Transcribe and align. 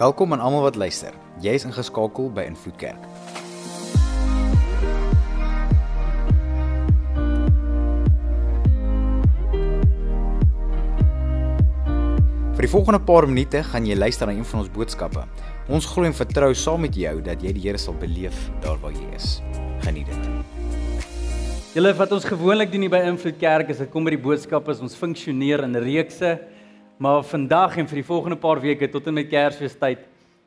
Welkom 0.00 0.32
aan 0.32 0.40
almal 0.40 0.62
wat 0.64 0.76
luister. 0.80 1.12
Jy 1.44 1.52
is 1.58 1.66
ingeskakel 1.68 2.30
by 2.32 2.46
Invloed 2.48 2.76
Kerk. 2.80 3.02
Vir 12.56 12.64
die 12.64 12.70
volgende 12.72 13.02
paar 13.04 13.28
minute 13.28 13.60
gaan 13.68 13.84
jy 13.84 13.98
luister 13.98 14.30
na 14.30 14.38
een 14.38 14.48
van 14.48 14.62
ons 14.62 14.70
boodskappe. 14.72 15.26
Ons 15.68 15.90
glo 15.92 16.08
en 16.08 16.16
vertrou 16.16 16.48
saam 16.56 16.80
met 16.86 16.96
jou 16.96 17.12
dat 17.26 17.44
jy 17.44 17.52
die 17.58 17.66
Here 17.66 17.76
sal 17.76 17.98
beleef 18.00 18.38
daar 18.64 18.80
waar 18.80 18.96
jy 18.96 19.04
is. 19.18 19.42
Geniet 19.84 20.08
dit. 20.08 21.04
Julle 21.76 21.92
wat 22.00 22.16
ons 22.16 22.24
gewoonlik 22.24 22.72
doen 22.72 22.88
hier 22.88 22.96
by 22.96 23.02
Invloed 23.10 23.36
Kerk 23.36 23.76
is 23.76 23.84
dit 23.84 23.92
kom 23.92 24.08
by 24.08 24.16
die 24.16 24.24
boodskappe 24.24 24.72
as 24.72 24.80
ons 24.80 24.96
funksioneer 24.96 25.66
in 25.68 25.76
reekse. 25.76 26.38
Maar 27.00 27.22
vandag 27.24 27.78
en 27.80 27.86
vir 27.88 28.02
die 28.02 28.04
volgende 28.04 28.36
paar 28.36 28.58
weke 28.60 28.84
tot 28.92 29.06
en 29.08 29.14
met 29.16 29.28
Kersfeestyd, 29.30 30.02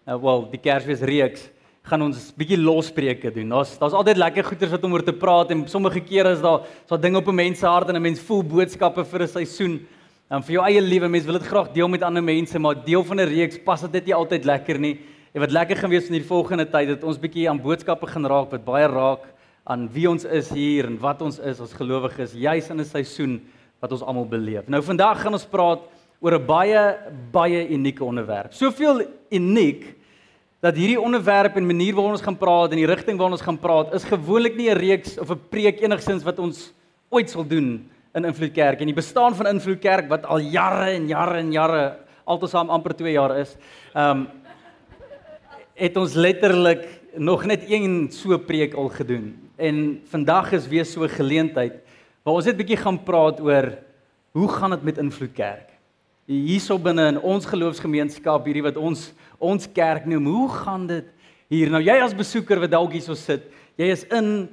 uh, 0.06 0.18
wel, 0.22 0.44
die 0.52 0.60
Kersfeesreeks, 0.62 1.48
gaan 1.90 2.04
ons 2.06 2.28
bietjie 2.38 2.60
lospreke 2.62 3.32
doen. 3.34 3.50
Daar's 3.56 3.72
daar's 3.82 3.96
altyd 3.98 4.20
lekker 4.22 4.46
goeters 4.52 4.76
wat 4.76 4.86
om 4.86 4.94
oor 4.94 5.02
te 5.02 5.16
praat 5.18 5.50
en 5.50 5.64
sommige 5.68 6.04
kere 6.06 6.36
is 6.36 6.44
daar 6.44 6.68
so 6.86 7.00
dinge 7.02 7.18
op 7.18 7.32
'n 7.32 7.36
mens 7.36 7.60
se 7.60 7.66
hart 7.66 7.90
en 7.90 7.96
'n 7.96 8.02
mens 8.02 8.22
voel 8.22 8.44
boodskappe 8.44 9.04
vir 9.04 9.24
'n 9.24 9.28
seisoen. 9.28 9.80
En 10.30 10.44
vir 10.44 10.54
jou 10.54 10.64
eie 10.64 10.82
lewe, 10.82 11.10
mense 11.10 11.26
wil 11.26 11.40
dit 11.40 11.48
graag 11.48 11.74
deel 11.74 11.88
met 11.88 12.04
ander 12.04 12.24
mense, 12.24 12.60
maar 12.60 12.86
deel 12.86 13.04
van 13.04 13.18
'n 13.20 13.28
reeks 13.34 13.58
pas 13.58 13.82
dit 13.82 13.92
net 13.92 14.06
nie 14.06 14.14
altyd 14.14 14.46
lekker 14.46 14.80
nie. 14.80 15.00
En 15.34 15.42
wat 15.42 15.52
lekker 15.52 15.78
gaan 15.78 15.90
wees 15.90 16.06
in 16.06 16.14
hierdie 16.14 16.30
volgende 16.30 16.70
tyd 16.70 16.88
dat 16.88 17.04
ons 17.04 17.18
bietjie 17.18 17.50
aan 17.50 17.62
boodskappe 17.62 18.08
gaan 18.08 18.26
raak 18.26 18.52
wat 18.52 18.64
baie 18.64 18.88
raak 18.88 19.26
aan 19.64 19.90
wie 19.92 20.08
ons 20.08 20.24
is 20.24 20.50
hier 20.50 20.86
en 20.86 21.00
wat 21.00 21.22
ons 21.22 21.40
is 21.40 21.60
as 21.60 21.74
gelowiges 21.74 22.34
juis 22.34 22.70
in 22.70 22.80
'n 22.80 22.86
seisoen 22.86 23.42
wat 23.80 23.92
ons 23.92 24.04
almal 24.04 24.28
beleef. 24.28 24.68
Nou 24.68 24.84
vandag 24.84 25.22
gaan 25.22 25.34
ons 25.34 25.46
praat 25.46 25.80
oor 26.24 26.40
'n 26.40 26.46
baie 26.48 26.82
baie 27.32 27.68
unieke 27.68 28.04
onderwerp. 28.04 28.54
Soveel 28.54 29.04
uniek 29.30 29.96
dat 30.64 30.78
hierdie 30.80 31.00
onderwerp 31.00 31.58
en 31.60 31.66
manier 31.68 31.94
waarop 31.94 32.16
ons 32.16 32.24
gaan 32.24 32.38
praat 32.40 32.72
en 32.72 32.80
die 32.80 32.88
rigting 32.88 33.18
waarna 33.20 33.36
ons 33.36 33.44
gaan 33.44 33.60
praat 33.60 33.94
is 33.94 34.08
gewoonlik 34.08 34.56
nie 34.56 34.70
'n 34.72 34.80
reeks 34.80 35.20
of 35.20 35.30
'n 35.30 35.42
preek 35.50 35.82
enigsins 35.82 36.24
wat 36.24 36.40
ons 36.40 36.72
ooit 37.10 37.30
sal 37.30 37.44
doen 37.44 37.90
in 38.16 38.26
Invloed 38.26 38.54
Kerk 38.54 38.80
en 38.80 38.88
die 38.88 38.96
bestaan 38.96 39.36
van 39.36 39.48
Invloed 39.48 39.80
Kerk 39.80 40.08
wat 40.08 40.26
al 40.26 40.40
jare 40.40 40.94
en 40.96 41.08
jare 41.08 41.38
en 41.38 41.52
jare 41.52 42.00
altesaam 42.24 42.70
amper 42.70 42.96
2 42.96 43.12
jaar 43.12 43.38
is. 43.38 43.58
Ehm 43.94 44.10
um, 44.10 44.28
het 45.74 45.98
ons 45.98 46.14
letterlik 46.14 46.86
nog 47.18 47.46
net 47.46 47.64
een 47.68 48.12
so 48.12 48.38
preek 48.38 48.74
al 48.74 48.90
gedoen. 48.90 49.50
En 49.58 50.02
vandag 50.06 50.52
is 50.52 50.68
weer 50.68 50.86
so 50.86 51.04
'n 51.04 51.10
geleentheid 51.10 51.74
waar 52.24 52.34
ons 52.34 52.46
net 52.46 52.58
bietjie 52.58 52.78
gaan 52.78 53.04
praat 53.04 53.42
oor 53.42 53.78
hoe 54.32 54.48
gaan 54.48 54.70
dit 54.70 54.84
met 54.84 54.98
Invloed 54.98 55.34
Kerk? 55.34 55.73
Hierso 56.24 56.78
binne 56.80 57.10
in 57.12 57.18
ons 57.20 57.44
geloofsgemeenskap, 57.52 58.46
hierdie 58.48 58.64
wat 58.64 58.78
ons 58.80 59.10
ons 59.44 59.66
kerk 59.76 60.06
noem, 60.08 60.30
hoe 60.32 60.50
gaan 60.56 60.86
dit 60.88 61.08
hier? 61.52 61.72
Nou 61.74 61.82
jy 61.84 61.98
as 62.00 62.14
besoeker 62.16 62.62
wat 62.64 62.72
dalk 62.72 62.94
hierso 62.96 63.16
sit, 63.20 63.50
jy 63.76 63.90
is 63.92 64.06
in 64.08 64.48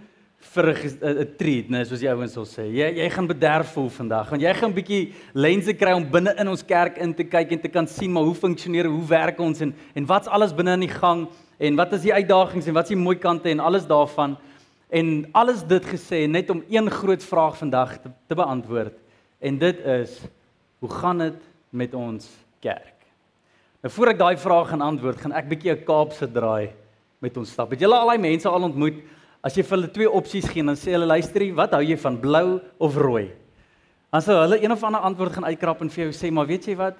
vir 0.50 0.66
'n 0.74 1.36
treat, 1.38 1.70
né, 1.70 1.84
soos 1.84 2.00
die 2.00 2.10
ouens 2.10 2.32
sal 2.32 2.44
sê. 2.44 2.66
Jy 2.66 2.98
jy 2.98 3.08
gaan 3.10 3.28
bederf 3.28 3.70
voel 3.74 3.88
vandag, 3.88 4.30
want 4.30 4.42
jy 4.42 4.52
gaan 4.52 4.70
'n 4.70 4.74
bietjie 4.74 5.12
lense 5.32 5.72
kry 5.74 5.92
om 5.92 6.10
binne 6.10 6.34
in 6.36 6.48
ons 6.48 6.62
kerk 6.62 6.98
in 6.98 7.14
te 7.14 7.22
kyk 7.22 7.52
en 7.52 7.60
te 7.60 7.68
kan 7.68 7.86
sien 7.86 8.10
maar 8.10 8.24
hoe 8.24 8.34
funksioneer, 8.34 8.86
hoe 8.86 9.06
werk 9.06 9.38
ons 9.38 9.60
en 9.60 9.72
en 9.94 10.06
wat's 10.06 10.26
alles 10.26 10.52
binne 10.52 10.72
in 10.72 10.88
die 10.88 10.98
gang 11.00 11.28
en 11.60 11.76
wat 11.76 11.92
is 11.92 12.02
die 12.02 12.14
uitdagings 12.14 12.66
en 12.66 12.74
wat's 12.74 12.88
die 12.88 12.96
mooi 12.96 13.16
kante 13.16 13.48
en 13.48 13.60
alles 13.60 13.86
daarvan. 13.86 14.36
En 14.90 15.28
alles 15.32 15.62
dit 15.62 15.84
gesê 15.84 16.26
net 16.26 16.50
om 16.50 16.64
een 16.68 16.90
groot 16.90 17.22
vraag 17.22 17.56
vandag 17.56 18.00
te, 18.02 18.10
te 18.26 18.34
beantwoord. 18.34 18.98
En 19.40 19.58
dit 19.58 19.78
is 19.86 20.20
hoe 20.80 20.90
gaan 20.90 21.18
dit 21.18 21.49
met 21.70 21.94
ons 21.94 22.28
kerk? 22.60 22.96
Nou 23.82 23.92
voor 23.92 24.08
ek 24.08 24.18
daai 24.18 24.36
vraag 24.36 24.68
gaan 24.68 24.82
antwoord, 24.82 25.20
gaan 25.20 25.32
ek 25.32 25.48
bietjie 25.48 25.72
'n 25.72 25.84
Kaapse 25.84 26.26
draai 26.26 26.70
met 27.20 27.36
ons 27.36 27.50
stap. 27.50 27.70
Het 27.70 27.80
julle 27.80 27.96
al 27.96 28.06
daai 28.06 28.18
mense 28.18 28.48
al 28.48 28.62
ontmoet 28.62 29.02
As 29.40 29.54
jy 29.56 29.62
vir 29.64 29.78
hulle 29.78 29.88
twee 29.88 30.08
opsies 30.08 30.48
gee, 30.52 30.64
dan 30.64 30.76
sê 30.76 30.92
hulle 30.92 31.06
luisterie, 31.08 31.54
wat 31.56 31.72
hou 31.72 31.80
jy 31.80 31.96
van 32.02 32.18
blou 32.20 32.58
of 32.76 32.96
rooi? 33.00 33.30
Dan 34.12 34.24
sou 34.24 34.34
hulle 34.36 34.58
een 34.60 34.74
of 34.74 34.82
ander 34.84 35.00
antwoord 35.08 35.38
gaan 35.38 35.46
uitkrap 35.48 35.80
en 35.80 35.92
vir 35.92 36.02
jou 36.04 36.10
sê, 36.18 36.28
maar 36.34 36.48
weet 36.48 36.68
jy 36.68 36.74
wat? 36.76 36.98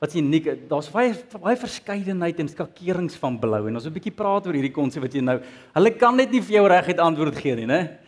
Wat 0.00 0.14
uniek? 0.16 0.46
Daar's 0.70 0.86
baie 0.92 1.16
baie 1.42 1.58
verskeidenheid 1.58 2.38
en 2.40 2.48
skakerings 2.48 3.18
van 3.20 3.40
blou 3.42 3.64
en 3.66 3.74
ons 3.74 3.84
wil 3.84 3.90
'n 3.90 3.98
bietjie 3.98 4.14
praat 4.14 4.46
oor 4.46 4.54
hierdie 4.54 4.72
konsep 4.72 5.02
wat 5.02 5.14
jy 5.14 5.20
nou. 5.20 5.40
Hulle 5.74 5.90
kan 5.90 6.16
net 6.16 6.30
nie 6.30 6.40
vir 6.40 6.56
jou 6.56 6.68
reguit 6.68 6.98
antwoord 6.98 7.36
gee 7.36 7.56
nie, 7.56 7.66
né? 7.66 7.98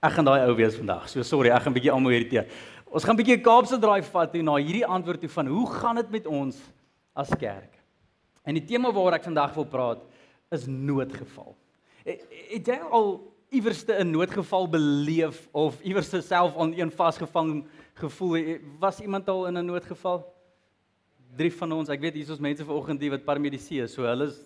Ek 0.00 0.12
gaan 0.12 0.24
daai 0.24 0.46
ou 0.46 0.54
wees 0.54 0.76
vandag. 0.76 1.08
So 1.08 1.22
sorry, 1.22 1.50
ek 1.50 1.62
gaan 1.62 1.72
'n 1.72 1.80
bietjie 1.80 1.92
almal 1.92 2.12
irriteer. 2.12 2.46
Ons 2.94 3.02
gaan 3.02 3.16
'n 3.16 3.18
bietjie 3.18 3.34
'n 3.34 3.42
Kaapse 3.42 3.76
draai 3.78 4.02
vat 4.06 4.30
toe 4.30 4.42
na 4.42 4.54
hierdie 4.54 4.86
antwoord 4.86 5.20
toe 5.20 5.28
van 5.28 5.46
hoe 5.46 5.66
gaan 5.66 5.96
dit 5.96 6.10
met 6.10 6.26
ons 6.26 6.56
as 7.12 7.28
kerk? 7.28 7.74
En 8.46 8.54
die 8.54 8.64
tema 8.64 8.92
waaroor 8.92 9.18
ek 9.18 9.24
vandag 9.24 9.54
wil 9.54 9.66
praat 9.66 10.02
is 10.52 10.66
noodgeval. 10.66 11.56
Het 12.04 12.66
jy 12.66 12.78
al 12.78 13.34
iewerste 13.50 13.98
'n 13.98 14.10
noodgeval 14.10 14.68
beleef 14.68 15.48
of 15.52 15.82
iewerste 15.82 16.22
self 16.22 16.56
aan 16.56 16.72
een 16.72 16.90
vasgevang 16.90 17.66
gevoel? 17.94 18.60
Was 18.78 19.00
iemand 19.00 19.28
al 19.28 19.46
in 19.46 19.58
'n 19.58 19.66
noodgeval? 19.66 20.22
Drie 21.36 21.52
van 21.52 21.72
ons, 21.72 21.88
ek 21.88 22.00
weet 22.00 22.14
hier 22.14 22.22
is 22.22 22.30
ons 22.30 22.38
mense 22.38 22.64
vanoggend 22.64 23.00
die 23.00 23.10
wat 23.10 23.24
paramedici 23.24 23.80
is, 23.80 23.92
so 23.92 24.02
hulle 24.02 24.26
is 24.26 24.38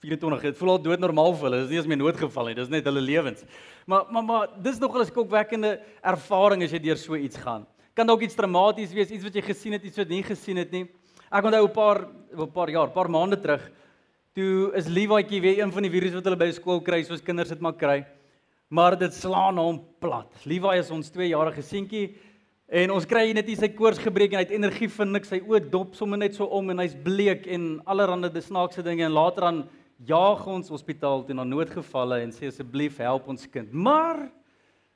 24, 0.00 0.42
dit 0.42 0.58
voel 0.58 0.70
al 0.70 0.82
dood 0.82 1.00
normaal 1.00 1.34
vir 1.34 1.48
hulle. 1.48 1.62
Dis 1.62 1.70
nie 1.70 1.78
eens 1.78 1.86
meer 1.86 2.02
noodgeval 2.02 2.50
nie, 2.50 2.54
dis 2.54 2.68
net 2.68 2.84
hulle 2.84 3.00
lewens. 3.00 3.44
Maar 3.86 4.04
maar 4.10 4.24
maar 4.24 4.48
dis 4.62 4.78
nogal 4.78 5.02
'n 5.02 5.06
skokwekkende 5.06 5.80
ervaring 6.02 6.62
as 6.62 6.72
jy 6.72 6.78
deur 6.78 6.96
so 6.96 7.14
iets 7.14 7.36
gaan. 7.36 7.66
Kan 7.94 8.06
dalk 8.06 8.22
iets 8.22 8.34
traumaties 8.34 8.92
wees, 8.92 9.10
iets 9.10 9.24
wat 9.24 9.34
jy 9.34 9.42
gesien 9.42 9.72
het, 9.72 9.84
iets 9.84 9.96
wat 9.96 10.08
nie 10.08 10.22
gesien 10.22 10.56
het 10.56 10.70
nie. 10.70 10.86
Ek 11.32 11.44
onthou 11.44 11.64
'n 11.64 11.72
paar 11.72 12.08
'n 12.36 12.52
paar 12.52 12.70
jaar, 12.70 12.90
paar 12.90 13.08
maande 13.08 13.40
terug 13.40 13.70
Toe 14.36 14.68
is 14.76 14.84
Lewaatjie 14.84 15.38
weer 15.40 15.62
een 15.62 15.70
van 15.72 15.86
die 15.86 15.88
virusse 15.88 16.18
wat 16.18 16.26
hulle 16.28 16.36
by 16.36 16.50
skool 16.52 16.82
kry, 16.84 16.98
soos 17.08 17.22
kinders 17.24 17.48
dit 17.54 17.62
maar 17.64 17.72
kry. 17.80 18.02
Maar 18.68 18.92
dit 19.00 19.14
slaan 19.16 19.56
hom 19.56 19.78
plat. 20.02 20.28
Levi 20.44 20.74
is 20.76 20.90
ons 20.92 21.08
2-jarige 21.14 21.62
seentjie 21.64 22.10
en 22.68 22.92
ons 22.92 23.06
kry 23.08 23.30
net 23.32 23.48
hier 23.48 23.56
sy 23.56 23.70
koors 23.72 23.96
gebreek 24.02 24.34
en 24.34 24.42
hy 24.42 24.44
het 24.44 24.52
energie 24.52 24.90
vir 24.92 25.08
niks. 25.08 25.30
Sy 25.32 25.38
oë 25.40 25.62
dop 25.72 25.96
sommer 25.96 26.20
net 26.20 26.36
so 26.36 26.50
om 26.52 26.68
en 26.68 26.84
hy's 26.84 26.98
bleek 27.06 27.48
en 27.48 27.78
allerlei 27.88 28.28
de 28.34 28.44
snaakse 28.44 28.84
dinge 28.84 29.06
en 29.06 29.16
later 29.16 29.46
dan 29.48 29.62
jaag 30.04 30.42
ons 30.50 30.68
hospitaal 30.68 31.24
toe 31.24 31.36
na 31.36 31.44
noodgevalle 31.44 32.20
en 32.24 32.34
sê 32.34 32.50
asseblief 32.50 32.98
help 33.00 33.28
ons 33.32 33.46
kind. 33.48 33.72
Maar 33.72 34.26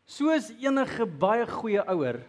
soos 0.05 0.51
enige 0.61 1.07
baie 1.07 1.47
goeie 1.49 1.85
ouer 1.89 2.21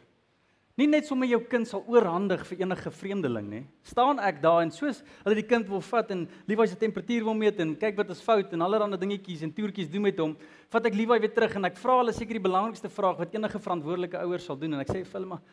Nie 0.80 0.88
net 0.88 1.06
sommer 1.06 1.28
jou 1.28 1.38
kind 1.52 1.68
sal 1.68 1.84
oorhandig 1.92 2.42
vir 2.48 2.62
enige 2.64 2.92
vreemdeling 2.96 3.48
nie. 3.52 3.62
Staan 3.86 4.22
ek 4.24 4.40
daar 4.42 4.62
en 4.64 4.72
soos 4.72 5.02
hulle 5.26 5.36
die 5.38 5.46
kind 5.46 5.68
wil 5.70 5.84
vat 5.84 6.14
en 6.16 6.24
Levi 6.50 6.68
se 6.72 6.78
temperatuur 6.80 7.26
wil 7.28 7.36
meet 7.38 7.59
en 7.62 7.74
kyk 7.78 8.00
wat 8.00 8.14
is 8.16 8.24
fout 8.24 8.56
en 8.56 8.64
allerlei 8.66 8.98
dingetjies 9.02 9.44
en 9.46 9.52
toertjies 9.53 9.92
doen 9.92 10.08
met 10.08 10.22
hom, 10.24 10.38
vat 10.72 10.88
ek 10.88 10.96
Levi 10.96 11.20
weer 11.22 11.34
terug 11.36 11.58
en 11.59 11.68
ek 11.68 11.78
vra 11.82 12.00
hulle 12.00 12.16
seker 12.16 12.40
die 12.40 12.46
belangrikste 12.48 12.90
vraag 12.90 13.20
wat 13.20 13.36
enige 13.36 13.62
verantwoordelike 13.62 14.24
ouer 14.24 14.42
sal 14.42 14.58
doen 14.58 14.74
en 14.78 14.82
ek 14.86 14.94
sê 14.94 15.03
vir 15.03 15.20
hulle 15.20 15.30
maar 15.36 15.44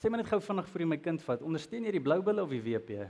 sê 0.00 0.10
maar 0.10 0.24
net 0.24 0.32
gou 0.32 0.40
vinnig 0.48 0.72
vir 0.72 0.86
my 0.88 0.98
kind 1.04 1.22
vat. 1.28 1.44
Ondersteun 1.46 1.86
jy 1.86 1.94
die 1.94 2.04
blou 2.08 2.18
bulle 2.24 2.42
of 2.42 2.50
die 2.56 2.62
WP? 2.64 3.06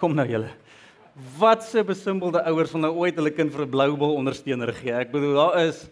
Kom 0.00 0.16
nou 0.16 0.26
julle. 0.26 0.50
Wat 1.14 1.62
se 1.62 1.84
besimbelde 1.86 2.40
ouers 2.50 2.72
van 2.74 2.82
nou 2.82 2.90
ooit 3.04 3.14
hulle 3.14 3.30
kind 3.30 3.52
vir 3.54 3.62
'n 3.62 3.70
blou 3.70 3.96
bul 3.96 4.14
ondersteuner 4.18 4.72
gee? 4.74 4.90
Ek 4.90 5.12
bedoel 5.12 5.34
daar 5.34 5.66
is 5.66 5.86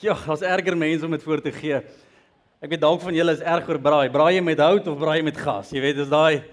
ja, 0.00 0.12
daar's 0.26 0.42
erger 0.42 0.76
mense 0.76 1.04
om 1.04 1.10
dit 1.10 1.22
voor 1.22 1.40
te 1.40 1.52
gee. 1.52 1.80
Ek 2.60 2.68
weet 2.68 2.80
dalk 2.80 3.00
van 3.00 3.14
julle 3.14 3.32
is 3.32 3.40
erg 3.40 3.68
oor 3.68 3.78
braai. 3.78 4.10
Braai 4.10 4.34
jy 4.34 4.42
met 4.42 4.58
hout 4.58 4.86
of 4.86 4.98
braai 4.98 5.18
jy 5.18 5.24
met 5.24 5.36
gas? 5.36 5.70
Jy 5.70 5.80
weet, 5.80 5.96
dis 5.96 6.08
daai 6.08 6.44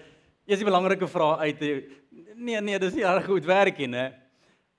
is 0.48 0.60
die 0.60 0.66
belangrike 0.66 1.08
vraag 1.08 1.40
uit. 1.40 1.60
Nee, 2.36 2.62
nee, 2.62 2.80
dis 2.80 2.94
nie 2.94 3.04
reg 3.04 3.26
goed 3.26 3.46
werk 3.46 3.78
nie, 3.78 3.88
né? 3.88 4.14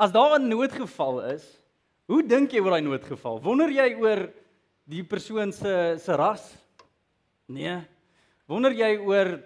As 0.00 0.10
daar 0.12 0.38
'n 0.38 0.48
noodgeval 0.48 1.20
is, 1.34 1.44
hoe 2.08 2.22
dink 2.22 2.52
jy 2.52 2.60
oor 2.60 2.70
daai 2.70 2.80
noodgeval? 2.80 3.42
Wonder 3.42 3.68
jy 3.68 3.94
oor 4.00 4.32
die 4.88 5.04
persoon 5.04 5.52
se 5.52 5.96
se 5.98 6.16
ras? 6.16 6.56
Nee. 7.46 7.76
Wonder 8.48 8.72
jy 8.72 8.96
oor 8.96 9.42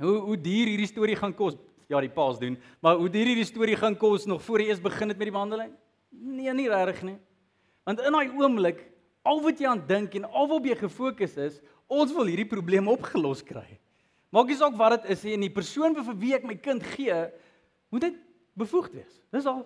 hoe 0.00 0.18
hoe 0.18 0.36
duur 0.36 0.66
hierdie 0.66 0.90
storie 0.90 1.16
gaan 1.16 1.32
kos? 1.32 1.54
Ja, 1.88 2.00
die 2.00 2.12
paas 2.12 2.38
doen, 2.38 2.56
maar 2.80 2.96
hoe 2.96 3.10
duur 3.12 3.26
hierdie 3.26 3.44
storie 3.44 3.76
gaan 3.76 3.96
kos 3.96 4.24
nog 4.26 4.42
voor 4.42 4.62
jy 4.62 4.68
eers 4.72 4.80
begin 4.80 5.08
het 5.08 5.18
met 5.18 5.28
die 5.28 5.34
behandeling? 5.34 5.72
Nee, 6.10 6.52
nie 6.56 6.68
regtig 6.68 7.02
nie. 7.02 7.18
Want 7.84 8.00
in 8.00 8.12
daai 8.16 8.32
oomblik 8.40 8.80
al 9.24 9.40
wat 9.44 9.60
jy 9.60 9.68
aan 9.68 9.82
dink 9.88 10.14
en 10.16 10.24
al 10.24 10.48
wat 10.48 10.64
jy 10.68 10.76
gefokus 10.80 11.36
is, 11.40 11.60
ons 11.92 12.12
wil 12.16 12.28
hierdie 12.28 12.48
probleem 12.48 12.88
opgelos 12.88 13.42
kry. 13.44 13.78
Maak 14.34 14.50
nie 14.50 14.58
saak 14.58 14.76
wat 14.78 14.96
dit 14.96 15.12
is 15.14 15.22
nie 15.24 15.36
en 15.36 15.44
die 15.46 15.52
persoon 15.52 15.94
vir 15.96 16.16
wie 16.18 16.34
ek 16.34 16.46
my 16.48 16.56
kind 16.58 16.82
gee, 16.94 17.18
moet 17.92 18.08
dit 18.08 18.16
bevoegd 18.58 18.96
wees. 18.96 19.20
Dis 19.34 19.46
al. 19.46 19.62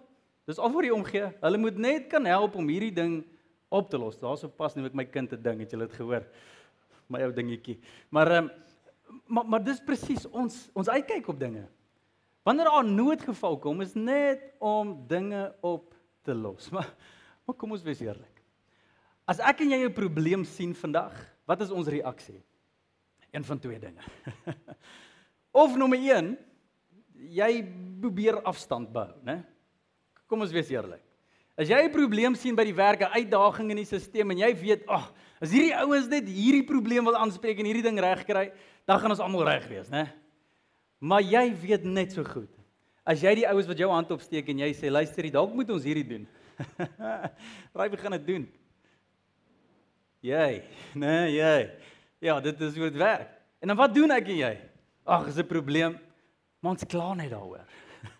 Dis 0.49 0.61
al 0.61 0.73
vir 0.75 0.88
die 0.88 0.94
omgee. 0.94 1.31
Hulle 1.43 1.61
moet 1.61 1.79
net 1.81 2.09
kan 2.12 2.25
help 2.29 2.56
om 2.59 2.69
hierdie 2.69 2.93
ding 2.94 3.21
op 3.73 3.91
te 3.93 4.00
los. 4.00 4.19
Daarso 4.21 4.49
pas 4.49 4.75
nie 4.76 4.85
met 4.85 4.94
my 4.97 5.05
kind 5.05 5.32
'n 5.32 5.43
ding, 5.43 5.61
het 5.61 5.71
julle 5.71 5.87
dit 5.87 5.97
gehoor? 5.97 6.25
My 7.09 7.23
ou 7.23 7.32
dingetjie. 7.32 7.79
Maar 8.11 8.31
ehm 8.31 8.49
maar 9.26 9.47
maar 9.47 9.64
dis 9.64 9.81
presies 9.81 10.26
ons 10.26 10.69
ons 10.75 10.88
uitkyk 10.88 11.29
op 11.29 11.38
dinge. 11.41 11.67
Wanneer 12.49 12.65
daar 12.65 12.85
noodgeval 12.85 13.59
kom, 13.61 13.83
is 13.85 13.93
net 13.93 14.41
om 14.59 14.95
dinge 15.06 15.53
op 15.61 15.93
te 16.25 16.35
los. 16.35 16.71
Maar 16.75 16.89
maar 17.49 17.56
kom 17.56 17.73
ons 17.73 17.85
wees 17.85 18.00
eerlik. 18.05 18.43
As 19.25 19.39
ek 19.41 19.62
en 19.65 19.71
jy 19.73 19.79
'n 19.85 19.93
probleem 19.97 20.43
sien 20.45 20.75
vandag, 20.77 21.15
wat 21.49 21.62
is 21.65 21.71
ons 21.73 21.89
reaksie? 21.89 22.43
Een 23.33 23.45
van 23.45 23.59
twee 23.59 23.79
dinge. 23.81 24.05
of 25.65 25.77
nommer 25.77 25.97
1, 25.97 26.37
jy 27.33 27.53
probeer 28.00 28.37
afstand 28.45 28.93
bou, 28.93 29.09
né? 29.25 29.41
Kom 30.29 30.45
ons 30.45 30.53
wees 30.53 30.69
eerlik. 30.69 31.00
As 31.56 31.73
jy 31.73 31.81
'n 31.89 31.93
probleem 31.93 32.37
sien 32.37 32.56
by 32.56 32.65
die 32.69 32.77
werk, 32.77 33.00
'n 33.00 33.17
uitdaging 33.17 33.71
in 33.71 33.81
die 33.81 33.89
stelsel 33.89 34.29
en 34.29 34.45
jy 34.45 34.53
weet, 34.61 34.85
ag, 34.89 35.09
oh, 35.09 35.17
as 35.41 35.50
hierdie 35.50 35.77
ouens 35.77 36.09
net 36.09 36.29
hierdie 36.29 36.69
probleem 36.69 37.05
wil 37.05 37.17
aanspreek 37.17 37.59
en 37.59 37.69
hierdie 37.69 37.89
ding 37.89 38.00
regkry, 38.00 38.53
dan 38.85 39.00
gaan 39.00 39.11
ons 39.11 39.25
almal 39.25 39.49
reg 39.49 39.69
wees, 39.69 39.89
né? 39.89 40.05
Maar 40.99 41.23
jy 41.23 41.45
weet 41.62 41.85
net 41.87 42.12
so 42.12 42.27
goed. 42.27 42.50
As 43.09 43.23
jy 43.23 43.33
die 43.39 43.47
ouens 43.49 43.69
wat 43.71 43.79
jou 43.79 43.89
hand 43.91 44.11
opsteek 44.12 44.49
en 44.50 44.59
jy 44.59 44.73
sê, 44.75 44.91
"Luister, 44.91 45.31
dalk 45.31 45.55
moet 45.55 45.71
ons 45.71 45.85
hierdie 45.85 46.06
doen." 46.06 46.27
Raai 47.77 47.89
begin 47.89 48.11
dit 48.11 48.27
doen. 48.27 48.49
Jy, 50.21 50.62
nee, 50.95 51.39
jy. 51.39 51.71
Ja, 52.19 52.41
dit 52.41 52.61
is 52.61 52.75
hoe 52.75 52.91
dit 52.91 52.99
werk. 52.99 53.31
En 53.62 53.71
dan 53.71 53.77
wat 53.77 53.95
doen 53.95 54.11
ek 54.11 54.27
en 54.29 54.37
jy? 54.37 54.55
Ag, 55.06 55.29
is 55.29 55.39
'n 55.39 55.47
probleem. 55.47 55.99
Maar 56.61 56.73
ons 56.73 56.85
kla 56.85 57.15
net 57.15 57.31
daaroor. 57.31 57.65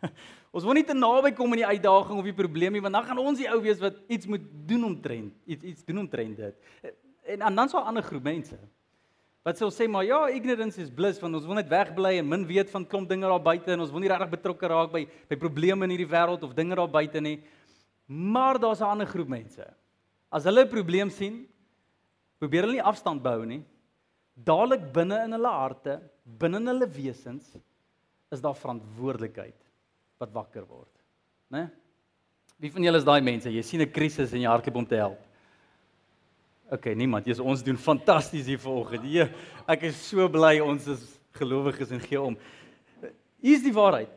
ons 0.55 0.65
wil 0.65 0.73
nie 0.73 0.85
te 0.85 0.95
naby 0.95 1.33
kom 1.33 1.51
aan 1.51 1.63
die 1.63 1.67
uitdaging 1.67 2.19
of 2.19 2.25
die 2.25 2.35
probleem 2.35 2.73
nie, 2.73 2.81
want 2.81 2.95
dan 2.95 3.05
gaan 3.05 3.19
ons 3.19 3.39
die 3.39 3.51
ou 3.51 3.61
wees 3.61 3.81
wat 3.83 3.99
iets 4.09 4.27
moet 4.27 4.47
doen 4.67 4.85
omtrent, 4.85 5.35
iets 5.45 5.65
iets 5.65 5.85
doen 5.85 5.99
omtrent 5.99 6.37
dit. 6.37 6.55
En, 7.27 7.41
en 7.43 7.55
dan 7.55 7.69
sou 7.69 7.83
'n 7.83 7.87
ander 7.87 8.03
groep 8.03 8.23
mense 8.23 8.59
wat 9.49 9.57
sou 9.57 9.71
sê 9.73 9.87
maar 9.89 10.05
ja, 10.05 10.19
ignorance 10.29 10.81
is 10.83 10.91
bliss 10.93 11.21
want 11.23 11.39
ons 11.39 11.47
wil 11.49 11.57
net 11.57 11.71
wegbly 11.71 12.19
en 12.21 12.27
min 12.29 12.45
weet 12.49 12.69
van 12.73 12.85
klomp 12.85 13.09
dinge 13.09 13.29
daar 13.31 13.41
buite 13.41 13.73
en 13.73 13.81
ons 13.81 13.93
wil 13.95 14.03
nie 14.05 14.11
regtig 14.13 14.35
betrokke 14.35 14.69
raak 14.69 14.91
by 14.93 15.07
by 15.31 15.39
probleme 15.41 15.87
in 15.87 15.95
hierdie 15.95 16.11
wêreld 16.11 16.45
of 16.45 16.53
dinge 16.57 16.77
daar 16.77 16.91
buite 16.91 17.23
nie. 17.25 17.39
Maar 18.09 18.59
daar's 18.61 18.81
'n 18.81 18.93
ander 18.93 19.07
groep 19.07 19.29
mense. 19.29 19.65
As 20.31 20.45
hulle 20.45 20.65
'n 20.65 20.69
probleem 20.69 21.11
sien, 21.11 21.47
probeer 22.39 22.63
hulle 22.63 22.77
nie 22.77 22.91
afstand 22.93 23.23
bou 23.23 23.45
nie. 23.45 23.65
Dadelik 24.37 24.93
binne 24.93 25.25
in 25.25 25.33
hulle 25.33 25.49
harte, 25.51 26.01
binne 26.25 26.57
in 26.57 26.67
hulle 26.67 26.87
wesens 26.87 27.57
is 28.31 28.41
daar 28.41 28.55
verantwoordelikheid 28.55 29.57
wat 30.19 30.33
wakker 30.33 30.67
word, 30.67 30.93
né? 31.51 31.71
Wie 32.59 32.71
van 32.71 32.83
julle 32.83 32.99
is 32.99 33.05
daai 33.05 33.23
mense? 33.23 33.49
Jy 33.49 33.63
sien 33.63 33.81
'n 33.81 33.93
krisis 33.93 34.33
en 34.33 34.41
jy 34.41 34.49
hardloop 34.49 34.77
om 34.77 34.87
te 34.87 34.97
help. 34.97 35.28
OK, 36.69 36.91
niemand. 36.93 37.25
Jy's 37.25 37.41
ons 37.41 37.63
doen 37.65 37.79
fantasties 37.81 38.49
hier 38.51 38.61
vanoggend. 38.61 39.07
Ja, 39.09 39.29
ek 39.71 39.87
is 39.89 40.01
so 40.11 40.27
bly 40.29 40.59
ons 40.61 40.85
is 40.93 41.05
gelowiges 41.39 41.95
en 41.97 42.03
gee 42.03 42.21
om. 42.21 42.35
Hier 43.41 43.57
is 43.57 43.65
die 43.65 43.73
waarheid. 43.73 44.11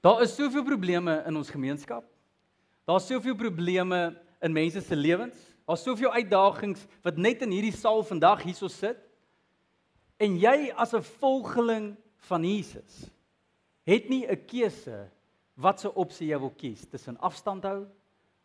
Daar 0.00 0.22
is 0.24 0.36
soveel 0.36 0.64
probleme 0.64 1.18
in 1.28 1.36
ons 1.36 1.50
gemeenskap. 1.52 2.06
Daar's 2.88 3.08
soveel 3.10 3.36
probleme 3.36 4.14
in 4.40 4.54
mense 4.54 4.80
se 4.80 4.96
lewens. 4.96 5.36
Daar's 5.66 5.84
soveel 5.84 6.14
uitdagings 6.14 6.86
wat 7.04 7.18
net 7.18 7.42
in 7.44 7.52
hierdie 7.52 7.74
saal 7.74 8.04
vandag 8.06 8.44
hierso 8.46 8.70
sit. 8.72 9.00
En 10.16 10.38
jy 10.40 10.72
as 10.72 10.94
'n 10.94 11.02
volgeling 11.20 11.96
van 12.28 12.44
Jesus 12.44 13.10
het 13.84 14.08
nie 14.08 14.24
'n 14.24 14.46
keuse 14.46 15.10
wat 15.54 15.80
se 15.80 15.92
opsie 15.94 16.28
jy 16.28 16.38
wil 16.38 16.54
kies 16.56 16.86
tussen 16.88 17.18
afstand 17.20 17.64
hou 17.64 17.86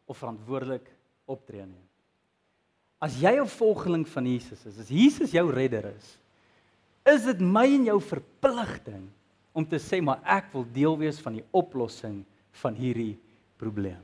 of 0.05 0.17
verantwoordelik 0.17 0.91
optree 1.25 1.65
nie. 1.65 1.90
As 3.01 3.17
jy 3.17 3.33
'n 3.41 3.47
volgeling 3.49 4.05
van 4.07 4.25
Jesus 4.25 4.65
is, 4.65 4.77
as 4.77 4.89
Jesus 4.89 5.31
jou 5.31 5.49
redder 5.49 5.89
is, 5.97 6.17
is 7.05 7.25
dit 7.25 7.39
my 7.41 7.65
en 7.65 7.85
jou 7.89 7.99
verpligting 8.01 9.09
om 9.51 9.65
te 9.65 9.79
sê 9.81 10.01
maar 10.03 10.21
ek 10.23 10.51
wil 10.53 10.65
deel 10.73 10.97
wees 11.01 11.19
van 11.19 11.33
die 11.33 11.45
oplossing 11.51 12.21
van 12.61 12.77
hierdie 12.77 13.17
probleem. 13.57 14.01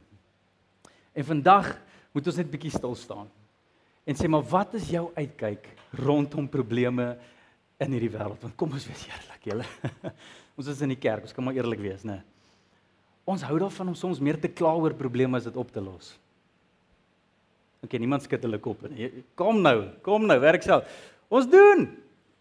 En 1.13 1.25
vandag 1.25 1.75
moet 2.11 2.27
ons 2.27 2.39
net 2.41 2.51
bietjie 2.51 2.73
stil 2.73 2.95
staan 2.95 3.29
en 4.07 4.15
sê 4.15 4.27
maar 4.27 4.45
wat 4.49 4.73
is 4.79 4.89
jou 4.89 5.11
uitkyk 5.15 5.67
rondom 5.99 6.47
probleme 6.49 7.17
in 7.77 7.91
hierdie 7.93 8.11
wêreld? 8.11 8.41
Want 8.41 8.55
kom 8.57 8.73
ons 8.73 8.87
wees 8.87 9.05
eerlik, 9.05 9.43
julle. 9.45 9.65
ons 10.57 10.67
is 10.67 10.81
in 10.81 10.95
die 10.95 10.99
kerk, 10.99 11.27
ons 11.27 11.35
kan 11.35 11.45
maar 11.45 11.57
eerlik 11.57 11.83
wees, 11.83 12.05
né? 12.07 12.23
Ons 13.27 13.43
hou 13.43 13.57
daarvan 13.59 13.91
om 13.91 13.97
soms 13.99 14.21
meer 14.23 14.39
te 14.39 14.49
kla 14.49 14.71
oor 14.79 14.95
probleme 14.95 15.37
as 15.37 15.45
dit 15.49 15.57
op 15.59 15.69
te 15.71 15.83
los. 15.83 16.15
OK, 17.85 17.93
niemand 18.01 18.25
skud 18.25 18.43
hulle 18.43 18.59
kop 18.59 18.81
nie. 18.89 19.11
Kom 19.35 19.61
nou, 19.61 19.89
kom 20.05 20.25
nou, 20.25 20.39
werk 20.41 20.65
self. 20.65 20.89
Ons 21.29 21.49
doen. 21.51 21.87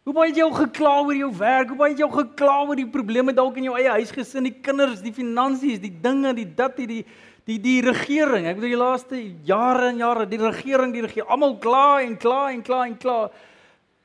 Hoe 0.06 0.14
baie 0.14 0.30
het 0.30 0.38
jy 0.38 0.44
al 0.46 0.54
gekla 0.54 0.92
oor 1.02 1.16
jou 1.18 1.32
werk? 1.34 1.72
Hoe 1.72 1.78
baie 1.80 1.90
het 1.90 2.00
jy 2.00 2.06
al 2.06 2.14
gekla 2.14 2.56
oor 2.62 2.78
die 2.78 2.86
probleme 2.88 3.34
dalk 3.34 3.56
in 3.58 3.66
jou 3.66 3.74
eie 3.74 3.90
huisgesin, 3.98 4.46
die 4.46 4.54
kinders, 4.62 5.02
die 5.02 5.14
finansies, 5.14 5.80
die 5.82 5.90
dinge, 5.90 6.30
die 6.36 6.46
dat, 6.46 6.78
die 6.78 6.86
die 6.86 7.02
die 7.46 7.58
die 7.62 7.80
regering. 7.84 8.46
Ek 8.50 8.58
bedoel 8.58 8.72
die 8.72 8.80
laaste 8.80 9.18
jare 9.46 9.90
en 9.92 10.00
jare, 10.02 10.26
die 10.30 10.40
regering, 10.40 10.94
die 10.94 11.04
regering, 11.04 11.28
almal 11.30 11.56
kla 11.62 12.00
en 12.02 12.16
kla 12.18 12.40
en 12.54 12.62
kla 12.66 12.80
en 12.88 12.96
kla 12.98 13.18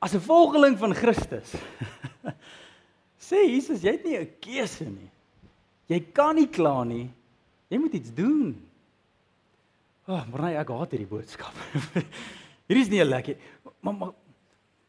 as 0.02 0.14
'n 0.14 0.22
volgeling 0.22 0.78
van 0.78 0.94
Christus. 0.94 1.54
Sê 3.28 3.46
Jesus, 3.46 3.82
jy 3.82 3.94
het 3.94 4.04
nie 4.04 4.18
'n 4.18 4.30
keuse 4.40 4.86
nie. 4.86 5.10
Jy 5.88 6.00
kan 6.12 6.34
nie 6.36 6.48
kla 6.48 6.84
nie. 6.84 7.10
Jy 7.70 7.78
moet 7.78 7.94
iets 7.94 8.14
doen. 8.14 8.54
Ag, 10.02 10.14
oh, 10.14 10.22
maar 10.32 10.48
nee, 10.48 10.58
ek 10.58 10.70
haat 10.74 10.94
hierdie 10.96 11.10
boodskap. 11.10 11.58
Hierdie 12.66 12.82
is 12.82 12.90
nie 12.90 13.04
lekker. 13.04 13.36
Maar 13.86 13.94
maar 13.94 14.14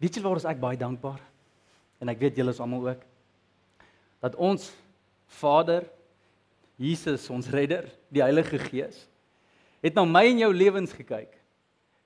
weet 0.01 0.17
jy 0.17 0.23
waar 0.23 0.41
ek 0.49 0.61
baie 0.61 0.79
dankbaar? 0.79 1.19
En 2.01 2.09
ek 2.09 2.21
weet 2.23 2.39
julle 2.41 2.53
is 2.55 2.61
almal 2.63 2.87
ook 2.89 3.03
dat 4.23 4.37
ons 4.39 4.71
Vader 5.39 5.85
Jesus 6.81 7.27
ons 7.29 7.47
redder, 7.53 7.85
die 8.09 8.23
Heilige 8.23 8.57
Gees, 8.57 9.03
het 9.83 9.93
na 9.93 10.05
my 10.07 10.23
en 10.31 10.41
jou 10.41 10.49
lewens 10.55 10.95
gekyk 10.95 11.35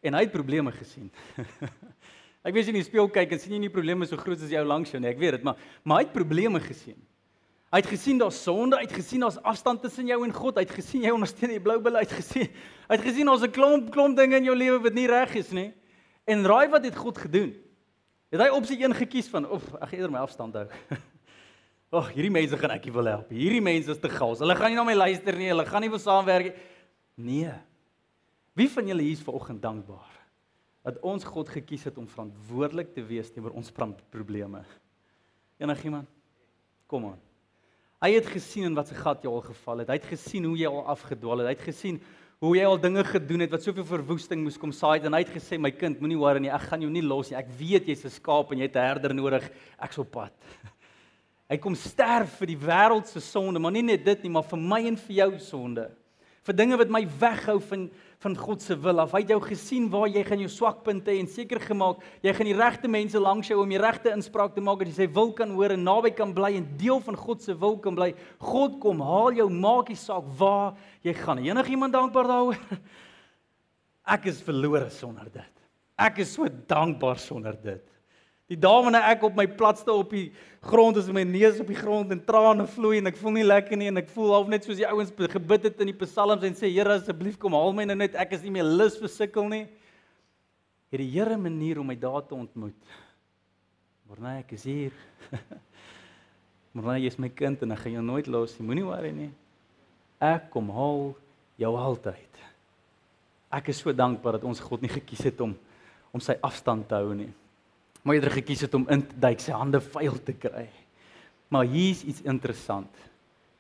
en 0.04 0.18
hy 0.18 0.26
het 0.26 0.34
probleme 0.34 0.74
gesien. 0.76 1.08
ek 2.48 2.52
weet 2.52 2.68
jy 2.68 2.74
in 2.74 2.80
die 2.82 2.88
spieël 2.90 3.08
kyk 3.14 3.34
en 3.34 3.42
sien 3.42 3.56
jy 3.56 3.62
nie 3.64 3.74
probleme 3.74 4.08
so 4.10 4.20
groot 4.20 4.42
as 4.44 4.52
jou 4.52 4.64
langs 4.68 4.92
jou 4.92 5.00
nie, 5.00 5.14
ek 5.14 5.22
weet 5.22 5.38
dit, 5.38 5.48
maar 5.48 5.62
maar 5.88 6.02
hy 6.02 6.08
het 6.10 6.16
probleme 6.16 6.60
gesien. 6.64 7.00
Hy 7.68 7.82
het 7.82 7.90
gesien 7.92 8.20
daar's 8.22 8.38
sonde, 8.40 8.78
hy 8.80 8.86
het 8.86 8.96
gesien 8.96 9.26
daar's 9.26 9.40
afstand 9.44 9.82
tussen 9.84 10.08
jou 10.08 10.22
en 10.24 10.32
God, 10.32 10.56
hy 10.56 10.64
het 10.64 10.72
gesien 10.72 11.04
jy 11.04 11.12
ondersteun 11.12 11.52
die 11.52 11.60
blou 11.64 11.76
bil 11.84 12.00
uit 12.00 12.14
gesien. 12.16 12.48
Hy 12.88 12.96
het 12.96 13.04
gesien 13.04 13.28
daar's 13.28 13.44
'n 13.44 13.52
klomp 13.52 13.92
klomp 13.92 14.16
dinge 14.16 14.38
in 14.38 14.48
jou 14.48 14.56
lewe 14.56 14.80
wat 14.80 14.94
nie 14.94 15.08
reg 15.08 15.36
is 15.36 15.52
nie. 15.52 15.74
En 16.26 16.46
raai 16.46 16.70
wat 16.70 16.84
het 16.84 16.96
God 16.96 17.18
gedoen? 17.18 17.54
Het 18.32 18.42
hy 18.42 18.50
opsie 18.50 18.78
1 18.80 18.96
gekies 18.96 19.28
van 19.28 19.50
of 19.50 19.64
ek 19.82 19.92
eerder 19.92 20.12
my 20.12 20.20
afstand 20.20 20.56
hou. 20.56 20.68
Ag, 21.98 22.12
hierdie 22.14 22.32
mense 22.32 22.58
gaan 22.58 22.72
ek 22.72 22.86
nie 22.86 22.94
wil 22.94 23.06
help. 23.06 23.30
Hierdie 23.30 23.62
mense 23.62 23.92
is 23.92 24.00
te 24.00 24.10
gas. 24.10 24.40
Hulle 24.40 24.56
gaan 24.56 24.70
nie 24.70 24.76
na 24.76 24.84
my 24.84 24.94
luister 24.94 25.36
nie. 25.36 25.48
Hulle 25.48 25.66
gaan 25.66 25.82
nie 25.82 25.90
wil 25.90 26.00
saamwerk 26.00 26.54
nie. 27.16 27.46
Nee. 27.46 27.54
Wie 28.58 28.70
van 28.70 28.88
julle 28.90 29.06
hier 29.06 29.18
is 29.18 29.22
vanoggend 29.22 29.62
dankbaar 29.62 30.14
dat 30.88 31.00
ons 31.04 31.24
God 31.28 31.50
gekies 31.50 31.84
het 31.84 31.98
om 31.98 32.08
verantwoordelik 32.08 32.94
te 32.96 33.04
wees 33.04 33.30
teenoor 33.32 33.56
ons 33.60 33.72
probleme? 34.10 34.64
Enigiemand? 35.60 36.08
Kom 36.88 37.06
aan. 37.06 37.27
Hy 37.98 38.12
het 38.14 38.28
gesien 38.30 38.68
in 38.70 38.76
wat 38.78 38.92
se 38.92 38.96
gat 38.98 39.24
jy 39.26 39.30
al 39.32 39.42
geval 39.42 39.82
het. 39.82 39.90
Hy 39.90 39.98
het 39.98 40.12
gesien 40.12 40.46
hoe 40.46 40.58
jy 40.60 40.70
al 40.70 40.84
afgedwaal 40.94 41.42
het. 41.42 41.48
Hy 41.50 41.56
het 41.56 41.66
gesien 41.66 41.96
hoe 42.46 42.52
jy 42.54 42.66
al 42.70 42.78
dinge 42.78 43.02
gedoen 43.08 43.42
het 43.42 43.54
wat 43.56 43.64
soveel 43.66 43.88
verwoesting 43.90 44.44
moes 44.44 44.60
kom 44.62 44.70
saai 44.76 45.02
en 45.02 45.16
hy 45.18 45.24
het 45.24 45.32
gesê 45.34 45.58
my 45.58 45.72
kind, 45.74 45.98
moenie 46.04 46.20
worry 46.22 46.44
nie. 46.44 46.52
Ek 46.54 46.68
gaan 46.70 46.84
jou 46.86 46.92
nie 46.94 47.02
los 47.02 47.32
nie. 47.32 47.40
Ek 47.40 47.50
weet 47.58 47.90
jy's 47.90 48.06
'n 48.06 48.14
skaap 48.14 48.52
en 48.54 48.60
jy 48.60 48.70
het 48.70 48.78
'n 48.78 48.86
herder 48.86 49.14
nodig. 49.14 49.50
Ek's 49.82 49.98
op 49.98 50.12
pad. 50.12 50.34
Hy 51.50 51.58
kom 51.58 51.74
sterf 51.74 52.38
vir 52.38 52.48
die 52.48 52.60
wêreld 52.60 53.08
se 53.08 53.20
sonde, 53.20 53.60
maar 53.60 53.72
nie 53.72 53.82
net 53.82 54.06
dit 54.06 54.24
nie, 54.24 54.30
maar 54.30 54.44
vir 54.44 54.60
my 54.60 54.86
en 54.86 54.98
vir 54.98 55.16
jou 55.16 55.40
sonde. 55.40 55.90
Vir 56.44 56.54
dinge 56.54 56.78
wat 56.78 56.90
my 56.90 57.08
weghou 57.20 57.60
van 57.60 57.90
van 58.24 58.38
God 58.38 58.62
se 58.62 58.76
wil. 58.82 59.00
Af 59.04 59.14
hy 59.14 59.22
het 59.22 59.32
jou 59.36 59.40
gesien 59.44 59.88
waar 59.94 60.08
jy 60.10 60.24
gaan 60.26 60.42
jou 60.42 60.50
swakpunte 60.50 61.14
en 61.14 61.28
seker 61.30 61.62
gemaak 61.62 62.02
jy 62.26 62.34
gaan 62.34 62.50
die 62.50 62.58
regte 62.58 62.90
mense 62.90 63.20
langs 63.22 63.50
jou 63.52 63.60
om 63.62 63.74
die 63.74 63.82
regte 63.82 64.14
inspraak 64.14 64.56
te 64.56 64.64
maak 64.64 64.82
dat 64.82 64.90
jy 64.90 64.96
sy 65.04 65.10
wil 65.14 65.34
kan 65.38 65.54
hoor 65.54 65.76
en 65.76 65.86
naby 65.86 66.14
kan 66.18 66.34
bly 66.38 66.56
en 66.58 66.66
deel 66.82 67.02
van 67.06 67.20
God 67.20 67.46
se 67.46 67.54
wil 67.54 67.78
kan 67.84 67.98
bly. 67.98 68.14
God 68.42 68.80
kom 68.82 69.04
haal 69.06 69.38
jou, 69.38 69.50
maak 69.54 69.92
nie 69.94 70.00
saak 70.00 70.26
waar 70.40 70.74
jy 71.06 71.14
gaan. 71.18 71.44
Enigiemand 71.46 71.94
dankbaar 71.94 72.32
daaroor? 72.34 72.64
Ek 74.18 74.30
is 74.32 74.42
verlore 74.42 74.90
sonder 74.94 75.30
dit. 75.30 75.54
Ek 75.98 76.22
is 76.24 76.34
so 76.34 76.48
dankbaar 76.48 77.20
sonder 77.22 77.58
dit. 77.60 77.84
Die 78.48 78.56
dae 78.56 78.80
wanneer 78.80 79.04
ek 79.12 79.26
op 79.28 79.36
my 79.36 79.44
platste 79.60 79.92
op 79.92 80.14
die 80.16 80.30
grond 80.64 80.96
is 81.00 81.10
met 81.12 81.20
my 81.20 81.24
neus 81.28 81.58
op 81.60 81.68
die 81.68 81.76
grond 81.76 82.14
en 82.16 82.20
trane 82.24 82.64
vloei 82.72 83.02
en 83.02 83.10
ek 83.10 83.18
voel 83.20 83.34
nie 83.36 83.44
lekker 83.44 83.80
nie 83.80 83.90
en 83.92 84.00
ek 84.00 84.08
voel 84.14 84.32
half 84.38 84.52
net 84.52 84.64
soos 84.64 84.80
die 84.80 84.88
ouens 84.88 85.12
gebid 85.34 85.66
het 85.68 85.82
in 85.84 85.92
die 85.92 85.98
psalms 86.00 86.46
en 86.48 86.56
sê 86.56 86.70
Here 86.72 86.96
asseblief 86.96 87.36
kom 87.42 87.58
haal 87.58 87.76
my 87.76 87.84
nou 87.90 87.98
net 88.00 88.16
ek 88.16 88.38
is 88.38 88.46
nie 88.46 88.54
meer 88.56 88.68
lus 88.68 88.96
vir 89.02 89.12
sukkel 89.12 89.50
nie. 89.52 89.66
Het 90.88 91.04
die 91.04 91.10
Here 91.12 91.36
'n 91.36 91.44
manier 91.44 91.82
om 91.82 91.88
my 91.88 91.96
daar 91.96 92.24
te 92.24 92.36
ontmoet. 92.36 92.80
Nee, 94.18 94.40
ek 94.40 94.54
is 94.54 94.64
hier. 94.64 94.94
nee, 96.74 97.00
jy 97.02 97.08
is 97.08 97.20
my 97.20 97.30
kind 97.30 97.62
en 97.62 97.72
ek 97.72 97.80
gaan 97.80 98.00
jou 98.00 98.04
nooit 98.04 98.28
los 98.28 98.56
nie. 98.58 98.68
Moenie 98.68 98.86
worry 98.86 99.12
nie. 99.12 99.32
Ek 100.22 100.50
kom 100.50 100.70
haal 100.72 101.14
jou 101.60 101.76
altyd. 101.76 102.40
Ek 103.52 103.68
is 103.68 103.84
so 103.84 103.92
dankbaar 103.92 104.40
dat 104.40 104.48
ons 104.48 104.64
God 104.64 104.82
nie 104.82 104.90
gekies 104.90 105.28
het 105.28 105.42
om 105.42 105.58
om 106.14 106.24
sy 106.24 106.38
afstand 106.42 106.88
te 106.88 106.96
hou 106.96 107.14
nie 107.14 107.34
maar 108.08 108.16
eerder 108.16 108.38
gekies 108.40 108.64
het 108.64 108.76
om 108.78 108.86
in 108.94 109.04
te 109.04 109.18
duik, 109.20 109.42
sy 109.44 109.52
hande 109.52 109.82
vuil 109.84 110.16
te 110.24 110.34
kry. 110.40 110.70
Maar 111.52 111.68
hier's 111.68 112.06
iets 112.08 112.24
interessant 112.24 113.04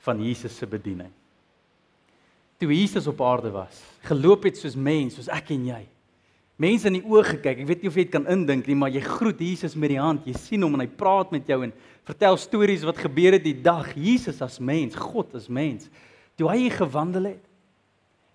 van 0.07 0.21
Jesus 0.23 0.55
se 0.55 0.67
bediening. 0.69 1.11
Toe 2.57 2.71
Jesus 2.71 3.09
op 3.11 3.19
aarde 3.21 3.51
was, 3.53 3.81
geloop 4.07 4.47
het 4.47 4.57
soos 4.57 4.77
mens, 4.79 5.17
soos 5.19 5.27
ek 5.29 5.51
en 5.53 5.67
jy, 5.67 5.81
mense 6.57 6.87
in 6.89 6.97
die 6.97 7.05
oë 7.05 7.25
gekyk. 7.35 7.59
Ek 7.61 7.67
weet 7.69 7.83
nie 7.83 7.91
of 7.91 7.99
jy 7.99 8.05
dit 8.07 8.13
kan 8.15 8.25
indink 8.33 8.69
nie, 8.69 8.77
maar 8.79 8.93
jy 8.93 9.03
groet 9.03 9.43
Jesus 9.43 9.75
met 9.77 9.91
die 9.93 9.99
hand. 10.01 10.25
Jy 10.25 10.33
sien 10.39 10.63
hom 10.65 10.77
en 10.77 10.85
hy 10.85 10.89
praat 10.89 11.35
met 11.35 11.49
jou 11.49 11.59
en 11.67 11.75
vertel 12.07 12.39
stories 12.41 12.85
wat 12.87 13.03
gebeur 13.03 13.37
het 13.37 13.45
die 13.45 13.57
dag. 13.61 13.91
Jesus 13.93 14.41
as 14.41 14.57
mens, 14.63 14.97
God 14.97 15.35
as 15.37 15.51
mens. 15.53 15.91
Toe 16.39 16.49
hy 16.49 16.71
gewandel 16.73 17.33
het. 17.35 17.43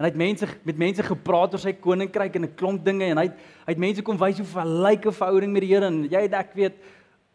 En 0.02 0.08
hy 0.08 0.10
het 0.10 0.18
mense 0.18 0.46
met 0.66 0.78
mense 0.82 1.02
gepraat 1.06 1.52
oor 1.54 1.60
sy 1.62 1.72
koninkryk 1.78 2.34
en 2.34 2.42
'n 2.42 2.54
klomp 2.58 2.84
dinge 2.84 3.04
en 3.04 3.18
hy 3.18 3.26
het 3.28 3.36
hy 3.66 3.70
het 3.70 3.78
mense 3.78 4.02
kom 4.02 4.18
wys 4.18 4.40
hoe 4.42 4.62
'n 4.62 4.82
lyke 4.82 5.12
verhouding 5.12 5.52
met 5.52 5.62
die 5.62 5.70
Here 5.70 5.86
en 5.86 6.10
jy 6.10 6.22
het 6.26 6.32
ek 6.34 6.54
weet 6.54 6.74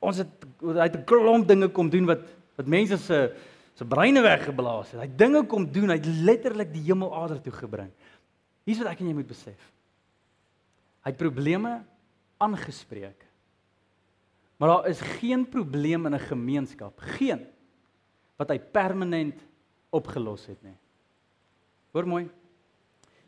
ons 0.02 0.18
het 0.18 0.28
hy 0.60 0.84
het 0.84 0.98
'n 0.98 1.06
klomp 1.06 1.48
dinge 1.48 1.70
kom 1.70 1.90
doen 1.90 2.06
wat 2.06 2.28
wat 2.58 2.68
mense 2.68 2.98
se 2.98 3.32
se 3.74 3.86
breine 3.86 4.22
weggeblaas 4.22 4.92
het. 4.92 5.00
Hy 5.00 5.08
het 5.08 5.18
dinge 5.18 5.46
kom 5.46 5.72
doen, 5.72 5.90
hy 5.90 5.96
het 5.96 6.06
letterlik 6.06 6.74
die 6.74 6.82
hemel 6.82 7.14
ader 7.16 7.42
toe 7.42 7.54
gebring. 7.54 7.92
Hier's 8.66 8.80
wat 8.80 8.92
ek 8.92 9.00
en 9.00 9.08
jy 9.08 9.14
moet 9.14 9.28
besef. 9.28 9.72
Hy 11.06 11.12
het 11.12 11.18
probleme 11.18 11.86
aangespreek. 12.38 13.24
Maar 14.58 14.70
daar 14.70 14.88
is 14.90 15.00
geen 15.00 15.46
probleem 15.48 16.06
in 16.06 16.16
'n 16.16 16.20
gemeenskap, 16.20 17.00
geen 17.00 17.46
wat 18.36 18.50
hy 18.50 18.60
permanent 18.60 19.40
opgelos 19.90 20.46
het 20.48 20.62
nie. 20.64 20.76
Hoor 21.94 22.08
mooi. 22.08 22.30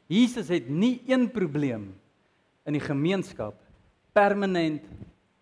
Jesus 0.09 0.47
het 0.49 0.69
nie 0.69 0.97
een 1.05 1.27
probleem 1.29 1.91
in 2.65 2.73
die 2.73 2.81
gemeenskap 2.81 3.59
permanent 4.17 4.85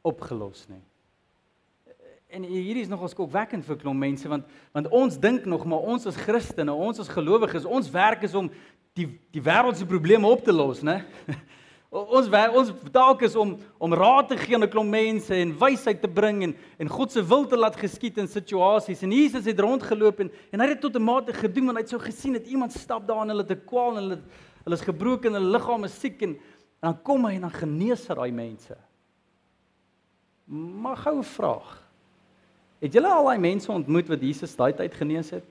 opgelos 0.04 0.66
nie. 0.68 0.84
En 2.28 2.44
hierdie 2.44 2.84
is 2.84 2.92
nogal 2.92 3.08
skokwekkend 3.08 3.64
vir 3.64 3.80
klomp 3.80 4.04
mense 4.04 4.28
want 4.28 4.48
want 4.76 4.90
ons 4.92 5.16
dink 5.24 5.46
nog 5.48 5.64
maar 5.66 5.86
ons 5.88 6.10
as 6.10 6.20
Christene, 6.20 6.74
ons 6.74 7.00
as 7.00 7.12
gelowiges, 7.12 7.64
ons 7.64 7.88
werk 7.94 8.26
is 8.28 8.36
om 8.36 8.52
die 8.98 9.08
die 9.32 9.44
wêreld 9.44 9.80
se 9.80 9.88
probleme 9.88 10.28
op 10.28 10.44
te 10.44 10.56
los, 10.56 10.84
né? 10.84 11.04
Ons 11.88 12.28
ons 12.28 12.72
taak 12.92 13.22
is 13.24 13.36
om 13.40 13.54
om 13.80 13.94
raad 13.96 14.28
te 14.28 14.36
gee 14.36 14.58
aan 14.58 14.66
'n 14.66 14.70
klomp 14.70 14.92
mense 14.92 15.32
en 15.34 15.56
wysheid 15.56 16.02
te 16.02 16.10
bring 16.12 16.44
en 16.44 16.56
en 16.78 16.90
God 16.90 17.12
se 17.12 17.24
wil 17.24 17.48
te 17.48 17.56
laat 17.56 17.80
geskied 17.80 18.18
in 18.18 18.28
situasies. 18.28 19.02
En 19.04 19.12
Jesus 19.12 19.46
het 19.46 19.60
rondgeloop 19.60 20.20
en 20.20 20.32
en 20.52 20.60
hy 20.60 20.68
het 20.68 20.82
dit 20.82 20.92
tot 20.92 21.00
'n 21.00 21.04
mate 21.04 21.34
gedoen 21.34 21.66
want 21.66 21.78
hy 21.78 21.84
het 21.84 21.90
so 21.90 22.00
gesien 22.00 22.34
dat 22.34 22.46
iemand 22.46 22.74
stap 22.74 23.08
daar 23.08 23.22
en 23.22 23.30
hulle 23.30 23.46
te 23.46 23.56
kwaal 23.56 23.98
en 23.98 24.04
hulle 24.04 24.20
hulle 24.68 24.76
is 24.76 24.84
gebroken 24.84 25.32
en 25.32 25.40
hulle 25.40 25.56
liggaam 25.56 25.88
is 25.88 25.96
siek 25.96 26.20
en, 26.28 26.36
en 26.82 26.90
dan 26.90 26.98
kom 27.08 27.26
hy 27.26 27.38
en 27.38 27.46
dan 27.48 27.56
genees 27.56 28.04
hy 28.12 28.18
daai 28.20 28.34
mense. 28.36 28.76
Maar 30.84 31.00
goue 31.06 31.24
vraag. 31.24 31.70
Het 32.84 32.98
julle 33.00 33.14
al 33.16 33.30
daai 33.30 33.40
mense 33.48 33.72
ontmoet 33.72 34.12
wat 34.12 34.26
Jesus 34.28 34.58
daai 34.60 34.74
tyd 34.76 34.98
genees 35.00 35.32
het? 35.38 35.48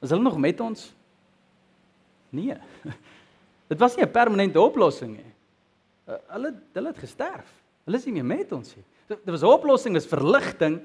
Is 0.00 0.14
hulle 0.14 0.24
nog 0.24 0.40
met 0.40 0.60
ons? 0.64 0.88
Nee. 2.32 2.56
Dit 3.70 3.78
was 3.84 3.96
nie 3.96 4.06
'n 4.06 4.10
permanente 4.10 4.60
oplossing 4.60 5.16
nie. 5.18 5.32
Uh, 6.08 6.16
hulle 6.32 6.54
hulle 6.72 6.88
het 6.88 7.04
gesterf. 7.04 7.52
Hulle 7.84 8.00
is 8.00 8.08
nie 8.08 8.16
meer 8.16 8.24
met 8.24 8.52
ons 8.52 8.72
nie. 8.76 8.84
Dit 9.08 9.28
was 9.28 9.42
'n 9.44 9.52
oplossing, 9.52 9.96
is 9.96 10.08
verligting, 10.08 10.80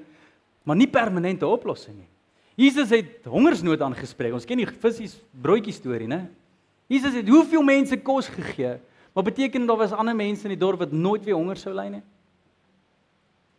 maar 0.62 0.76
nie 0.76 0.88
permanente 0.88 1.46
oplossing 1.46 1.96
nie. 1.96 2.10
Jesus 2.54 2.90
het 2.90 3.24
hongersnood 3.24 3.80
aangespreek. 3.80 4.32
Ons 4.32 4.44
ken 4.44 4.60
die 4.60 4.68
visies 4.68 5.16
broodjie 5.32 5.72
storie, 5.72 6.08
né? 6.08 6.28
Jesus 6.90 7.14
het 7.16 7.28
hoeveel 7.28 7.62
mense 7.62 7.96
kos 8.02 8.28
gegee, 8.28 8.78
maar 9.14 9.24
beteken 9.24 9.66
daar 9.66 9.80
was 9.80 9.92
ander 9.92 10.16
mense 10.16 10.44
in 10.44 10.54
die 10.54 10.60
dorp 10.60 10.78
wat 10.84 10.92
nooit 10.92 11.24
weer 11.24 11.38
honger 11.38 11.56
sou 11.56 11.74
ly 11.74 11.86
nie? 11.88 12.02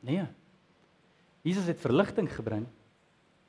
Nee. 0.05 0.25
Jesus 1.46 1.65
het 1.70 1.79
verligting 1.82 2.29
gebring, 2.32 2.65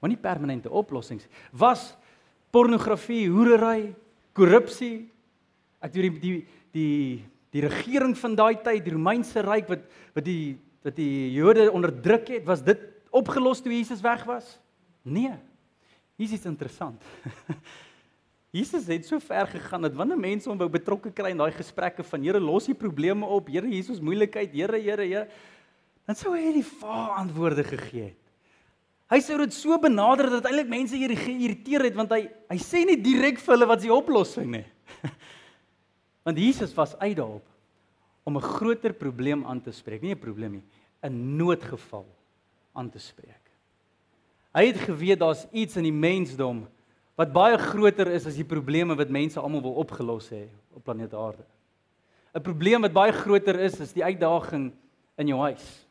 maar 0.01 0.11
nie 0.13 0.21
permanente 0.21 0.71
oplossings. 0.71 1.27
Was 1.53 1.95
pornografie, 2.51 3.29
hoerery, 3.29 3.95
korrupsie, 4.33 5.09
Ek 5.87 5.93
dink 5.93 6.21
die 6.21 6.21
die 6.21 6.37
die 6.77 7.25
die 7.57 7.65
regering 7.65 8.13
van 8.19 8.35
daai 8.37 8.59
tyd, 8.61 8.83
die 8.85 8.95
Romeinse 8.95 9.43
ryk 9.45 9.69
wat 9.71 9.85
wat 10.17 10.27
die 10.27 10.57
wat 10.87 10.97
die 10.99 11.33
Jode 11.35 11.67
onderdruk 11.75 12.29
het, 12.31 12.45
was 12.47 12.63
dit 12.63 12.79
opgelos 13.11 13.63
toe 13.63 13.73
Jesus 13.73 14.03
weg 14.05 14.23
was? 14.29 14.59
Nee. 15.03 15.33
Hier 16.17 16.29
is 16.29 16.37
iets 16.37 16.47
interessant. 16.47 17.03
Jesus 18.57 18.87
het 18.89 19.07
so 19.07 19.19
ver 19.21 19.49
gegaan 19.51 19.85
dat 19.85 19.97
wanneer 19.97 20.19
mense 20.19 20.49
hom 20.49 20.59
wou 20.59 20.69
betrokke 20.73 21.11
kry 21.13 21.33
in 21.35 21.41
daai 21.41 21.53
gesprekke 21.53 22.05
van 22.07 22.23
Here 22.25 22.41
los 22.41 22.69
die 22.71 22.77
probleme 22.79 23.27
op, 23.27 23.51
Here 23.53 23.69
Jesus 23.69 24.01
moeilikheid, 24.01 24.55
Here 24.55 24.81
Here 24.81 25.05
Here, 25.05 25.27
dan 26.07 26.17
sou 26.17 26.33
hy 26.33 26.55
die 26.55 26.65
vaar 26.65 27.19
antwoorde 27.21 27.65
gegee 27.67 28.13
het. 28.13 28.23
Hy 29.13 29.19
sou 29.23 29.37
dit 29.39 29.55
so 29.55 29.77
benader 29.79 30.31
dat 30.33 30.49
eintlik 30.49 30.71
mense 30.71 30.99
hier 30.99 31.13
geïrriteer 31.15 31.85
het 31.87 31.99
want 31.99 32.11
hy 32.15 32.25
hy 32.51 32.59
sê 32.63 32.83
nie 32.87 32.99
direk 32.99 33.39
vir 33.43 33.55
hulle 33.55 33.69
wat 33.71 33.83
die 33.85 33.93
oplossing 33.95 34.49
nie. 34.57 34.65
Want 36.27 36.41
Jesus 36.43 36.73
was 36.75 36.97
uit 36.99 37.15
daarop 37.15 37.45
om 38.27 38.37
'n 38.37 38.43
groter 38.43 38.93
probleem 38.93 39.45
aan 39.47 39.61
te 39.63 39.71
spreek, 39.71 40.03
nie 40.03 40.15
'n 40.15 40.19
probleem 40.19 40.59
nie, 40.59 40.65
'n 41.07 41.37
noodgeval 41.39 42.07
aan 42.75 42.91
te 42.91 42.99
spreek. 42.99 43.45
Hy 44.51 44.67
het 44.67 44.81
geweet 44.89 45.21
daar's 45.21 45.47
iets 45.53 45.77
in 45.77 45.87
die 45.87 45.93
mensdom 45.93 46.67
wat 47.17 47.33
baie 47.33 47.57
groter 47.59 48.11
is 48.13 48.27
as 48.29 48.37
die 48.37 48.47
probleme 48.47 48.97
wat 48.97 49.13
mense 49.13 49.41
almal 49.41 49.65
wil 49.65 49.79
opgelos 49.81 50.29
hê 50.31 50.47
op 50.77 50.85
planeet 50.85 51.15
Aarde. 51.17 51.45
'n 52.37 52.43
Probleem 52.45 52.83
wat 52.83 52.93
baie 52.93 53.13
groter 53.13 53.59
is 53.61 53.81
is 53.81 53.93
die 53.93 54.05
uitdaging 54.05 54.73
in 55.17 55.29
jou 55.29 55.41
huis, 55.41 55.87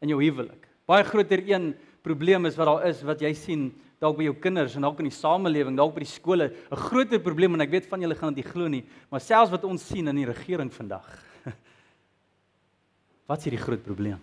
in 0.00 0.08
jou 0.08 0.20
huwelik. 0.22 0.68
Baie 0.88 1.04
groter 1.04 1.38
een 1.44 1.74
probleem 2.02 2.46
is 2.46 2.56
wat 2.56 2.66
daar 2.66 2.86
is 2.88 3.02
wat 3.02 3.20
jy 3.20 3.32
sien 3.34 3.72
dalk 4.00 4.16
by 4.16 4.24
jou 4.24 4.34
kinders 4.34 4.74
en 4.74 4.82
dalk 4.82 4.98
in 4.98 5.10
die 5.10 5.14
samelewing, 5.14 5.76
dalk 5.76 5.94
by 5.94 6.00
die 6.00 6.10
skole, 6.10 6.50
'n 6.50 6.76
groter 6.76 7.20
probleem 7.20 7.54
en 7.54 7.60
ek 7.60 7.70
weet 7.70 7.86
van 7.86 8.00
julle 8.00 8.14
gaan 8.14 8.34
dit 8.34 8.44
glo 8.44 8.68
nie, 8.68 8.84
maar 9.10 9.20
selfs 9.20 9.50
wat 9.50 9.64
ons 9.64 9.86
sien 9.86 10.08
in 10.08 10.16
die 10.16 10.26
regering 10.26 10.72
vandag. 10.72 11.06
Wat 13.28 13.38
is 13.38 13.44
hierdie 13.44 13.62
groot 13.62 13.82
probleem? 13.82 14.18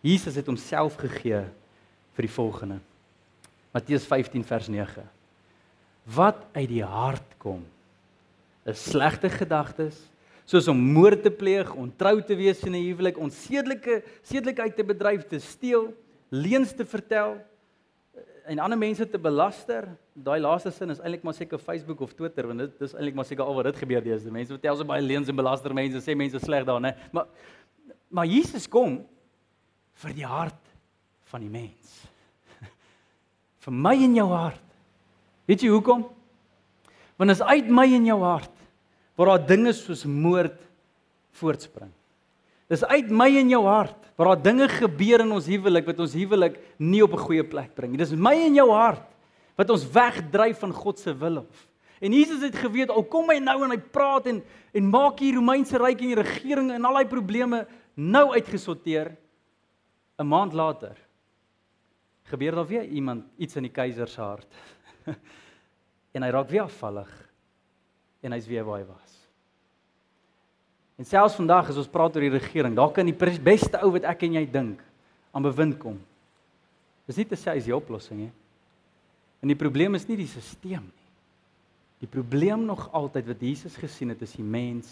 Jesus 0.00 0.36
het 0.36 0.46
homself 0.46 0.96
gegee 0.96 1.44
vir 2.14 2.22
die 2.22 2.28
volgende. 2.28 2.78
Matteus 3.74 4.06
15 4.06 4.44
vers 4.46 4.68
9. 4.70 5.04
Wat 6.14 6.44
uit 6.54 6.68
die 6.70 6.84
hart 6.84 7.36
kom 7.42 7.64
is 8.64 8.80
slegte 8.80 9.28
gedagtes, 9.28 9.98
soos 10.48 10.68
om 10.72 10.78
moord 10.94 11.24
te 11.24 11.32
pleeg, 11.32 11.72
ontrou 11.76 12.20
te 12.24 12.36
wees 12.36 12.62
in 12.64 12.72
'n 12.72 12.84
huwelik, 12.86 13.18
onsedelike 13.18 14.02
sedelikheid 14.22 14.76
te 14.76 14.84
bedryf, 14.84 15.26
te 15.28 15.38
steel, 15.38 15.92
leuns 16.30 16.72
te 16.72 16.84
vertel, 16.84 17.36
en 18.46 18.58
ander 18.58 18.78
mense 18.78 19.06
te 19.08 19.18
belaster. 19.18 19.88
Daai 20.14 20.38
laaste 20.40 20.70
sin 20.70 20.92
is 20.92 21.00
eintlik 21.00 21.24
maar 21.24 21.34
seker 21.34 21.58
Facebook 21.58 22.00
of 22.04 22.12
Twitter 22.14 22.46
want 22.46 22.58
dit 22.58 22.82
is 22.86 22.94
eintlik 22.94 23.16
maar 23.18 23.28
seker 23.28 23.44
al 23.44 23.56
wat 23.56 23.70
dit 23.70 23.82
gebeur 23.82 24.04
deesdae. 24.04 24.32
Mense 24.32 24.52
vertel 24.52 24.76
so 24.76 24.84
baie 24.88 25.02
leuns 25.02 25.28
en 25.28 25.36
belaster 25.36 25.74
mense, 25.74 26.02
sê 26.04 26.16
mense 26.16 26.38
sleg 26.42 26.66
daar, 26.68 26.80
né? 26.80 26.94
Maar 27.12 27.26
maar 28.14 28.26
Jesus 28.30 28.68
kom 28.70 29.00
vir 30.04 30.12
die 30.14 30.26
hart 30.26 30.60
van 31.32 31.40
die 31.40 31.50
mens. 31.50 32.04
Vir 33.64 33.72
my 33.72 33.94
en 34.04 34.14
jou 34.18 34.28
hart. 34.28 34.62
Weet 35.48 35.64
jy 35.64 35.72
hoekom? 35.72 36.04
Want 37.20 37.34
as 37.34 37.42
uit 37.44 37.68
my 37.72 37.86
en 37.96 38.06
jou 38.08 38.20
hart 38.24 38.52
waar 39.14 39.34
daar 39.34 39.46
dinge 39.46 39.72
soos 39.76 40.02
moord 40.10 40.56
voortspring. 41.38 41.92
Dis 42.70 42.82
uit 42.84 43.12
my 43.12 43.28
en 43.38 43.52
jou 43.52 43.62
hart 43.66 44.00
waar 44.18 44.32
daar 44.32 44.42
dinge 44.42 44.68
gebeur 44.70 45.22
in 45.24 45.34
ons 45.34 45.46
huwelik 45.50 45.86
wat 45.90 46.00
ons 46.02 46.16
huwelik 46.16 46.58
nie 46.78 47.02
op 47.02 47.14
'n 47.14 47.26
goeie 47.26 47.44
plek 47.44 47.74
bring 47.74 47.92
nie. 47.92 47.98
Dis 47.98 48.12
my 48.12 48.34
en 48.34 48.54
jou 48.54 48.70
hart 48.70 49.06
wat 49.56 49.70
ons 49.70 49.86
wegdryf 49.86 50.58
van 50.58 50.72
God 50.72 50.98
se 50.98 51.14
wil 51.14 51.38
af. 51.38 51.68
En 52.00 52.12
Jesus 52.12 52.42
het 52.42 52.56
geweet 52.56 52.90
al 52.90 53.04
kom 53.04 53.30
hy 53.30 53.38
nou 53.38 53.64
en 53.64 53.70
hy 53.70 53.78
praat 53.78 54.26
en 54.26 54.42
en 54.74 54.90
maak 54.90 55.20
hier 55.20 55.34
Romeinse 55.34 55.78
ryk 55.78 56.00
en 56.00 56.08
die 56.08 56.22
regering 56.22 56.72
en 56.72 56.84
al 56.84 56.94
daai 56.94 57.06
probleme 57.06 57.66
nou 57.94 58.32
uitgesorteer 58.32 59.16
'n 60.18 60.26
maand 60.26 60.52
later 60.52 61.03
gebeur 62.30 62.56
daar 62.56 62.68
weer 62.68 62.84
iemand 62.84 63.26
iets 63.36 63.56
in 63.56 63.66
die 63.66 63.72
keiser 63.74 64.08
se 64.08 64.20
hart. 64.20 64.48
en 66.14 66.22
hy 66.24 66.30
raak 66.32 66.48
weer 66.50 66.64
afvallig 66.64 67.10
en 68.24 68.32
hy's 68.32 68.48
weer 68.48 68.64
waar 68.64 68.80
hy 68.80 68.88
was. 68.88 69.18
En 70.96 71.06
selfs 71.08 71.36
vandag 71.36 71.72
as 71.72 71.78
ons 71.80 71.90
praat 71.90 72.14
oor 72.16 72.24
die 72.24 72.36
regering, 72.36 72.76
daar 72.76 72.92
kan 72.94 73.06
die 73.08 73.16
beste 73.16 73.80
ou 73.82 73.90
wat 73.96 74.06
ek 74.08 74.22
en 74.28 74.38
jy 74.38 74.44
dink 74.46 74.82
aan 75.34 75.44
bewind 75.44 75.76
kom. 75.82 75.98
Dis 77.08 77.18
nie 77.20 77.26
te 77.28 77.36
sê 77.36 77.56
is 77.58 77.66
die 77.66 77.74
oplossing 77.74 78.22
nie. 78.22 78.32
En 79.42 79.50
die 79.50 79.58
probleem 79.58 79.98
is 79.98 80.06
nie 80.08 80.16
die 80.22 80.30
stelsel 80.30 80.86
nie. 80.86 81.00
Die 82.04 82.10
probleem 82.10 82.64
nog 82.68 82.86
altyd 82.92 83.28
wat 83.30 83.42
Jesus 83.42 83.76
gesien 83.80 84.12
het 84.12 84.22
is 84.24 84.34
die 84.36 84.44
mens 84.44 84.90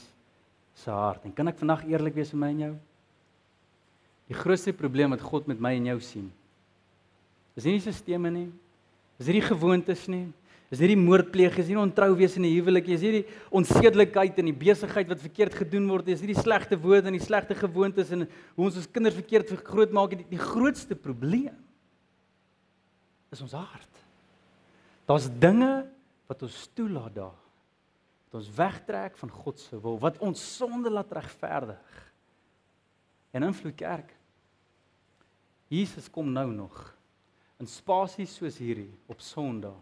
se 0.81 0.91
hart. 0.91 1.25
En 1.27 1.35
kan 1.37 1.51
ek 1.51 1.59
vandag 1.61 1.85
eerlik 1.89 2.17
wees 2.17 2.33
met 2.33 2.41
my 2.41 2.51
en 2.53 2.63
jou? 2.67 2.75
Die 4.31 4.39
grootste 4.39 4.73
probleem 4.77 5.13
wat 5.13 5.25
God 5.25 5.49
met 5.51 5.61
my 5.61 5.75
en 5.77 5.91
jou 5.91 5.99
sien. 6.05 6.31
Is 7.57 7.67
nie 7.67 7.77
die 7.79 7.93
stelsels 7.93 8.33
nie. 8.33 8.49
Is 9.21 9.29
nie 9.29 9.41
die 9.41 9.49
gewoontes 9.49 10.07
nie. 10.11 10.27
Is 10.73 10.81
hierdie 10.81 10.97
moordpleeg, 10.97 11.59
is 11.61 11.67
hierdie 11.69 11.83
ontrou 11.83 12.15
wees 12.17 12.39
in 12.39 12.47
die 12.47 12.55
huwelik, 12.55 12.87
is 12.95 13.03
hierdie 13.05 13.27
onsedelikheid 13.53 14.39
in 14.41 14.47
die 14.49 14.57
besigheid 14.57 15.11
wat 15.11 15.21
verkeerd 15.21 15.59
gedoen 15.59 15.85
word, 15.91 16.07
is 16.09 16.23
hierdie 16.25 16.39
slegte 16.39 16.79
woorde 16.81 17.11
en 17.11 17.19
die 17.19 17.21
slegte 17.21 17.53
gewoontes 17.59 18.09
en 18.17 18.25
hoe 18.25 18.65
ons 18.71 18.79
ons 18.81 18.89
kinders 18.89 19.19
verkeerd 19.19 19.53
grootmaak, 19.69 20.15
die, 20.17 20.25
die 20.31 20.41
grootste 20.41 20.97
probleem 20.97 21.59
is 23.33 23.45
ons 23.45 23.53
hart. 23.57 24.01
Daar's 25.09 25.29
dinge 25.43 25.85
wat 26.31 26.47
ons 26.49 26.57
toelaat 26.73 27.19
daar. 27.21 27.37
Dat 28.31 28.41
ons 28.41 28.51
wegtrek 28.57 29.21
van 29.21 29.37
God 29.43 29.61
se 29.61 29.77
wil 29.77 30.01
wat 30.01 30.17
ons 30.25 30.41
sonde 30.57 30.93
laat 30.93 31.13
regverdig. 31.13 32.01
En 33.37 33.45
invloed 33.45 33.77
kerk. 33.77 34.17
Jesus 35.73 36.09
kom 36.13 36.33
nou 36.33 36.49
nog 36.53 36.81
in 37.63 37.71
spasies 37.71 38.33
soos 38.41 38.57
hierdie 38.59 38.91
op 39.07 39.21
Sondag 39.23 39.79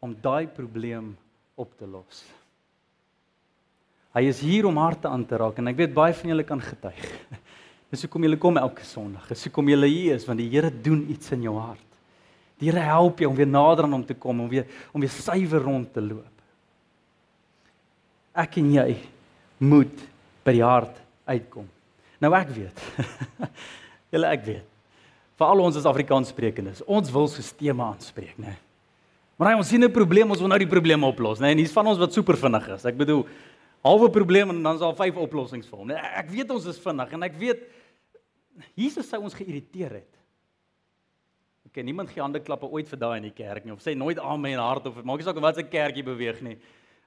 om 0.00 0.14
daai 0.16 0.48
probleem 0.48 1.10
op 1.60 1.74
te 1.76 1.84
los. 1.84 2.22
Hy 4.16 4.22
is 4.30 4.40
hier 4.40 4.64
om 4.66 4.80
harte 4.80 5.10
aan 5.10 5.26
te 5.28 5.36
raak 5.38 5.60
en 5.60 5.68
ek 5.68 5.76
weet 5.82 5.92
baie 5.94 6.16
van 6.16 6.32
julle 6.32 6.46
kan 6.48 6.62
getuig. 6.64 7.04
Dis 7.92 8.06
hoekom 8.06 8.24
julle 8.24 8.38
kom 8.40 8.56
elke 8.56 8.86
Sondag. 8.86 9.28
Dis 9.28 9.44
hoekom 9.44 9.68
julle 9.68 9.90
hier 9.92 10.16
is 10.16 10.24
want 10.28 10.40
die 10.40 10.48
Here 10.48 10.72
doen 10.72 11.04
iets 11.12 11.34
in 11.36 11.44
jou 11.44 11.58
hart. 11.60 11.84
Die 12.62 12.70
Here 12.70 12.86
help 12.88 13.20
jou 13.20 13.28
om 13.28 13.36
weer 13.36 13.50
nader 13.50 13.84
aan 13.84 13.98
hom 13.98 14.06
te 14.08 14.16
kom, 14.16 14.40
om 14.40 14.48
weer 14.48 14.64
om 14.96 15.04
weer 15.04 15.12
suiwer 15.12 15.60
rond 15.68 15.92
te 15.92 16.00
loop. 16.00 16.48
Ek 18.40 18.56
en 18.62 18.72
jy 18.72 18.88
moet 19.68 20.08
by 20.48 20.56
die 20.56 20.64
hart 20.64 20.96
uitkom. 21.28 21.68
Nou 22.24 22.32
ek 22.40 22.56
weet. 22.56 22.84
julle 24.16 24.32
ek 24.32 24.48
weet. 24.48 24.69
Veral 25.40 25.62
ons 25.64 25.78
as 25.80 25.88
Afrikaanssprekendes, 25.88 26.82
ons 26.84 27.12
wil 27.14 27.28
sisteme 27.32 27.80
aanspreek, 27.86 28.36
né? 28.36 28.58
Maar 29.40 29.54
hy 29.54 29.60
ons 29.62 29.70
sien 29.72 29.82
'n 29.82 29.90
probleem, 29.90 30.28
ons 30.28 30.40
wil 30.40 30.48
nou 30.48 30.58
die 30.58 30.68
probleem 30.68 31.02
oplos, 31.02 31.40
né? 31.40 31.52
En 31.52 31.58
hier's 31.58 31.72
van 31.72 31.86
ons 31.86 31.98
wat 31.98 32.12
super 32.12 32.36
vinnig 32.36 32.68
is. 32.68 32.84
Ek 32.84 32.96
bedoel, 32.96 33.26
halwe 33.82 34.10
probleem 34.10 34.50
en 34.50 34.62
dan 34.62 34.74
is 34.74 34.80
daar 34.80 34.94
vyf 34.94 35.16
oplossings 35.16 35.66
vir 35.66 35.78
hom. 35.78 35.86
Nee, 35.86 35.96
ek 35.96 36.28
weet 36.28 36.50
ons 36.50 36.66
is 36.66 36.78
vinnig 36.78 37.12
en 37.12 37.22
ek 37.22 37.38
weet 37.38 37.62
Jesus 38.76 39.08
sou 39.08 39.22
ons 39.22 39.34
geïrriteer 39.34 39.90
het. 39.90 40.16
Ken 41.72 41.86
niemand 41.86 42.10
gee 42.10 42.20
hande 42.20 42.40
klappe 42.40 42.66
ooit 42.66 42.88
vir 42.88 42.98
daai 42.98 43.16
in 43.16 43.28
die 43.30 43.44
kerk 43.44 43.64
nie 43.64 43.72
of 43.72 43.80
sê 43.80 43.94
nooit 43.96 44.18
amen 44.18 44.52
in 44.52 44.58
hart 44.58 44.86
of 44.86 45.04
maak 45.04 45.18
nie 45.18 45.24
saak 45.24 45.38
wat 45.40 45.54
se 45.54 45.62
kerkie 45.62 46.02
beweeg 46.02 46.42
nie. 46.42 46.58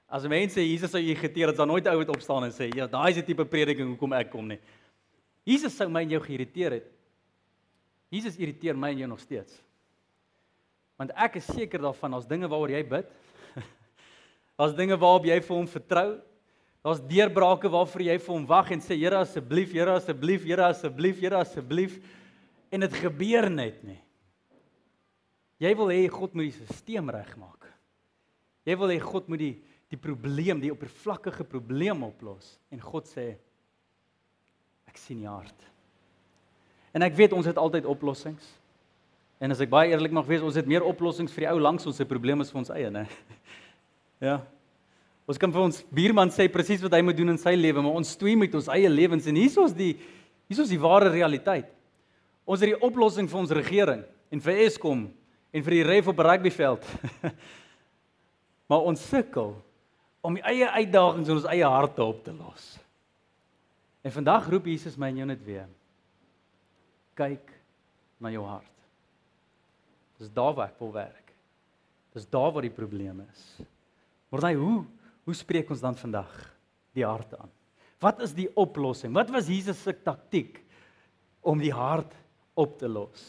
As 0.08 0.24
mense 0.26 0.56
Jesus 0.56 0.90
sou 0.90 0.98
irriteer 0.98 1.48
het, 1.48 1.56
dan 1.56 1.68
nooit 1.68 1.86
ou 1.86 1.98
het 2.00 2.08
opstaan 2.08 2.44
en 2.44 2.50
sê 2.50 2.70
ja, 2.74 2.86
daai 2.86 3.10
is 3.10 3.16
die 3.16 3.26
tipe 3.28 3.44
prediking 3.44 3.92
hoekom 3.92 4.12
ek 4.12 4.30
kom 4.32 4.48
nie. 4.48 4.58
Jesus 5.44 5.76
sou 5.76 5.88
my 5.88 6.02
en 6.02 6.16
jou 6.16 6.20
geïrriteer 6.24 6.80
het. 6.80 6.90
Jesus 8.14 8.38
irriteer 8.38 8.78
my 8.78 8.92
en 8.94 9.02
jou 9.02 9.10
nog 9.10 9.22
steeds. 9.22 9.56
Want 11.00 11.10
ek 11.18 11.40
is 11.40 11.48
seker 11.50 11.82
daarvan 11.82 12.14
as 12.20 12.28
dinge 12.30 12.46
waaroor 12.46 12.70
jy 12.76 12.84
bid, 12.86 13.10
as 14.64 14.76
dinge 14.78 14.98
waarop 15.00 15.26
jy 15.26 15.40
vir 15.42 15.56
hom 15.56 15.66
vertrou, 15.70 16.08
Daar's 16.84 17.00
deurbrake 17.08 17.70
waarvoor 17.72 18.02
jy 18.04 18.14
vir 18.20 18.34
hom 18.34 18.42
wag 18.44 18.74
en 18.74 18.82
sê 18.84 18.96
Here 19.00 19.16
asseblief, 19.24 19.70
Here 19.72 19.94
asseblief, 19.96 20.42
Here 20.44 20.66
asseblief, 20.68 21.22
Here 21.22 21.38
asseblief 21.40 21.94
en 22.74 22.82
dit 22.84 22.96
gebeur 23.00 23.46
net 23.48 23.78
nie. 23.86 24.00
Jy 25.62 25.70
wil 25.78 25.92
hê 25.94 26.02
God 26.12 26.34
moet 26.36 26.50
die 26.50 26.66
stelsel 26.66 27.08
regmaak. 27.14 27.70
Jy 28.68 28.76
wil 28.80 28.92
hê 28.92 28.98
God 29.00 29.30
moet 29.32 29.40
die 29.40 29.54
die 29.92 30.00
probleem, 30.00 30.58
die 30.58 30.72
oppervlakkige 30.72 31.44
probleem 31.46 32.00
oplos 32.02 32.56
en 32.72 32.80
God 32.82 33.06
sê 33.06 33.28
ek 34.90 34.98
sien 34.98 35.20
jou 35.22 35.30
hart. 35.30 35.60
En 36.94 37.02
ek 37.02 37.16
weet 37.18 37.34
ons 37.34 37.46
het 37.46 37.58
altyd 37.58 37.88
oplossings. 37.90 38.46
En 39.42 39.50
as 39.50 39.60
ek 39.60 39.72
baie 39.72 39.90
eerlik 39.90 40.14
mag 40.14 40.26
wees, 40.30 40.44
ons 40.46 40.56
het 40.56 40.68
meer 40.70 40.86
oplossings 40.86 41.34
vir 41.34 41.44
die 41.44 41.50
ou 41.50 41.58
langs 41.60 41.86
ons 41.90 41.96
se 41.98 42.06
probleme 42.08 42.46
as 42.46 42.52
vir 42.54 42.62
ons 42.62 42.74
eie, 42.74 42.90
né? 42.94 43.06
Ja. 44.22 44.38
Ons 45.28 45.36
kan 45.40 45.52
vir 45.52 45.60
ons 45.66 45.80
buurman 45.92 46.30
sê 46.32 46.46
presies 46.48 46.80
wat 46.84 46.94
hy 46.96 47.00
moet 47.04 47.16
doen 47.18 47.32
in 47.34 47.40
sy 47.40 47.52
lewe, 47.58 47.82
maar 47.82 47.96
ons 47.98 48.12
stoei 48.14 48.36
met 48.38 48.54
ons 48.56 48.70
eie 48.72 48.88
lewens 48.88 49.26
en 49.28 49.36
hier's 49.36 49.56
ons 49.60 49.74
die 49.76 49.90
hier's 50.48 50.62
ons 50.62 50.70
die 50.70 50.80
ware 50.80 51.10
realiteit. 51.12 51.66
Ons 52.46 52.62
het 52.62 52.70
die 52.70 52.86
oplossing 52.86 53.28
vir 53.28 53.40
ons 53.42 53.52
regering 53.58 54.02
en 54.32 54.42
vir 54.44 54.62
Eskom 54.64 55.02
en 55.52 55.66
vir 55.66 55.76
die 55.76 55.84
ref 55.90 56.08
op 56.12 56.22
rugbyveld. 56.24 56.88
maar 58.70 58.88
ons 58.88 59.04
sukkel 59.10 59.52
om 60.24 60.38
die 60.38 60.44
eie 60.54 60.70
uitdagings 60.72 61.28
in 61.28 61.40
ons 61.40 61.48
eie 61.52 61.68
harte 61.68 62.04
op 62.04 62.22
te 62.24 62.32
los. 62.32 62.68
En 64.04 64.14
vandag 64.14 64.48
roep 64.52 64.68
Jesus 64.72 64.96
my 65.00 65.10
en 65.12 65.20
jou 65.20 65.28
net 65.28 65.44
weer. 65.44 65.68
Kyk 67.14 67.52
na 68.20 68.30
jou 68.30 68.44
hart. 68.46 68.70
Dis 70.18 70.30
daar 70.30 70.54
waar 70.54 70.72
ek 70.72 70.80
wil 70.80 70.92
werk. 70.92 71.32
Dis 72.14 72.26
daar 72.30 72.52
waar 72.54 72.62
die 72.62 72.74
probleem 72.74 73.20
is. 73.28 73.46
Maar 74.30 74.50
hy 74.50 74.54
hoe 74.58 74.84
Hoe 75.24 75.36
spreek 75.36 75.70
ons 75.72 75.80
dan 75.80 75.96
vandag 75.96 76.32
die 76.96 77.04
hart 77.04 77.32
aan? 77.38 77.52
Wat 78.02 78.20
is 78.24 78.34
die 78.36 78.50
oplossing? 78.60 79.14
Wat 79.16 79.30
was 79.32 79.48
Jesus 79.48 79.80
se 79.80 79.94
taktik 79.96 80.60
om 81.40 81.60
die 81.60 81.72
hart 81.72 82.12
op 82.54 82.76
te 82.78 82.88
los? 82.88 83.22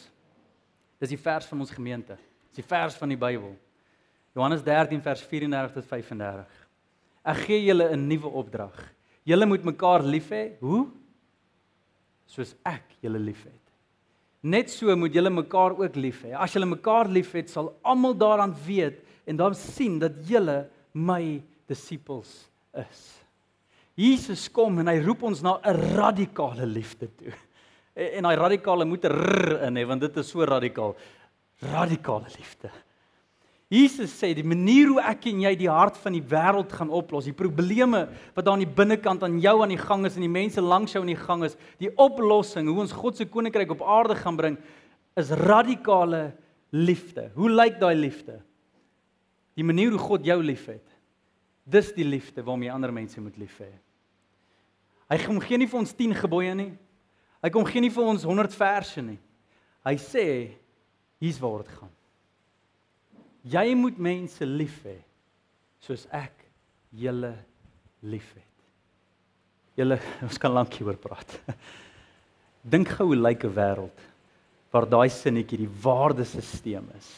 Dis 1.00 1.12
die 1.12 1.20
vers 1.20 1.48
van 1.48 1.64
ons 1.64 1.72
gemeente. 1.72 2.18
Dis 2.50 2.60
die 2.60 2.68
vers 2.68 2.96
van 3.00 3.12
die 3.12 3.20
Bybel. 3.20 3.54
Johannes 4.36 4.64
13 4.64 5.00
vers 5.04 5.22
34 5.24 5.78
tot 5.78 5.88
35. 5.88 6.60
Ek 7.26 7.40
gee 7.48 7.64
julle 7.64 7.88
'n 7.96 8.06
nuwe 8.08 8.28
opdrag. 8.28 8.76
Julle 9.24 9.46
moet 9.46 9.64
mekaar 9.64 10.02
lief 10.02 10.28
hê. 10.30 10.58
Hoe? 10.60 10.86
Soos 12.26 12.54
ek 12.62 12.84
julle 13.00 13.18
liefhet. 13.18 13.65
Net 14.46 14.70
so 14.70 14.94
moet 14.94 15.14
julle 15.16 15.32
mekaar 15.32 15.74
ook 15.74 15.96
lief 15.98 16.22
hê. 16.26 16.32
As 16.38 16.54
julle 16.54 16.68
mekaar 16.70 17.10
liefhet, 17.10 17.50
sal 17.50 17.72
almal 17.82 18.14
daaraan 18.14 18.54
weet 18.66 19.00
en 19.26 19.38
dan 19.40 19.56
sien 19.58 19.98
dat 19.98 20.20
julle 20.28 20.66
my 20.94 21.40
disippels 21.66 22.46
is. 22.78 23.00
Jesus 23.96 24.46
kom 24.52 24.78
en 24.78 24.92
hy 24.92 25.00
roep 25.02 25.24
ons 25.26 25.42
na 25.42 25.58
'n 25.64 25.96
radikale 25.96 26.66
liefde 26.66 27.08
toe. 27.16 27.32
En 27.96 28.22
daai 28.22 28.36
radikale 28.36 28.84
moet 28.84 29.04
'n 29.04 29.12
r 29.12 29.66
in 29.66 29.76
hê 29.76 29.86
want 29.86 30.00
dit 30.00 30.16
is 30.16 30.28
so 30.28 30.44
radikaal. 30.44 30.94
Radikale 31.62 32.28
liefde. 32.36 32.70
Jesus 33.72 34.12
sê 34.14 34.30
die 34.36 34.46
manier 34.46 34.92
hoe 34.92 35.02
ek 35.02 35.24
en 35.26 35.40
jy 35.42 35.50
die 35.58 35.70
hart 35.70 35.96
van 35.98 36.14
die 36.14 36.22
wêreld 36.22 36.70
gaan 36.70 36.90
oplos, 36.94 37.26
die 37.26 37.34
probleme 37.34 38.04
wat 38.36 38.44
daar 38.46 38.54
aan 38.54 38.62
die 38.62 38.76
binnekant 38.78 39.24
aan 39.26 39.40
jou 39.42 39.56
aan 39.64 39.74
die 39.74 39.80
gang 39.80 40.04
is 40.06 40.14
en 40.14 40.22
die 40.22 40.30
mense 40.30 40.62
langs 40.62 40.94
jou 40.94 41.02
aan 41.02 41.10
die 41.10 41.18
gang 41.18 41.42
is, 41.48 41.56
die 41.82 41.90
oplossing 41.98 42.70
hoe 42.70 42.84
ons 42.84 42.94
God 42.94 43.18
se 43.18 43.26
koninkryk 43.26 43.74
op 43.74 43.82
aarde 43.82 44.14
gaan 44.20 44.38
bring, 44.38 44.58
is 45.18 45.34
radikale 45.34 46.36
liefde. 46.70 47.32
Hoe 47.34 47.50
lyk 47.50 47.80
daai 47.82 47.96
liefde? 47.98 48.38
Die 49.58 49.66
manier 49.66 49.90
hoe 49.96 50.04
God 50.04 50.28
jou 50.28 50.38
liefhet. 50.44 50.84
Dis 51.66 51.90
die 51.96 52.06
liefde 52.06 52.44
waarmee 52.46 52.70
ander 52.70 52.94
mense 52.94 53.18
moet 53.20 53.38
lief 53.40 53.58
hê. 53.64 53.72
Hy 55.10 55.18
kom 55.24 55.42
gee 55.42 55.58
nie 55.58 55.70
vir 55.70 55.80
ons 55.80 55.94
10 55.94 56.14
gebooie 56.22 56.54
nie. 56.54 56.70
Hy 57.42 57.50
kom 57.54 57.66
gee 57.66 57.82
nie 57.82 57.90
vir 57.94 58.14
ons 58.14 58.26
100 58.26 58.54
verse 58.54 59.02
nie. 59.02 59.18
Hy 59.86 59.98
sê 60.02 60.26
hier's 61.22 61.42
waar 61.42 61.64
dit 61.64 61.74
gaan. 61.74 61.95
Jy 63.46 63.74
moet 63.78 63.98
mense 64.02 64.46
lief 64.46 64.80
hê 64.86 64.96
soos 65.86 66.06
ek 66.10 66.34
julle 66.90 67.32
liefhet. 68.02 68.42
Julle 69.78 70.00
ons 70.26 70.40
kan 70.42 70.54
lank 70.54 70.74
hieroor 70.74 70.98
praat. 70.98 71.36
Dink 72.72 72.90
gou 72.96 73.12
hoe 73.12 73.18
lyk 73.18 73.44
'n 73.46 73.54
wêreld 73.54 74.04
waar 74.74 74.88
daai 74.90 75.08
sinnetjie 75.08 75.62
die 75.62 75.74
waardesisteem 75.82 76.88
is. 76.98 77.08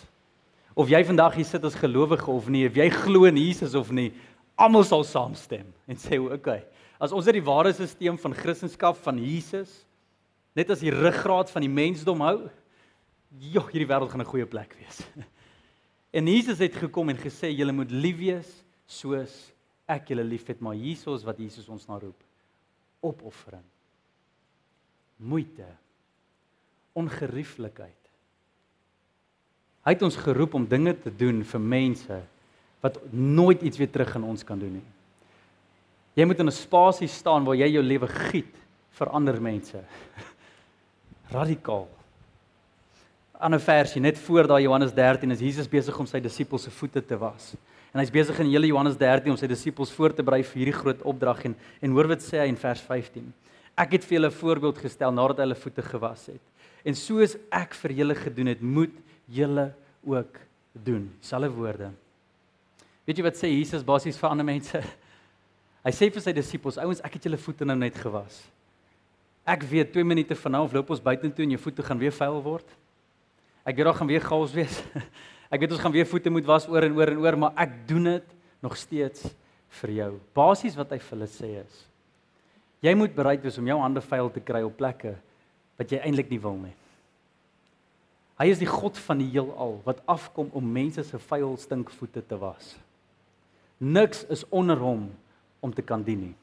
Of 0.79 0.93
jy 0.93 1.01
vandag 1.03 1.35
hier 1.35 1.49
sit 1.49 1.65
as 1.65 1.75
gelowige 1.75 2.29
of 2.31 2.47
nie, 2.49 2.67
of 2.69 2.77
jy 2.77 2.87
glo 2.93 3.25
in 3.27 3.41
Jesus 3.41 3.75
of 3.75 3.91
nie, 3.91 4.13
almal 4.55 4.85
sal 4.85 5.03
saamstem 5.03 5.67
en 5.89 5.97
sê 5.97 6.21
oké. 6.21 6.37
Okay, 6.37 6.63
as 7.01 7.13
ons 7.13 7.25
dit 7.25 7.35
die 7.35 7.43
stelsel 7.43 8.19
van 8.19 8.35
Christendom 8.35 8.95
van 8.95 9.19
Jesus 9.19 9.87
net 10.55 10.71
as 10.71 10.81
die 10.83 10.93
ruggraat 10.93 11.51
van 11.51 11.63
die 11.63 11.73
mensdom 11.73 12.21
hou, 12.21 12.49
ja, 13.39 13.63
hierdie 13.73 13.89
wêreld 13.89 14.11
gaan 14.11 14.21
'n 14.21 14.33
goeie 14.33 14.47
plek 14.47 14.77
wees. 14.79 15.03
En 16.19 16.27
Jesus 16.27 16.59
het 16.59 16.75
gekom 16.75 17.13
en 17.13 17.21
gesê 17.21 17.53
julle 17.55 17.75
moet 17.75 17.93
lief 17.95 18.17
wees 18.19 18.49
soos 18.91 19.35
ek 19.89 20.11
julle 20.11 20.25
liefhet, 20.27 20.59
maar 20.61 20.77
Jesus 20.77 21.25
wat 21.25 21.39
Jesus 21.39 21.69
ons 21.71 21.87
na 21.89 21.99
roep. 22.01 22.19
Opoffering. 23.05 23.65
Moeite. 25.23 25.69
Ongerieflikheid. 26.99 27.95
Hy 29.87 29.95
het 29.95 30.05
ons 30.05 30.19
geroep 30.21 30.57
om 30.59 30.67
dinge 30.69 30.93
te 30.99 31.13
doen 31.15 31.45
vir 31.47 31.63
mense 31.63 32.19
wat 32.83 32.99
nooit 33.15 33.63
iets 33.63 33.79
weer 33.81 33.91
terug 33.91 34.17
aan 34.19 34.27
ons 34.29 34.45
kan 34.47 34.59
doen 34.59 34.75
nie. 34.79 34.89
Jy 36.19 36.27
moet 36.27 36.41
in 36.43 36.51
'n 36.51 36.53
spasie 36.53 37.09
staan 37.09 37.45
waar 37.45 37.57
jy 37.57 37.71
jou 37.73 37.83
lewe 37.83 38.09
giet 38.09 38.55
vir 38.91 39.09
ander 39.09 39.41
mense. 39.41 39.85
Radikaal. 41.37 41.89
Ander 43.39 43.61
versie 43.63 44.01
net 44.03 44.19
voor 44.19 44.49
daai 44.51 44.65
Johannes 44.65 44.91
13 44.95 45.31
is 45.31 45.43
Jesus 45.43 45.69
besig 45.71 45.99
om 45.99 46.07
sy 46.11 46.19
disippels 46.19 46.65
se 46.67 46.73
voete 46.75 46.99
te 47.07 47.17
was. 47.19 47.53
En 47.95 48.01
hy's 48.03 48.11
besig 48.11 48.41
in 48.43 48.51
hele 48.51 48.67
Johannes 48.67 48.97
13 48.99 49.31
om 49.31 49.39
sy 49.39 49.47
disippels 49.47 49.93
voor 49.95 50.11
te 50.15 50.25
berei 50.27 50.41
vir 50.43 50.59
hierdie 50.59 50.75
groot 50.75 51.05
opdrag 51.07 51.45
en 51.47 51.55
en 51.55 51.95
hoor 51.95 52.11
wat 52.11 52.25
sê 52.25 52.41
hy 52.43 52.49
in 52.51 52.59
vers 52.59 52.83
15. 52.83 53.29
Ek 53.79 53.95
het 53.95 54.05
vir 54.05 54.19
julle 54.19 54.31
'n 54.33 54.41
voorbeeld 54.41 54.79
gestel 54.83 55.15
nadat 55.15 55.39
hulle 55.39 55.55
voete 55.55 55.83
gewas 55.83 56.27
het. 56.27 56.43
En 56.85 56.95
soos 56.95 57.37
ek 57.53 57.75
vir 57.75 57.93
julle 57.93 58.15
gedoen 58.15 58.47
het, 58.47 58.61
moet 58.61 58.95
julle 59.27 59.73
ook 60.05 60.39
doen. 60.73 61.11
Selfe 61.21 61.55
woorde. 61.55 61.93
Weet 63.07 63.19
jy 63.19 63.23
wat 63.23 63.37
sê 63.37 63.47
Jesus 63.47 63.85
basies 63.85 64.19
vir 64.19 64.31
ander 64.31 64.45
mense? 64.45 64.83
Hy 65.87 65.93
sê 65.93 66.11
vir 66.11 66.23
sy 66.23 66.33
disippels, 66.33 66.79
ouens, 66.79 67.01
ek 67.01 67.15
het 67.15 67.25
julle 67.25 67.39
voete 67.39 67.65
nou 67.65 67.77
net 67.77 67.95
gewas. 67.95 68.43
Ek 69.47 69.63
weet 69.63 69.93
2 69.93 70.05
minute 70.05 70.35
van 70.35 70.53
nou 70.53 70.65
af 70.65 70.73
loop 70.73 70.91
ons 70.91 71.01
buitentoe 71.01 71.45
en 71.45 71.51
jou 71.51 71.61
voete 71.63 71.83
gaan 71.83 71.99
weer 71.99 72.13
vuil 72.13 72.43
word. 72.43 72.67
Ek 73.69 73.77
weet 73.77 73.85
daar 73.91 73.99
gaan 73.99 74.09
weer 74.09 74.25
chaos 74.25 74.55
wees. 74.57 74.81
Ek 75.53 75.61
weet 75.61 75.75
ons 75.77 75.83
gaan 75.83 75.93
weer 75.93 76.09
voete 76.09 76.33
moet 76.33 76.49
was 76.49 76.67
oor 76.69 76.87
en 76.87 76.97
oor 76.97 77.13
en 77.13 77.21
oor, 77.21 77.37
maar 77.41 77.55
ek 77.57 77.71
doen 77.89 78.05
dit 78.05 78.33
nog 78.65 78.75
steeds 78.77 79.31
vir 79.81 79.93
jou. 79.97 80.09
Basies 80.37 80.77
wat 80.77 80.91
hy 80.93 80.99
vir 81.01 81.15
hulle 81.15 81.29
sê 81.33 81.49
is: 81.63 81.79
Jy 82.85 82.93
moet 82.97 83.15
bereid 83.17 83.41
wees 83.45 83.57
om 83.61 83.71
jou 83.71 83.79
hande 83.81 84.03
vuil 84.05 84.29
te 84.35 84.43
kry 84.45 84.61
op 84.67 84.77
plekke 84.77 85.15
wat 85.81 85.95
jy 85.95 86.03
eintlik 86.05 86.29
nie 86.29 86.41
wil 86.43 86.59
nie. 86.61 86.75
Hy 88.39 88.49
is 88.53 88.61
die 88.61 88.69
God 88.69 88.99
van 89.07 89.23
die 89.23 89.31
heelal 89.33 89.79
wat 89.87 90.03
afkom 90.07 90.53
om 90.57 90.75
mense 90.75 91.03
se 91.07 91.19
vuil 91.31 91.57
stinkvoete 91.59 92.23
te 92.29 92.39
was. 92.39 92.75
Niks 93.81 94.27
is 94.31 94.45
onder 94.51 94.79
hom 94.79 95.09
om 95.65 95.73
te 95.75 95.83
kan 95.83 96.05
dien 96.05 96.29
nie. 96.29 96.37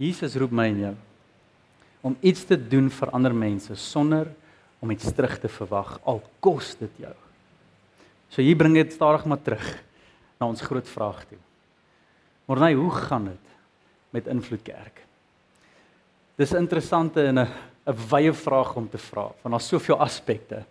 Jesus 0.00 0.36
roep 0.40 0.52
my 0.52 0.70
en 0.72 0.82
jou 0.88 0.96
om 2.06 2.16
iets 2.22 2.44
te 2.46 2.56
doen 2.56 2.86
vir 2.92 3.10
ander 3.16 3.34
mense 3.34 3.74
sonder 3.82 4.28
om 4.86 4.94
iets 4.94 5.10
terug 5.12 5.34
te 5.42 5.50
verwag 5.50 5.96
al 6.06 6.22
kos 6.40 6.76
dit 6.78 7.02
jou. 7.02 7.14
So 8.30 8.42
hier 8.42 8.56
bring 8.58 8.76
dit 8.78 8.94
stadig 8.94 9.26
maar 9.26 9.42
terug 9.42 9.66
na 10.38 10.46
ons 10.46 10.62
groot 10.62 10.86
vraag 10.88 11.24
toe. 11.26 11.40
Maar 12.46 12.62
nee, 12.62 12.78
hoe 12.78 12.92
gaan 12.94 13.32
dit 13.32 13.54
met 14.14 14.28
invloed 14.30 14.62
kerk? 14.62 15.02
Dis 16.38 16.52
interessante 16.54 17.24
en 17.26 17.38
'n 17.38 17.48
'n 17.86 17.96
wye 18.10 18.32
vraag 18.32 18.76
om 18.76 18.88
te 18.90 18.98
vra, 18.98 19.30
want 19.42 19.54
daar's 19.54 19.68
soveel 19.68 19.98
aspekte. 19.98 20.64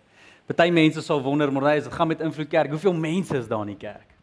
Party 0.46 0.70
mense 0.70 1.02
sal 1.02 1.22
wonder, 1.22 1.52
maar 1.52 1.76
as 1.76 1.84
dit 1.84 1.92
gaan 1.92 2.08
met 2.08 2.20
invloed 2.20 2.48
kerk, 2.48 2.70
hoeveel 2.70 2.94
mense 2.94 3.36
is 3.36 3.48
daar 3.48 3.60
in 3.60 3.74
die 3.74 3.76
kerk? 3.76 4.14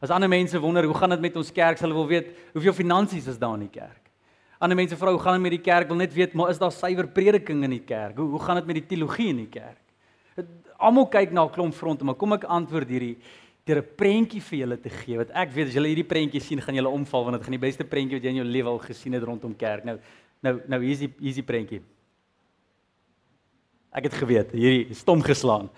As 0.00 0.10
ander 0.10 0.28
mense 0.28 0.58
wonder, 0.58 0.84
hoe 0.84 0.94
gaan 0.94 1.10
dit 1.10 1.20
met 1.20 1.36
ons 1.36 1.52
kerk? 1.52 1.78
Hulle 1.78 1.94
wil 1.94 2.06
weet 2.06 2.28
hoeveel 2.52 2.72
finansies 2.72 3.26
is 3.26 3.38
daar 3.38 3.54
in 3.54 3.68
die 3.68 3.80
kerk? 3.80 4.09
Ander 4.60 4.76
mense 4.76 4.96
vra, 5.00 5.12
hoe 5.14 5.20
gaan 5.20 5.38
dit 5.38 5.46
met 5.46 5.54
die 5.56 5.64
kerk? 5.64 5.88
Wil 5.88 6.02
net 6.02 6.12
weet, 6.12 6.34
maar 6.36 6.50
is 6.52 6.58
daar 6.60 6.72
suiwer 6.72 7.06
prediking 7.08 7.62
in 7.64 7.78
die 7.78 7.84
kerk? 7.84 8.18
Hoe 8.20 8.28
hoe 8.34 8.40
gaan 8.44 8.58
dit 8.60 8.66
met 8.68 8.76
die 8.82 8.88
teologie 8.90 9.30
in 9.32 9.46
die 9.46 9.48
kerk? 9.48 9.78
Almal 10.76 11.08
kyk 11.08 11.32
na 11.32 11.44
'n 11.44 11.50
klomp 11.54 11.74
fronte, 11.74 12.04
maar 12.04 12.14
kom 12.14 12.32
ek 12.32 12.44
antwoord 12.44 12.88
hierdie 12.88 13.16
deur 13.64 13.80
'n 13.80 13.96
prentjie 13.96 14.40
vir 14.40 14.58
julle 14.58 14.76
te 14.76 14.90
gee. 14.90 15.16
Wat 15.16 15.30
ek 15.30 15.52
weet 15.52 15.68
as 15.68 15.74
julle 15.74 15.88
hierdie 15.88 16.04
prentjie 16.04 16.40
sien, 16.40 16.60
gaan 16.60 16.74
julle 16.74 16.92
omval 16.92 17.24
want 17.24 17.36
dit 17.36 17.42
gaan 17.42 17.58
die 17.58 17.66
beste 17.68 17.84
prentjie 17.84 18.18
wat 18.18 18.24
jy 18.24 18.30
in 18.30 18.44
jou 18.44 18.44
lewe 18.44 18.68
al 18.68 18.78
gesien 18.78 19.12
het 19.12 19.22
rondom 19.22 19.56
kerk. 19.56 19.84
Nou 19.84 19.98
nou 20.42 20.60
nou 20.68 20.80
hier's 20.82 20.98
die 20.98 21.12
hier's 21.20 21.36
die 21.36 21.42
prentjie. 21.42 21.80
Ek 23.92 24.04
het 24.04 24.14
geweet, 24.14 24.52
hierdie 24.52 24.94
stom 24.94 25.22
geslaan. 25.22 25.70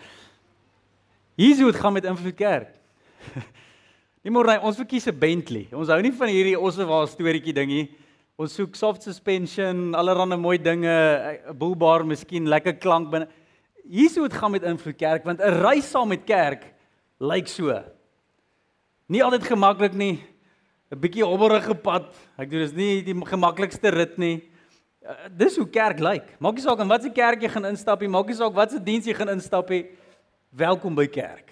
Hier's 1.36 1.60
hoe 1.60 1.70
dit 1.70 1.80
gaan 1.80 1.92
met 1.92 2.04
invloed 2.04 2.36
kerk. 2.36 2.74
Nie 4.24 4.30
môre 4.30 4.60
ons 4.60 4.76
verkies 4.76 5.06
'n 5.06 5.18
Bentley. 5.18 5.68
Ons 5.72 5.88
hou 5.88 6.02
nie 6.02 6.12
van 6.12 6.28
hierdie 6.28 6.58
ossewaar 6.58 7.06
storieetjie 7.06 7.54
ding 7.54 7.68
nie. 7.68 7.88
Ons 8.40 8.54
soek 8.56 8.76
soft 8.78 9.04
suspension, 9.04 9.90
allerlei 9.92 10.38
mooi 10.40 10.56
dinge, 10.58 10.88
'n 10.88 11.56
boelbaar, 11.56 12.04
miskien 12.04 12.48
lekker 12.48 12.78
klank 12.80 13.10
binne. 13.10 13.28
Hier's 13.84 14.16
hoe 14.16 14.28
dit 14.28 14.38
gaan 14.38 14.50
met 14.52 14.62
invloed 14.62 14.96
kerk 14.96 15.24
want 15.24 15.40
'n 15.40 15.60
reis 15.60 15.90
saam 15.90 16.08
met 16.08 16.24
kerk 16.24 16.72
lyk 17.20 17.48
so. 17.48 17.84
Nie 19.08 19.22
altyd 19.22 19.44
gemaklik 19.44 19.92
nie. 19.92 20.24
'n 20.90 20.98
Bietjie 20.98 21.24
hobberige 21.24 21.74
pad. 21.74 22.14
Ek 22.38 22.50
doen 22.50 22.60
dis 22.60 22.72
nie 22.72 23.02
die 23.02 23.14
gemaklikste 23.14 23.90
rit 23.90 24.16
nie. 24.18 24.48
Uh, 25.04 25.28
dis 25.28 25.56
hoe 25.56 25.66
kerk 25.66 25.98
lyk. 25.98 26.40
Maak 26.40 26.54
nie 26.54 26.62
saak 26.62 26.80
in 26.80 26.88
watter 26.88 27.10
kerk 27.10 27.42
jy 27.42 27.48
gaan 27.48 27.66
instap 27.66 28.00
nie, 28.00 28.08
maak 28.08 28.26
nie 28.26 28.34
saak 28.34 28.54
watse 28.54 28.82
diens 28.82 29.04
jy 29.04 29.14
gaan 29.14 29.28
instap 29.28 29.68
nie. 29.68 29.90
Welkom 30.50 30.94
by 30.94 31.06
kerk. 31.06 31.50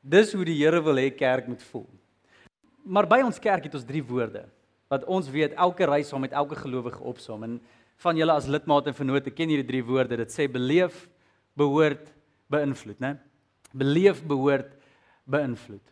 Dis 0.00 0.32
hoe 0.32 0.44
die 0.44 0.56
Here 0.56 0.80
wil 0.80 0.94
hê 0.94 1.10
kerk 1.10 1.48
moet 1.48 1.62
voel. 1.62 1.88
Maar 2.84 3.06
by 3.06 3.20
ons 3.24 3.38
kerk 3.38 3.64
het 3.64 3.74
ons 3.74 3.84
drie 3.84 4.02
woorde 4.02 4.46
wat 4.92 5.04
ons 5.10 5.30
weet 5.32 5.56
elke 5.56 5.86
reis 5.88 6.10
saam 6.12 6.24
met 6.24 6.32
elke 6.36 6.56
gelowige 6.58 7.02
opsom 7.02 7.42
en 7.46 7.58
van 8.04 8.18
julle 8.18 8.34
as 8.34 8.48
lidmate 8.50 8.90
en 8.90 8.96
vennote 8.96 9.32
ken 9.32 9.48
hierdie 9.48 9.68
drie 9.68 9.82
woorde. 9.86 10.18
Dit 10.18 10.32
sê 10.34 10.48
beleef, 10.50 11.06
behoort, 11.56 12.10
beïnvloed, 12.52 12.98
né? 13.00 13.14
Beleef, 13.74 14.20
behoort, 14.26 14.74
beïnvloed. 15.30 15.84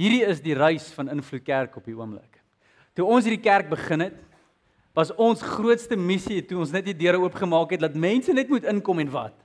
Hierdie 0.00 0.24
is 0.26 0.42
die 0.42 0.56
reis 0.56 0.88
van 0.96 1.12
invloed 1.12 1.44
kerk 1.44 1.76
op 1.76 1.86
die 1.86 1.96
oomblik. 1.96 2.40
Toe 2.96 3.06
ons 3.06 3.26
hierdie 3.26 3.42
kerk 3.42 3.68
begin 3.70 4.08
het, 4.08 4.18
was 4.96 5.12
ons 5.14 5.42
grootste 5.44 5.96
missie 5.96 6.40
toe 6.42 6.58
ons 6.60 6.72
net 6.74 6.88
die 6.88 6.96
deure 6.96 7.20
oopgemaak 7.22 7.76
het 7.76 7.84
dat 7.84 7.94
mense 7.94 8.32
net 8.34 8.50
moet 8.50 8.66
inkom 8.68 9.02
en 9.04 9.12
wat 9.12 9.36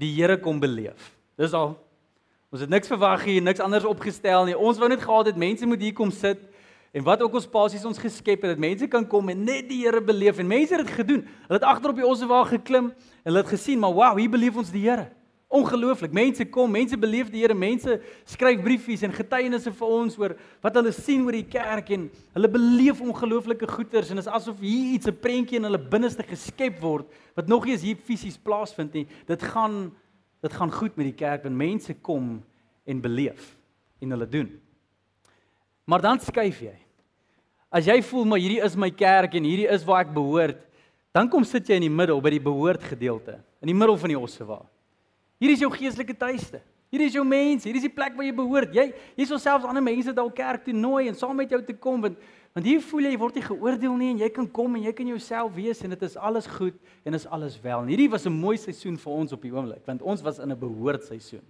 die 0.00 0.08
Here 0.16 0.38
kom 0.40 0.60
beleef. 0.60 1.12
Dis 1.38 1.52
al. 1.52 1.74
Ons 2.52 2.64
het 2.64 2.70
niks 2.72 2.88
verwag 2.88 3.24
hier, 3.28 3.42
niks 3.44 3.60
anders 3.60 3.84
opgestel 3.88 4.46
nie. 4.48 4.56
Ons 4.56 4.80
wou 4.80 4.88
net 4.88 5.02
gehad 5.04 5.28
het 5.30 5.38
mense 5.40 5.68
moet 5.68 5.84
hier 5.84 5.94
kom 5.96 6.10
sit 6.12 6.40
en 6.92 7.02
wat 7.02 7.22
ook 7.24 7.38
ons 7.40 7.48
pasies 7.48 7.84
ons 7.88 7.98
geskep 7.98 8.44
het 8.44 8.52
dat 8.52 8.60
mense 8.60 8.86
kan 8.92 9.06
kom 9.08 9.32
en 9.32 9.44
net 9.46 9.64
die 9.70 9.80
Here 9.80 10.02
beleef 10.04 10.38
en 10.42 10.48
mense 10.48 10.76
het 10.76 10.84
dit 10.84 10.94
gedoen. 11.00 11.24
Hulle 11.24 11.56
het 11.56 11.64
agter 11.64 11.90
op 11.90 11.98
die 11.98 12.06
ossewaag 12.06 12.52
geklim 12.52 12.90
en 12.92 13.30
hulle 13.30 13.40
het 13.40 13.52
gesien 13.54 13.80
maar 13.80 13.94
wow, 13.96 14.18
hier 14.18 14.30
beleef 14.30 14.58
ons 14.60 14.72
die 14.72 14.84
Here. 14.84 15.08
Ongelooflik. 15.52 16.12
Mense 16.16 16.44
kom, 16.48 16.70
mense 16.72 16.96
beleef 16.96 17.30
die 17.32 17.40
Here, 17.40 17.56
mense 17.56 17.98
skryf 18.28 18.60
briefies 18.64 19.04
en 19.08 19.12
getuienisse 19.12 19.72
vir 19.72 19.94
ons 19.96 20.18
oor 20.20 20.36
wat 20.64 20.76
hulle 20.80 20.92
sien 20.96 21.24
oor 21.24 21.36
die 21.36 21.48
kerk 21.48 21.94
en 21.96 22.06
hulle 22.36 22.52
beleef 22.52 23.00
ongelooflike 23.04 23.68
goeders 23.72 24.12
en 24.12 24.20
is 24.20 24.28
asof 24.28 24.60
hier 24.60 24.92
iets 24.92 25.08
'n 25.08 25.16
prentjie 25.16 25.56
in 25.56 25.64
hulle 25.64 25.80
binneste 25.80 26.22
geskep 26.22 26.80
word 26.80 27.08
wat 27.36 27.48
nog 27.48 27.64
nie 27.64 27.72
eens 27.72 27.88
hier 27.88 27.96
fisies 27.96 28.36
plaasvind 28.36 28.92
nie. 28.92 29.06
Dit 29.26 29.42
gaan 29.42 29.92
dit 30.42 30.52
gaan 30.52 30.72
goed 30.72 30.96
met 30.96 31.06
die 31.06 31.16
kerk 31.16 31.44
want 31.44 31.56
mense 31.56 31.94
kom 31.94 32.42
en 32.84 33.00
beleef 33.00 33.56
en 34.00 34.10
hulle 34.10 34.28
doen. 34.28 34.60
Maar 35.84 36.00
dan 36.00 36.20
skuif 36.20 36.60
jy. 36.60 36.81
As 37.72 37.88
jy 37.88 38.02
voel 38.04 38.26
maar 38.28 38.42
hierdie 38.42 38.60
is 38.60 38.76
my 38.76 38.90
kerk 38.92 39.32
en 39.38 39.48
hierdie 39.48 39.70
is 39.72 39.84
waar 39.88 40.04
ek 40.04 40.12
behoort, 40.12 40.60
dan 41.12 41.28
kom 41.32 41.44
sit 41.48 41.68
jy 41.68 41.78
in 41.80 41.86
die 41.86 41.92
middel 41.92 42.20
by 42.20 42.34
die 42.34 42.42
behoort 42.42 42.84
gedeelte, 42.84 43.38
in 43.64 43.70
die 43.72 43.76
middel 43.76 43.96
van 43.96 44.12
die 44.12 44.18
ossewa. 44.18 44.60
Hier 45.40 45.54
is 45.54 45.64
jou 45.64 45.70
geestelike 45.72 46.14
tuiste. 46.16 46.60
Hier 46.92 47.06
is 47.06 47.14
jou 47.16 47.24
mense, 47.24 47.64
hier 47.64 47.78
is 47.78 47.86
die 47.86 47.92
plek 47.92 48.12
waar 48.18 48.26
jy 48.26 48.34
behoort. 48.36 48.74
Jy 48.76 48.90
hier 48.92 49.24
is 49.24 49.30
selfs 49.40 49.64
ander 49.64 49.80
mense 49.80 50.12
dalk 50.12 50.34
kerk 50.36 50.66
toe 50.66 50.74
nooi 50.76 51.06
en 51.08 51.16
saam 51.16 51.32
met 51.40 51.50
jou 51.50 51.62
te 51.64 51.72
kom 51.72 52.04
want 52.04 52.20
want 52.52 52.66
hier 52.68 52.82
voel 52.84 53.06
jy 53.06 53.14
jy 53.14 53.18
word 53.22 53.36
nie 53.38 53.44
geoordeel 53.46 53.94
nie 53.96 54.10
en 54.12 54.18
jy 54.20 54.28
kan 54.28 54.44
kom 54.58 54.74
en 54.76 54.82
jy 54.84 54.92
kan 54.92 55.08
jouself 55.08 55.54
wees 55.56 55.78
en 55.86 55.94
dit 55.94 56.02
is 56.04 56.18
alles 56.20 56.44
goed 56.52 56.76
en 57.08 57.16
is 57.16 57.24
alles 57.24 57.56
wel. 57.62 57.80
En 57.80 57.88
hierdie 57.88 58.10
was 58.12 58.26
'n 58.28 58.36
mooi 58.36 58.58
seisoen 58.60 58.98
vir 59.00 59.12
ons 59.12 59.32
op 59.32 59.40
die 59.40 59.52
oomblik 59.52 59.86
want 59.86 60.02
ons 60.02 60.20
was 60.20 60.38
in 60.38 60.52
'n 60.52 60.58
behoort 60.58 61.02
seisoen. 61.02 61.46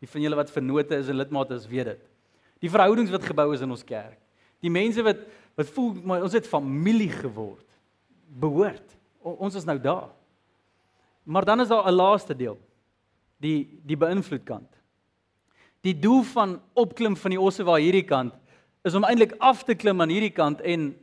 Die 0.00 0.08
van 0.08 0.22
julle 0.22 0.36
wat 0.36 0.50
vennote 0.50 0.96
is 0.96 1.08
en 1.08 1.16
lidmate 1.16 1.54
is 1.54 1.66
weet 1.66 1.84
dit. 1.84 2.00
Die 2.60 2.70
verhoudings 2.70 3.10
wat 3.10 3.22
gebou 3.22 3.52
is 3.52 3.60
in 3.60 3.70
ons 3.70 3.84
kerk. 3.84 4.16
Die 4.62 4.70
mense 4.70 5.02
wat 5.02 5.18
wat 5.56 5.72
voel 5.72 5.94
maar 6.04 6.22
ons 6.22 6.36
het 6.36 6.46
familie 6.46 7.10
geword. 7.10 7.64
Behoort. 8.26 8.96
O, 9.24 9.36
ons 9.46 9.56
is 9.56 9.64
nou 9.64 9.78
daar. 9.80 10.12
Maar 11.24 11.44
dan 11.44 11.60
is 11.60 11.68
daar 11.68 11.88
'n 11.88 11.94
laaste 11.94 12.36
deel 12.36 12.58
die 13.40 13.80
die 13.84 13.96
beïnvloed 13.96 14.44
kant. 14.44 14.70
Die 15.80 15.98
doel 15.98 16.22
van 16.22 16.60
opklim 16.72 17.16
van 17.16 17.30
die 17.30 17.40
osse 17.40 17.64
waar 17.64 17.78
hierdie 17.78 18.04
kant 18.04 18.34
is 18.82 18.94
om 18.94 19.04
eintlik 19.04 19.34
af 19.38 19.64
te 19.64 19.74
klim 19.74 20.00
aan 20.00 20.12
hierdie 20.12 20.34
kant 20.34 20.60
en 20.60 20.96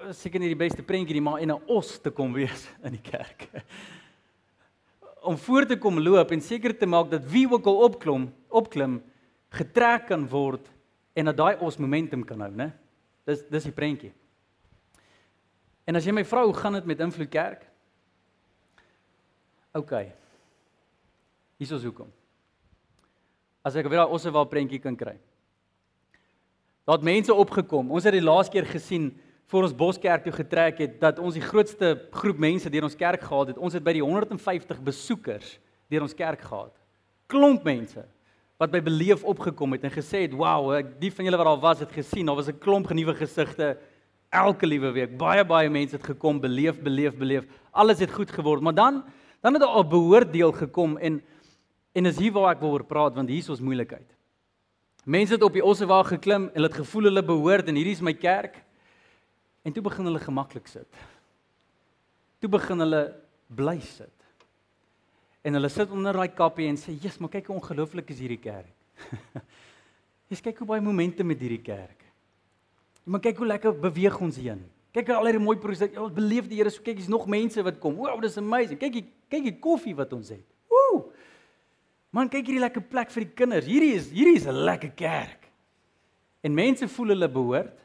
eh, 0.00 0.12
seker 0.12 0.40
nie 0.40 0.48
die 0.48 0.58
beste 0.58 0.82
prentjie 0.82 1.14
nie, 1.14 1.22
maar 1.22 1.40
in 1.40 1.52
'n 1.52 1.62
os 1.66 1.98
te 1.98 2.10
kom 2.10 2.32
wees 2.32 2.68
in 2.86 2.92
die 2.92 3.10
kerk. 3.10 3.48
Om 5.22 5.38
voor 5.38 5.66
te 5.66 5.76
kom 5.76 6.00
loop 6.00 6.30
en 6.30 6.40
seker 6.40 6.78
te 6.78 6.86
maak 6.86 7.10
dat 7.10 7.24
wie 7.24 7.48
ook 7.50 7.66
al 7.66 7.76
opklim, 7.76 8.32
opklim 8.48 9.02
getrek 9.48 10.06
kan 10.06 10.28
word 10.28 10.70
en 11.14 11.24
dat 11.24 11.36
daai 11.36 11.56
os 11.60 11.76
momentum 11.76 12.24
kan 12.24 12.40
hou, 12.40 12.50
né? 12.50 12.72
Dis 13.28 13.44
dis 13.48 13.68
die 13.68 13.74
prentjie. 13.74 14.12
En 15.88 15.96
as 15.96 16.04
jy 16.06 16.12
my 16.16 16.24
vra 16.28 16.44
hoe 16.44 16.56
gaan 16.56 16.76
dit 16.78 16.88
met 16.88 17.00
invloed 17.04 17.30
kerk? 17.32 17.64
OK. 19.74 19.92
Hier 21.58 21.72
is 21.76 21.84
hoekom. 21.84 22.10
As 23.64 23.76
ek 23.76 23.88
weer 23.88 24.02
daai 24.04 24.12
Ossewaal 24.12 24.48
prentjie 24.48 24.80
kan 24.80 24.96
kry. 24.96 25.16
Daar 26.84 26.98
het 26.98 27.06
mense 27.06 27.32
opgekom. 27.32 27.90
Ons 27.90 28.04
het 28.04 28.16
die 28.16 28.24
laaste 28.24 28.52
keer 28.52 28.68
gesien 28.68 29.10
voor 29.48 29.66
ons 29.66 29.76
Boskerk 29.76 30.24
toe 30.24 30.34
getrek 30.36 30.80
het 30.84 30.98
dat 31.00 31.20
ons 31.20 31.36
die 31.36 31.44
grootste 31.44 31.94
groep 32.12 32.40
mense 32.40 32.70
deur 32.72 32.86
ons 32.86 32.96
kerk 32.96 33.24
gehad 33.24 33.52
het. 33.52 33.60
Ons 33.60 33.76
het 33.76 33.84
by 33.84 33.96
die 33.96 34.04
150 34.04 34.82
besoekers 34.84 35.56
deur 35.92 36.04
ons 36.04 36.16
kerk 36.16 36.44
gehad. 36.44 36.76
Klomp 37.30 37.64
mense 37.64 38.04
wat 38.64 38.72
by 38.72 38.80
beleef 38.84 39.24
opgekom 39.24 39.76
het 39.76 39.84
en 39.84 39.92
gesê 39.92 40.24
het, 40.24 40.32
"Wow, 40.32 40.72
ek 40.72 41.00
die 41.00 41.12
van 41.12 41.24
julle 41.24 41.36
wat 41.36 41.46
daar 41.46 41.60
was 41.60 41.78
het 41.78 41.92
gesien, 41.92 42.26
daar 42.26 42.36
was 42.36 42.48
'n 42.48 42.58
klomp 42.58 42.86
genuwe 42.86 43.14
gesigte 43.14 43.76
elke 44.30 44.66
liewe 44.66 44.90
week. 44.92 45.16
Baie 45.16 45.44
baie 45.44 45.70
mense 45.70 45.96
het 45.96 46.04
gekom, 46.04 46.40
beleef, 46.40 46.80
beleef, 46.82 47.16
beleef. 47.16 47.44
Alles 47.70 47.98
het 47.98 48.12
goed 48.12 48.30
geword, 48.30 48.60
maar 48.60 48.74
dan 48.74 49.04
dan 49.40 49.52
het 49.52 49.62
daar 49.62 49.78
'n 49.78 49.88
behoort 49.88 50.32
deel 50.32 50.52
gekom 50.52 50.96
en 50.98 51.22
En 51.94 52.06
is 52.10 52.18
hier 52.18 52.34
waar 52.34 52.56
ek 52.56 52.62
wil 52.62 52.74
oor 52.74 52.84
praat 52.86 53.14
want 53.14 53.30
hier 53.30 53.42
is 53.44 53.52
ons 53.54 53.62
moeilikheid. 53.62 54.08
Mense 55.06 55.36
het 55.36 55.44
op 55.46 55.54
die 55.54 55.62
ossewa 55.62 56.00
geklim 56.08 56.48
en 56.48 56.56
hulle 56.56 56.70
het 56.70 56.80
gevoel 56.80 57.10
hulle 57.10 57.22
behoort 57.22 57.68
en 57.70 57.78
hierdie 57.78 57.94
is 57.94 58.02
my 58.02 58.16
kerk. 58.18 58.56
En 59.62 59.72
toe 59.72 59.84
begin 59.84 60.08
hulle 60.10 60.22
gemaklik 60.22 60.66
sit. 60.68 60.88
Toe 62.42 62.50
begin 62.50 62.82
hulle 62.82 63.02
bly 63.46 63.76
sit. 63.84 64.23
En 65.44 65.58
hulle 65.58 65.68
sit 65.68 65.90
onder 65.92 66.16
daai 66.16 66.32
kappie 66.32 66.68
en 66.68 66.76
sê, 66.80 66.94
"Jesus, 66.96 67.18
maar 67.20 67.30
kyk 67.30 67.46
hoe 67.46 67.56
ongelooflik 67.56 68.10
is 68.10 68.18
hierdie 68.18 68.40
kerk." 68.40 68.72
Jy 70.30 70.40
kyk 70.40 70.58
hoe 70.58 70.66
baie 70.66 70.80
momente 70.80 71.24
met 71.24 71.40
hierdie 71.40 71.62
kerk. 71.62 72.00
Maar 73.04 73.20
kyk 73.20 73.36
hoe 73.36 73.46
lekker 73.46 73.74
beweeg 73.78 74.20
ons 74.20 74.36
heen. 74.36 74.64
Kyk 74.92 75.10
al 75.10 75.28
hierdie 75.28 75.44
mooi 75.44 75.58
proses. 75.60 75.92
Ons 76.00 76.14
beleef 76.14 76.48
die 76.48 76.56
Here 76.56 76.70
so 76.70 76.82
kyk, 76.82 76.96
hier's 76.96 77.12
nog 77.12 77.26
mense 77.26 77.62
wat 77.62 77.78
kom. 77.78 77.96
Wow, 77.96 78.20
dis 78.22 78.38
amazing. 78.38 78.78
Kyk, 78.80 79.04
kyk 79.28 79.44
die 79.44 79.58
koffie 79.60 79.94
wat 79.94 80.12
ons 80.12 80.30
het. 80.30 80.44
Man, 82.14 82.30
kyk 82.30 82.46
hierdie 82.46 82.62
lekker 82.62 82.84
plek 82.86 83.10
vir 83.10 83.24
die 83.24 83.34
kinders. 83.34 83.66
Hierdie 83.66 83.94
is 83.96 84.12
hierdie 84.14 84.36
is 84.38 84.46
'n 84.46 84.54
lekker 84.54 84.92
kerk. 84.94 85.48
En 86.46 86.54
mense 86.54 86.86
voel 86.88 87.08
hulle 87.08 87.28
behoort. 87.28 87.80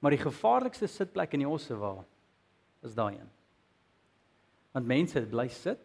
Maar 0.00 0.10
die 0.10 0.24
gevaarlikste 0.24 0.86
sitplek 0.86 1.32
in 1.34 1.40
die 1.40 1.48
Ossewa 1.48 2.04
is 2.82 2.94
daai 2.94 3.16
een. 3.18 3.30
Want 4.72 4.86
mense 4.86 5.20
bly 5.20 5.48
sit 5.48 5.80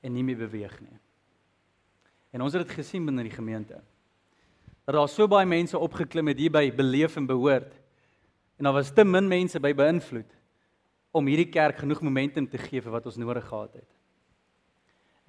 en 0.00 0.12
nie 0.12 0.24
meer 0.24 0.38
beweeg 0.38 0.80
nie. 0.80 0.98
En 2.32 2.44
ons 2.44 2.52
het 2.52 2.66
dit 2.66 2.76
gesien 2.78 3.04
binne 3.04 3.24
die 3.26 3.34
gemeente. 3.34 3.80
Dat 4.84 4.96
daar 4.96 5.08
so 5.08 5.28
baie 5.28 5.46
mense 5.46 5.78
opgeklim 5.78 6.30
het 6.30 6.38
hier 6.40 6.52
by 6.52 6.68
beleef 6.72 7.16
en 7.16 7.26
behoort. 7.26 7.72
En 8.58 8.64
daar 8.68 8.76
was 8.76 8.92
te 8.94 9.04
min 9.04 9.28
mense 9.28 9.60
by 9.60 9.72
beïnvloed 9.76 10.34
om 11.10 11.26
hierdie 11.26 11.48
kerk 11.48 11.80
genoeg 11.80 12.02
momentum 12.04 12.46
te 12.48 12.60
gee 12.60 12.82
vir 12.84 12.92
wat 12.92 13.06
ons 13.08 13.16
nodig 13.16 13.46
gehad 13.48 13.80
het. 13.80 13.88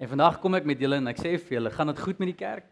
En 0.00 0.08
vandag 0.08 0.38
kom 0.40 0.54
ek 0.56 0.68
met 0.68 0.80
julle 0.80 1.00
en 1.00 1.10
ek 1.12 1.20
sê 1.20 1.34
vir 1.36 1.58
julle, 1.58 1.72
gaan 1.74 1.90
dit 1.92 2.00
goed 2.00 2.20
met 2.22 2.30
die 2.30 2.38
kerk? 2.38 2.68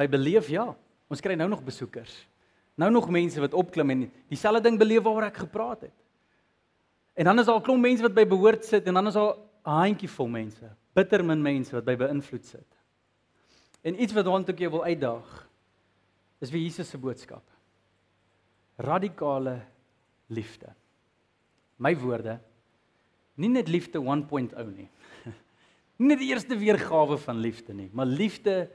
By 0.00 0.06
beleef 0.10 0.48
ja. 0.52 0.70
Ons 1.12 1.22
kry 1.24 1.36
nou 1.36 1.48
nog 1.50 1.64
besoekers. 1.64 2.12
Nou 2.80 2.90
nog 2.90 3.10
mense 3.12 3.40
wat 3.40 3.54
opklim 3.54 3.92
en 3.94 4.06
dieselfde 4.32 4.64
ding 4.64 4.78
beleef 4.80 5.04
waaroor 5.04 5.28
ek 5.28 5.42
gepraat 5.44 5.84
het. 5.86 5.96
En 7.14 7.28
dan 7.28 7.38
is 7.38 7.46
daar 7.46 7.60
'n 7.60 7.62
klomp 7.62 7.82
mense 7.82 8.02
wat 8.02 8.14
by 8.14 8.24
behoort 8.26 8.64
sit 8.64 8.86
en 8.86 8.94
dan 8.94 9.06
is 9.06 9.14
daar 9.14 9.36
'n 9.36 9.70
handjievol 9.70 10.28
mense, 10.28 10.70
bitter 10.94 11.24
min 11.26 11.42
mense 11.42 11.74
wat 11.74 11.86
by 11.86 11.96
beïnvloed 11.98 12.46
sit. 12.46 12.78
En 13.84 13.98
iets 14.00 14.14
wat 14.16 14.30
want 14.30 14.48
ek 14.52 14.62
jou 14.64 14.70
wil 14.76 14.86
uitdaag 14.86 15.32
is 16.44 16.52
wie 16.52 16.62
Jesus 16.64 16.88
se 16.90 17.00
boodskap. 17.00 17.44
Radikale 18.80 19.58
liefde. 20.32 20.72
My 21.76 21.94
woorde 21.98 22.38
nie 23.40 23.50
net 23.50 23.68
liefde 23.68 23.98
1.0 23.98 24.54
nie. 24.76 24.88
Nie 25.98 26.08
net 26.10 26.20
die 26.22 26.30
eerste 26.30 26.56
weergawe 26.58 27.16
van 27.22 27.38
liefde 27.38 27.74
nie, 27.74 27.88
maar 27.94 28.06
liefde 28.06 28.68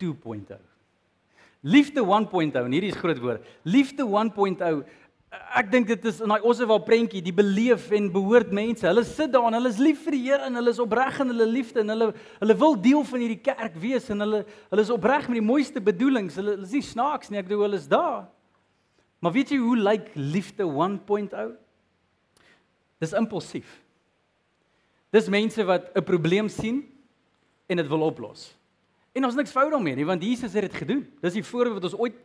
2.0. 0.00 0.58
Liefde 1.60 2.04
1.0 2.04 2.56
en 2.60 2.72
hierdie 2.72 2.92
is 2.92 3.00
groot 3.00 3.20
woord. 3.20 3.46
Liefde 3.68 4.04
1.0 4.04 4.82
Ek 5.30 5.68
dink 5.70 5.86
dit 5.86 6.06
is 6.10 6.16
in 6.24 6.32
daai 6.32 6.42
Oswald 6.42 6.82
prentjie, 6.88 7.20
die 7.22 7.34
beleef 7.34 7.84
en 7.94 8.08
behoort 8.10 8.50
mense. 8.54 8.82
Hulle 8.82 9.04
sit 9.06 9.30
daar 9.30 9.46
en 9.46 9.54
hulle 9.54 9.70
is 9.70 9.78
lief 9.78 10.00
vir 10.02 10.16
die 10.16 10.22
Here 10.24 10.46
en 10.48 10.58
hulle 10.58 10.72
is 10.74 10.80
opreg 10.82 11.20
in 11.22 11.30
hulle 11.30 11.46
liefde 11.46 11.84
en 11.84 11.92
hulle 11.94 12.08
hulle 12.40 12.56
wil 12.58 12.74
deel 12.74 13.04
van 13.06 13.22
hierdie 13.22 13.42
kerk 13.46 13.76
wees 13.78 14.08
en 14.10 14.24
hulle 14.24 14.40
hulle 14.72 14.82
is 14.82 14.90
opreg 14.90 15.28
met 15.30 15.38
die 15.38 15.46
mooiste 15.46 15.82
bedoelings. 15.86 16.38
Hulle, 16.40 16.56
hulle 16.56 16.66
is 16.66 16.74
nie 16.74 16.82
snaaks 16.82 17.30
nie, 17.30 17.38
ek 17.38 17.46
bedoel 17.46 17.68
hulle 17.68 17.78
is 17.78 17.86
daar. 17.90 18.24
Maar 19.22 19.36
weet 19.36 19.52
jy 19.54 19.60
hoe 19.62 19.76
lyk 19.78 20.08
liefde 20.18 20.66
1.0? 20.66 21.52
Dis 23.00 23.14
impulsief. 23.14 23.76
Dis 25.14 25.30
mense 25.30 25.62
wat 25.66 25.92
'n 25.94 26.02
probleem 26.04 26.48
sien 26.48 26.82
en 27.68 27.76
dit 27.76 27.88
wil 27.88 28.02
oplos. 28.02 28.56
En 29.14 29.24
ons 29.24 29.34
niks 29.34 29.50
fout 29.50 29.70
daarmee 29.70 29.94
nie, 29.94 30.06
want 30.06 30.22
Jesus 30.22 30.52
het 30.52 30.62
dit 30.62 30.74
gedoen. 30.74 31.06
Dis 31.22 31.38
die 31.38 31.44
voorbeeld 31.44 31.82
wat 31.82 31.92
ons 31.92 31.98
ooit 31.98 32.18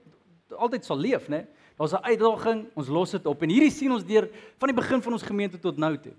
altyd 0.57 0.85
sal 0.85 0.97
leef, 0.97 1.27
né? 1.29 1.45
Daar's 1.75 1.93
'n 1.93 2.03
uitdaging, 2.03 2.65
ons 2.73 2.87
los 2.87 3.11
dit 3.11 3.25
op. 3.25 3.41
En 3.41 3.49
hierdie 3.49 3.71
sien 3.71 3.91
ons 3.91 4.03
deur 4.03 4.29
van 4.57 4.67
die 4.67 4.75
begin 4.81 5.01
van 5.01 5.13
ons 5.13 5.23
gemeente 5.23 5.59
tot 5.59 5.77
nou 5.77 5.97
toe. 5.97 6.13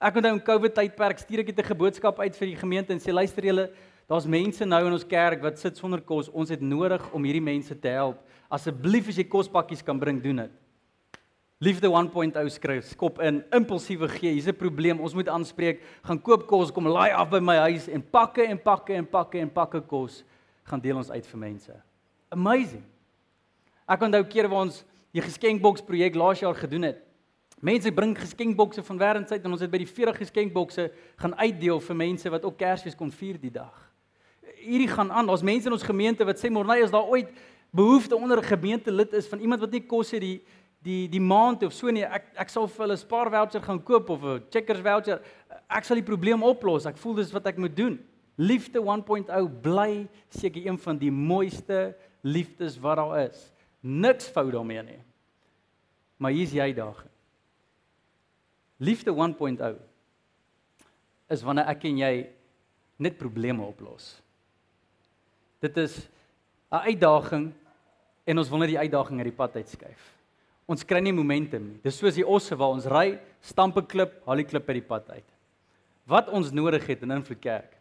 Ek 0.00 0.16
onthou 0.16 0.32
in 0.32 0.42
COVID 0.42 0.74
tydperk 0.74 1.18
stuur 1.18 1.38
ek 1.38 1.58
'n 1.58 1.62
geboodskap 1.62 2.18
uit 2.18 2.36
vir 2.36 2.46
die 2.46 2.56
gemeente 2.56 2.92
en 2.92 2.98
sê 2.98 3.12
luister 3.12 3.44
julle, 3.44 3.70
daar's 4.08 4.26
mense 4.26 4.64
nou 4.64 4.86
in 4.86 4.92
ons 4.92 5.06
kerk 5.06 5.42
wat 5.42 5.58
sit 5.58 5.76
sonder 5.76 6.00
kos. 6.00 6.28
Ons 6.28 6.48
het 6.48 6.60
nodig 6.60 7.12
om 7.12 7.22
hierdie 7.22 7.42
mense 7.42 7.78
te 7.78 7.88
help. 7.88 8.18
Asseblief 8.50 9.08
as 9.08 9.16
jy 9.16 9.24
kospakkies 9.24 9.82
kan 9.82 9.98
bring, 9.98 10.22
doen 10.22 10.36
dit. 10.36 10.50
Liefde 11.60 11.88
1.0 11.88 12.48
skryf 12.50 12.84
skop 12.84 13.20
in 13.20 13.44
impulsiewe 13.52 14.08
gee. 14.08 14.32
Hier's 14.32 14.48
'n 14.48 14.56
probleem. 14.56 15.00
Ons 15.00 15.14
moet 15.14 15.28
aanspreek. 15.28 15.80
Gaan 16.02 16.20
koop 16.20 16.46
kos, 16.46 16.72
kom 16.72 16.86
laai 16.86 17.12
af 17.12 17.30
by 17.30 17.38
my 17.38 17.56
huis 17.56 17.88
en 17.88 18.02
pakke 18.02 18.42
en 18.42 18.58
pakke 18.58 18.94
en 18.94 19.06
pakke 19.06 19.38
en 19.38 19.50
pakke 19.50 19.80
kos 19.80 20.24
gaan 20.64 20.80
deel 20.80 20.96
ons 20.96 21.10
uit 21.10 21.26
vir 21.26 21.38
mense. 21.38 21.72
Amazing. 22.30 22.82
Ek 23.88 24.02
onthou 24.02 24.24
kere 24.24 24.48
waar 24.48 24.66
ons 24.66 24.84
die 25.12 25.22
geskenkboks 25.22 25.84
projek 25.84 26.14
laas 26.14 26.40
jaar 26.40 26.56
gedoen 26.56 26.82
het. 26.82 27.00
Mense 27.62 27.92
bring 27.94 28.16
geskenkbokse 28.18 28.82
van 28.82 28.98
wêreldwyd 28.98 29.44
en 29.44 29.54
ons 29.54 29.60
het 29.62 29.70
by 29.70 29.78
die 29.78 29.86
40 29.86 30.16
geskenkbokse 30.24 30.88
gaan 31.22 31.34
uitdeel 31.38 31.78
vir 31.80 31.96
mense 31.96 32.30
wat 32.32 32.44
ook 32.48 32.56
Kersfees 32.58 32.96
kon 32.98 33.12
vier 33.14 33.38
die 33.38 33.52
dag. 33.54 33.76
Hierdie 34.62 34.90
gaan 34.90 35.12
aan. 35.12 35.28
Daar's 35.30 35.44
mense 35.46 35.70
in 35.70 35.76
ons 35.76 35.86
gemeente 35.86 36.26
wat 36.26 36.40
sê 36.42 36.50
môre 36.50 36.80
as 36.82 36.90
daar 36.90 37.06
ooit 37.06 37.30
behoefte 37.70 38.16
onder 38.16 38.38
'n 38.38 38.50
gemeentelid 38.50 39.12
is 39.12 39.28
van 39.28 39.38
iemand 39.38 39.60
wat 39.60 39.70
nie 39.70 39.86
kos 39.86 40.10
het 40.10 40.20
die 40.20 40.42
die 40.82 41.08
die 41.08 41.20
maand 41.20 41.62
of 41.62 41.72
so 41.72 41.90
nie, 41.90 42.02
ek 42.02 42.24
ek 42.34 42.48
sal 42.48 42.66
vir 42.66 42.84
hulle 42.84 42.94
'n 42.94 42.98
spaar 42.98 43.30
voucher 43.30 43.62
gaan 43.62 43.82
koop 43.82 44.10
of 44.10 44.24
'n 44.24 44.42
checkers 44.50 44.80
voucher. 44.80 45.20
Ek 45.70 45.84
sal 45.84 45.96
die 45.96 46.10
probleem 46.10 46.42
oplos. 46.42 46.86
Ek 46.86 46.96
voel 46.96 47.14
dis 47.14 47.32
wat 47.32 47.46
ek 47.46 47.58
moet 47.58 47.76
doen. 47.76 48.00
Liefde 48.36 48.80
1.0 48.80 49.48
bly 49.62 50.08
seker 50.28 50.66
een 50.66 50.78
van 50.78 50.98
die 50.98 51.10
mooiste 51.10 51.94
liefdes 52.22 52.78
wat 52.80 52.96
daar 52.96 53.30
is. 53.30 53.51
Niks 53.82 54.30
fout 54.30 54.52
daarmee 54.54 54.82
nie. 54.86 55.00
Maar 56.22 56.30
hier's 56.36 56.54
jy 56.54 56.68
daag. 56.76 57.00
Liefde 58.82 59.10
1.0 59.10 59.80
is 61.32 61.42
wanneer 61.42 61.70
ek 61.72 61.86
en 61.90 61.98
jy 61.98 62.12
net 63.02 63.18
probleme 63.18 63.64
oplos. 63.64 64.14
Dit 65.62 65.76
is 65.76 66.08
'n 66.70 66.86
uitdaging 66.88 67.52
en 68.24 68.38
ons 68.38 68.48
wil 68.48 68.58
net 68.58 68.68
die 68.68 68.78
uitdaging 68.78 69.18
uit 69.18 69.30
die 69.30 69.36
pad 69.36 69.56
uitskuif. 69.56 70.02
Ons 70.66 70.84
kry 70.84 71.00
nie 71.00 71.12
momentum 71.12 71.62
nie. 71.68 71.80
Dis 71.82 71.98
soos 71.98 72.14
die 72.14 72.26
osse 72.26 72.56
waar 72.56 72.70
ons 72.70 72.86
ry, 72.86 73.18
stamp 73.40 73.76
'n 73.76 73.86
klip, 73.86 74.22
haal 74.26 74.36
die 74.36 74.44
klip 74.44 74.68
uit 74.68 74.80
die 74.80 74.88
pad 74.88 75.10
uit. 75.10 75.28
Wat 76.06 76.28
ons 76.28 76.50
nodig 76.50 76.86
het 76.86 77.02
in 77.02 77.10
Invloed 77.10 77.40
Kerk 77.40 77.78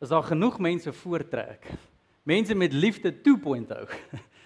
is 0.00 0.08
daar 0.08 0.22
genoeg 0.22 0.58
mense 0.58 0.92
voortrek. 0.92 1.66
Mense 2.22 2.54
met 2.54 2.72
liefde 2.72 3.12
2.0 3.12 3.88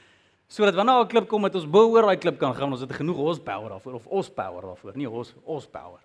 sodat 0.52 0.76
wanneer 0.76 1.00
'n 1.00 1.08
klip 1.08 1.28
kom 1.28 1.40
met 1.40 1.54
ons 1.54 1.66
bo 1.66 1.88
oor 1.88 2.02
daai 2.02 2.18
klip 2.18 2.38
kan 2.38 2.54
gaan, 2.54 2.72
ons 2.72 2.80
het 2.80 2.92
genoeg 2.92 3.16
horsepower 3.16 3.70
daarvoor 3.70 3.94
of 3.94 4.06
ons 4.06 4.28
power 4.28 4.62
daarvoor, 4.62 4.92
nie 4.96 5.08
ons 5.08 5.34
ons 5.44 5.66
power. 5.66 6.00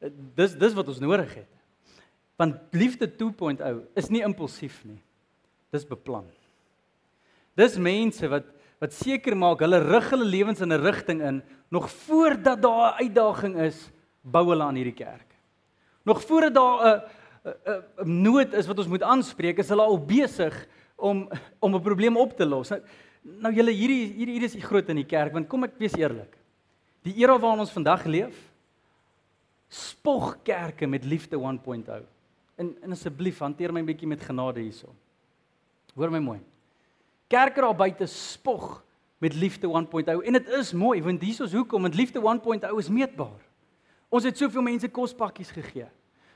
Eh, 0.00 0.10
dis 0.34 0.54
dis 0.54 0.74
wat 0.74 0.88
ons 0.88 1.00
nodig 1.00 1.34
het. 1.34 1.50
Want 2.36 2.56
liefde 2.72 3.06
2.0 3.06 3.86
is 3.94 4.08
nie 4.08 4.22
impulsief 4.22 4.84
nie. 4.84 5.02
Dis 5.70 5.84
beplan. 5.84 6.24
Dis 7.54 7.76
mense 7.76 8.28
wat 8.28 8.44
wat 8.80 8.92
seker 8.92 9.36
maak 9.36 9.60
hulle 9.60 9.78
rig 9.78 10.10
hulle 10.10 10.24
lewens 10.24 10.60
in 10.60 10.72
'n 10.72 10.80
rigting 10.80 11.22
in 11.22 11.42
nog 11.70 11.90
voordat 11.90 12.62
daar 12.62 12.92
'n 12.92 13.04
uitdaging 13.04 13.56
is, 13.56 13.90
bou 14.22 14.48
hulle 14.48 14.64
aan 14.64 14.76
hierdie 14.76 15.04
kerk. 15.04 15.36
Nog 16.04 16.22
voordat 16.22 16.54
daar 16.54 16.78
'n 16.84 17.02
'n 18.04 18.22
nood 18.22 18.54
is 18.54 18.66
wat 18.66 18.78
ons 18.78 18.88
moet 18.88 19.02
aanspreek, 19.02 19.58
is 19.58 19.68
hulle 19.68 19.82
al 19.82 19.98
besig 19.98 20.66
om 20.96 21.28
om 21.60 21.74
'n 21.74 21.82
probleem 21.82 22.16
op 22.16 22.36
te 22.36 22.46
los. 22.46 22.72
Nou 23.24 23.52
julle 23.56 23.72
hierdie 23.72 24.12
hierdie 24.12 24.34
hier 24.36 24.44
is 24.44 24.56
groot 24.60 24.88
in 24.92 25.00
die 25.00 25.08
kerk 25.08 25.32
want 25.32 25.48
kom 25.48 25.64
ek 25.64 25.78
wees 25.80 25.96
eerlik. 25.96 26.36
Die 27.04 27.16
era 27.22 27.38
waarin 27.40 27.64
ons 27.64 27.72
vandag 27.72 28.04
leef 28.08 28.36
spog 29.74 30.36
kerke 30.46 30.86
met 30.86 31.06
liefde 31.08 31.40
1.0. 31.40 32.04
En 32.60 32.74
en 32.84 32.92
asseblief 32.92 33.40
hanteer 33.42 33.72
my 33.72 33.80
'n 33.80 33.86
bietjie 33.86 34.08
met 34.08 34.20
genade 34.20 34.60
hierso. 34.60 34.92
Hoor 35.94 36.10
my 36.10 36.18
mooi. 36.18 36.40
Kerke 37.28 37.60
daar 37.60 37.74
buite 37.74 38.06
spog 38.06 38.84
met 39.18 39.34
liefde 39.34 39.66
1.0 39.66 40.22
en 40.22 40.32
dit 40.32 40.48
is 40.48 40.72
mooi 40.72 41.02
want 41.02 41.22
hier 41.22 41.42
is 41.42 41.52
hoekom 41.52 41.82
want 41.82 41.94
liefde 41.94 42.20
1.0 42.20 42.78
is 42.78 42.88
meetbaar. 42.88 43.40
Ons 44.08 44.24
het 44.24 44.36
soveel 44.38 44.62
mense 44.62 44.88
kospakkies 44.88 45.50
gegee. 45.50 45.88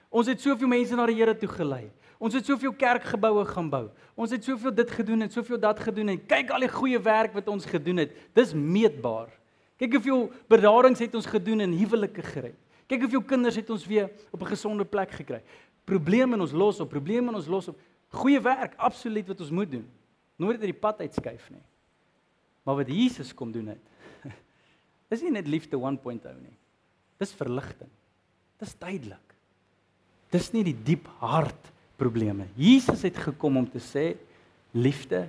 Ons 0.08 0.26
het 0.30 0.40
soveel 0.40 0.68
mense 0.68 0.96
na 0.96 1.06
die 1.06 1.16
Here 1.18 1.34
toe 1.36 1.50
gelei. 1.50 1.88
Ons 2.18 2.34
het 2.34 2.46
soveel 2.48 2.72
kerkgeboue 2.74 3.44
gaan 3.46 3.68
bou. 3.70 3.84
Ons 4.18 4.32
het 4.34 4.44
soveel 4.44 4.74
dit 4.74 4.90
gedoen 4.90 5.22
en 5.22 5.30
soveel 5.30 5.60
dat 5.62 5.80
gedoen 5.80 6.14
en 6.14 6.22
kyk 6.26 6.50
al 6.50 6.64
die 6.66 6.72
goeie 6.72 6.98
werk 6.98 7.36
wat 7.36 7.50
ons 7.52 7.68
gedoen 7.68 8.02
het. 8.02 8.16
Dis 8.34 8.54
meetbaar. 8.56 9.30
Kyk 9.78 9.98
hoeveel 9.98 10.24
beradings 10.50 11.04
het 11.04 11.14
ons 11.14 11.28
gedoen 11.30 11.62
en 11.62 11.76
huwelike 11.78 12.24
gered. 12.32 12.56
Kyk 12.90 13.04
hoeveel 13.04 13.22
kinders 13.28 13.60
het 13.60 13.70
ons 13.70 13.84
weer 13.86 14.10
op 14.32 14.42
'n 14.42 14.50
gesonde 14.50 14.84
plek 14.84 15.10
gekry. 15.10 15.42
Probleme 15.84 16.34
in 16.34 16.40
ons 16.40 16.52
los 16.52 16.80
op, 16.80 16.88
probleme 16.88 17.28
in 17.28 17.34
ons 17.34 17.46
los 17.46 17.68
op. 17.68 17.78
Goeie 18.08 18.40
werk, 18.40 18.74
absoluut 18.76 19.26
wat 19.26 19.40
ons 19.40 19.50
moet 19.50 19.70
doen. 19.70 19.86
Nooit 20.36 20.56
uit 20.56 20.72
die 20.72 20.80
pad 20.80 21.00
uitskuif 21.00 21.50
nie. 21.50 21.62
Maar 22.62 22.76
wat 22.76 22.88
Jesus 22.88 23.34
kom 23.34 23.52
doen 23.52 23.66
het. 23.66 23.84
Dis 25.10 25.22
nie 25.22 25.30
net 25.30 25.46
liefde 25.46 25.76
1.0 25.76 26.40
nie. 26.42 26.56
Dis 27.18 27.32
verligting. 27.32 27.90
Dis 28.58 28.78
duidelik. 28.78 29.27
Dis 30.32 30.50
nie 30.52 30.64
die 30.66 30.76
diep 30.76 31.08
hart 31.22 31.70
probleme. 31.98 32.46
Jesus 32.56 33.02
het 33.06 33.16
gekom 33.18 33.56
om 33.62 33.68
te 33.68 33.80
sê 33.82 34.12
liefde 34.76 35.24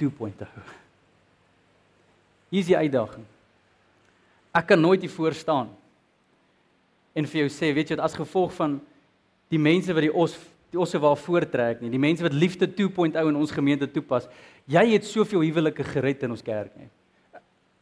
2.0. 0.00 0.48
Hier 2.52 2.60
is 2.60 2.68
die 2.68 2.76
uitdaging. 2.76 3.26
Ek 4.52 4.66
kan 4.68 4.80
nooit 4.80 5.00
hier 5.04 5.12
voor 5.12 5.36
staan 5.36 5.70
en 7.12 7.28
vir 7.28 7.42
jou 7.42 7.50
sê, 7.52 7.68
weet 7.76 7.92
jy, 7.92 7.98
as 8.00 8.16
gevolg 8.16 8.54
van 8.56 8.78
die 9.52 9.60
mense 9.60 9.92
wat 9.92 10.04
die 10.04 10.12
os 10.12 10.38
die 10.72 10.80
osse 10.80 10.96
waar 10.96 11.18
voortrek 11.20 11.82
nie, 11.82 11.90
die 11.92 12.00
mense 12.00 12.24
wat 12.24 12.32
liefde 12.32 12.64
2.0 12.64 13.12
in 13.12 13.36
ons 13.36 13.50
gemeente 13.52 13.84
toepas, 13.92 14.24
jy 14.64 14.86
het 14.94 15.04
soveel 15.04 15.44
huwelike 15.44 15.84
gered 15.84 16.24
in 16.24 16.32
ons 16.32 16.44
kerk 16.44 16.72
nie. 16.80 16.88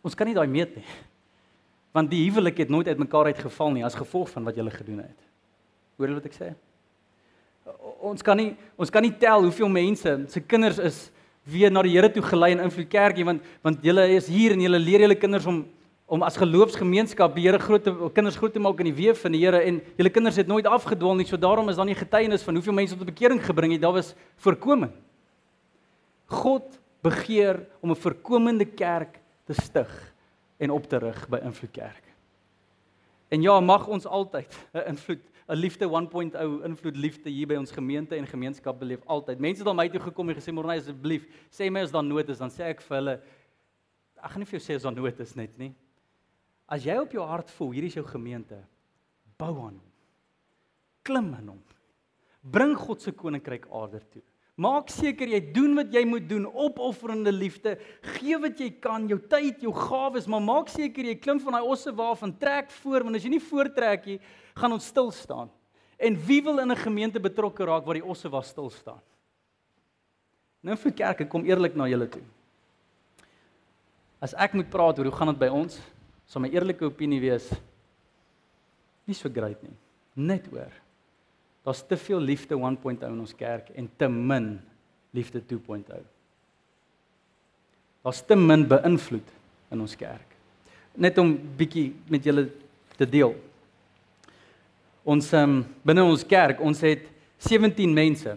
Ons 0.02 0.16
kan 0.18 0.26
nie 0.26 0.34
daai 0.34 0.50
meet 0.50 0.74
nie. 0.74 0.86
Want 1.94 2.10
die 2.10 2.24
huwelik 2.24 2.58
het 2.64 2.72
nooit 2.72 2.90
uitmekaar 2.90 3.30
uitgeval 3.30 3.70
nie 3.76 3.84
as 3.86 3.98
gevolg 3.98 4.32
van 4.32 4.48
wat 4.48 4.58
jy 4.58 4.64
gele 4.64 4.74
gedoen 4.74 5.04
het. 5.04 5.29
Hoor 6.00 6.08
jy 6.08 6.18
wat 6.18 6.28
ek 6.32 6.36
sê? 6.38 6.50
ons 8.00 8.22
kan 8.24 8.38
nie 8.38 8.52
ons 8.80 8.90
kan 8.92 9.04
nie 9.04 9.12
tel 9.20 9.44
hoeveel 9.44 9.68
mense 9.72 10.14
se 10.32 10.40
kinders 10.40 10.80
is 10.82 11.00
weer 11.50 11.72
na 11.72 11.82
die 11.84 11.92
Here 11.94 12.08
toe 12.12 12.22
gelei 12.24 12.52
in 12.54 12.62
invloed 12.64 12.88
kerkie 12.90 13.26
want 13.26 13.44
want 13.64 13.84
julle 13.84 14.06
is 14.16 14.28
hier 14.30 14.54
en 14.56 14.64
julle 14.64 14.80
leer 14.80 15.06
julle 15.06 15.18
kinders 15.18 15.46
om 15.50 15.62
om 16.10 16.24
as 16.26 16.34
geloofsgemeenskap 16.40 17.36
die 17.36 17.44
Here 17.46 17.60
groot 17.62 17.84
te 17.84 17.92
kinders 18.16 18.38
groot 18.40 18.52
te 18.56 18.62
maak 18.62 18.80
in 18.82 18.90
die 18.90 18.96
weë 18.96 19.14
van 19.20 19.36
die 19.36 19.42
Here 19.44 19.62
en 19.66 19.80
julle 19.98 20.12
kinders 20.14 20.40
het 20.40 20.50
nooit 20.50 20.66
afgedwaal 20.66 21.20
nie 21.20 21.28
so 21.28 21.38
daarom 21.40 21.70
is 21.70 21.78
daar 21.78 21.88
nie 21.88 21.98
getuienis 21.98 22.46
van 22.46 22.58
hoeveel 22.58 22.78
mense 22.80 22.98
tot 22.98 23.12
bekering 23.12 23.42
gebring 23.44 23.76
het 23.76 23.84
daar 23.84 23.98
was 23.98 24.14
voorkoming 24.44 24.92
God 26.30 26.78
begeer 27.04 27.60
om 27.80 27.90
'n 27.90 28.02
voorkomende 28.02 28.64
kerk 28.64 29.20
te 29.46 29.54
stig 29.54 29.90
en 30.58 30.70
op 30.70 30.88
te 30.88 30.98
rig 30.98 31.28
by 31.28 31.40
invloed 31.44 31.72
kerk 31.72 32.04
en 33.28 33.42
ja 33.42 33.60
mag 33.60 33.86
ons 33.86 34.06
altyd 34.06 34.48
'n 34.74 34.88
invloed 34.88 35.30
'n 35.50 35.58
liefde 35.58 35.86
1.0 35.88 36.64
invloed 36.64 36.96
liefde 36.96 37.30
hier 37.30 37.46
by 37.46 37.56
ons 37.58 37.72
gemeente 37.74 38.14
en 38.14 38.26
gemeenskap 38.26 38.78
beleef 38.78 39.02
altyd. 39.06 39.40
Mense 39.42 39.64
het 39.64 39.66
al 39.66 39.74
my 39.74 39.88
toe 39.88 40.00
gekom 40.00 40.28
en 40.30 40.36
gesê 40.38 40.52
Morney 40.54 40.78
asseblief, 40.78 41.26
sê 41.50 41.70
my 41.70 41.82
as 41.82 41.90
daar 41.90 42.06
nood 42.06 42.28
is, 42.28 42.38
dan 42.38 42.50
sê 42.50 42.70
ek 42.70 42.80
vir 42.86 42.96
hulle 42.96 43.20
ek 44.20 44.30
gaan 44.30 44.42
nie 44.44 44.46
vir 44.46 44.58
jou 44.58 44.64
sê 44.66 44.76
as 44.76 44.86
daar 44.86 44.94
nood 44.94 45.20
is 45.20 45.34
net 45.34 45.58
nie. 45.58 45.72
As 46.70 46.84
jy 46.86 46.94
op 47.02 47.12
jou 47.16 47.24
hart 47.26 47.50
voel 47.56 47.72
hierdie 47.74 47.90
is 47.90 47.98
jou 47.98 48.06
gemeente, 48.06 48.60
bou 49.40 49.54
aan 49.56 49.78
hom. 49.80 49.86
Klim 51.02 51.32
in 51.34 51.54
hom. 51.54 51.62
Bring 52.44 52.76
God 52.78 53.02
se 53.02 53.12
koninkryk 53.12 53.66
aarde 53.74 54.04
toe. 54.12 54.22
Maak 54.60 54.90
seker 54.92 55.30
jy 55.32 55.40
doen 55.54 55.72
wat 55.78 55.94
jy 55.94 56.02
moet 56.04 56.26
doen, 56.28 56.44
opofferende 56.44 57.32
liefde. 57.32 57.78
Gee 58.18 58.36
wat 58.38 58.58
jy 58.60 58.68
kan, 58.82 59.06
jou 59.08 59.16
tyd, 59.18 59.62
jou 59.64 59.72
gawes, 59.72 60.28
maar 60.28 60.42
maak 60.44 60.68
seker 60.68 61.08
jy 61.08 61.16
klim 61.16 61.40
van 61.40 61.56
daai 61.56 61.70
osse 61.72 61.94
waarvan 61.96 62.34
trek 62.38 62.68
voor, 62.82 63.06
want 63.06 63.16
as 63.16 63.24
jy 63.24 63.32
nie 63.32 63.40
voortrek 63.40 64.04
nie, 64.10 64.18
gaan 64.60 64.76
ons 64.76 64.86
stil 64.86 65.10
staan. 65.16 65.50
En 66.00 66.16
wie 66.26 66.42
wil 66.42 66.60
in 66.60 66.70
'n 66.72 66.76
gemeente 66.76 67.20
betrokke 67.20 67.64
raak 67.64 67.84
waar 67.84 67.98
die 67.98 68.04
osse 68.04 68.28
was 68.28 68.48
stil 68.48 68.70
staan? 68.70 69.00
Nou 70.60 70.76
vir 70.76 70.92
kerk, 70.92 71.20
ek 71.20 71.28
kom 71.28 71.44
eerlik 71.44 71.74
na 71.74 71.88
julle 71.88 72.08
toe. 72.08 72.22
As 74.20 74.34
ek 74.34 74.52
moet 74.52 74.70
praat 74.70 74.98
oor 74.98 75.04
hoe 75.04 75.16
gaan 75.16 75.32
dit 75.32 75.38
by 75.38 75.48
ons, 75.48 75.80
sal 76.26 76.42
my 76.42 76.48
eerlike 76.48 76.84
opinie 76.84 77.20
wees 77.20 77.50
nie 79.06 79.14
so 79.14 79.28
great 79.28 79.62
nie. 79.62 79.76
Net 80.14 80.46
oor 80.52 80.70
Daar's 81.62 81.86
te 81.86 81.96
veel 81.96 82.20
liefde 82.20 82.56
1.0 82.56 83.04
in 83.04 83.20
ons 83.20 83.34
kerk 83.36 83.68
en 83.76 83.90
te 83.96 84.08
min 84.08 84.60
liefde 85.10 85.42
2.0. 85.52 86.00
Daar's 88.02 88.22
te 88.24 88.36
min 88.36 88.64
beïnvloed 88.68 89.34
in 89.70 89.80
ons 89.84 89.96
kerk. 89.96 90.36
Net 90.96 91.18
om 91.20 91.34
bietjie 91.56 91.92
met 92.08 92.24
julle 92.24 92.46
te 92.96 93.08
deel. 93.08 93.34
Ons 95.04 95.30
um, 95.32 95.62
binne 95.86 96.04
ons 96.04 96.24
kerk, 96.28 96.60
ons 96.60 96.80
het 96.84 97.06
17 97.40 97.88
mense 97.94 98.36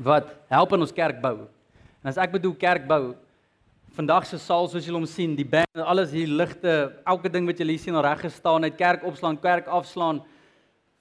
wat 0.00 0.32
help 0.50 0.72
in 0.72 0.84
ons 0.86 0.94
kerk 0.94 1.20
bou. 1.22 1.44
En 2.02 2.10
as 2.10 2.18
ek 2.18 2.32
bedoel 2.32 2.54
kerk 2.58 2.86
bou, 2.88 3.12
vandag 3.94 4.26
se 4.26 4.40
saal 4.42 4.66
soos 4.68 4.86
julle 4.86 4.98
hom 4.98 5.06
sien, 5.08 5.36
die 5.36 5.46
band, 5.46 5.68
alles 5.78 6.10
hier 6.16 6.30
ligte, 6.30 6.72
elke 7.06 7.30
ding 7.30 7.46
wat 7.46 7.60
julle 7.60 7.76
hier 7.76 7.82
sien 7.84 7.94
al 7.94 8.06
reg 8.06 8.24
gestaan 8.24 8.66
het, 8.66 8.78
kerk 8.78 9.04
opslaan, 9.06 9.38
kerk 9.38 9.68
afslaan, 9.70 10.22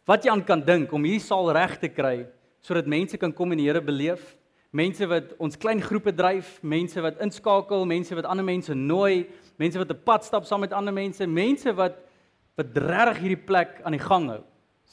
wat 0.05 0.25
jy 0.25 0.33
aan 0.33 0.43
kan 0.45 0.61
dink 0.61 0.91
om 0.93 1.07
hierdie 1.07 1.23
saal 1.23 1.49
reg 1.55 1.77
te 1.81 1.89
kry 1.89 2.23
sodat 2.63 2.87
mense 2.87 3.17
kan 3.19 3.33
kom 3.35 3.51
en 3.51 3.59
die 3.59 3.65
Here 3.67 3.81
beleef. 3.83 4.21
Mense 4.71 5.03
wat 5.11 5.33
ons 5.43 5.57
klein 5.59 5.81
groepe 5.83 6.13
dryf, 6.15 6.55
mense 6.63 7.01
wat 7.03 7.19
inskakel, 7.21 7.83
mense 7.85 8.15
wat 8.15 8.27
ander 8.31 8.45
mense 8.47 8.71
nooi, 8.71 9.27
mense 9.59 9.77
wat 9.77 9.91
'n 9.91 9.99
pad 10.05 10.23
stap 10.23 10.45
saam 10.47 10.61
met 10.61 10.71
ander 10.71 10.93
mense, 10.93 11.27
mense 11.27 11.75
wat 11.75 11.99
wat 12.59 12.77
regtig 12.77 13.21
hierdie 13.23 13.45
plek 13.45 13.79
aan 13.83 13.95
die 13.95 14.03
gang 14.03 14.27
hou. 14.29 14.41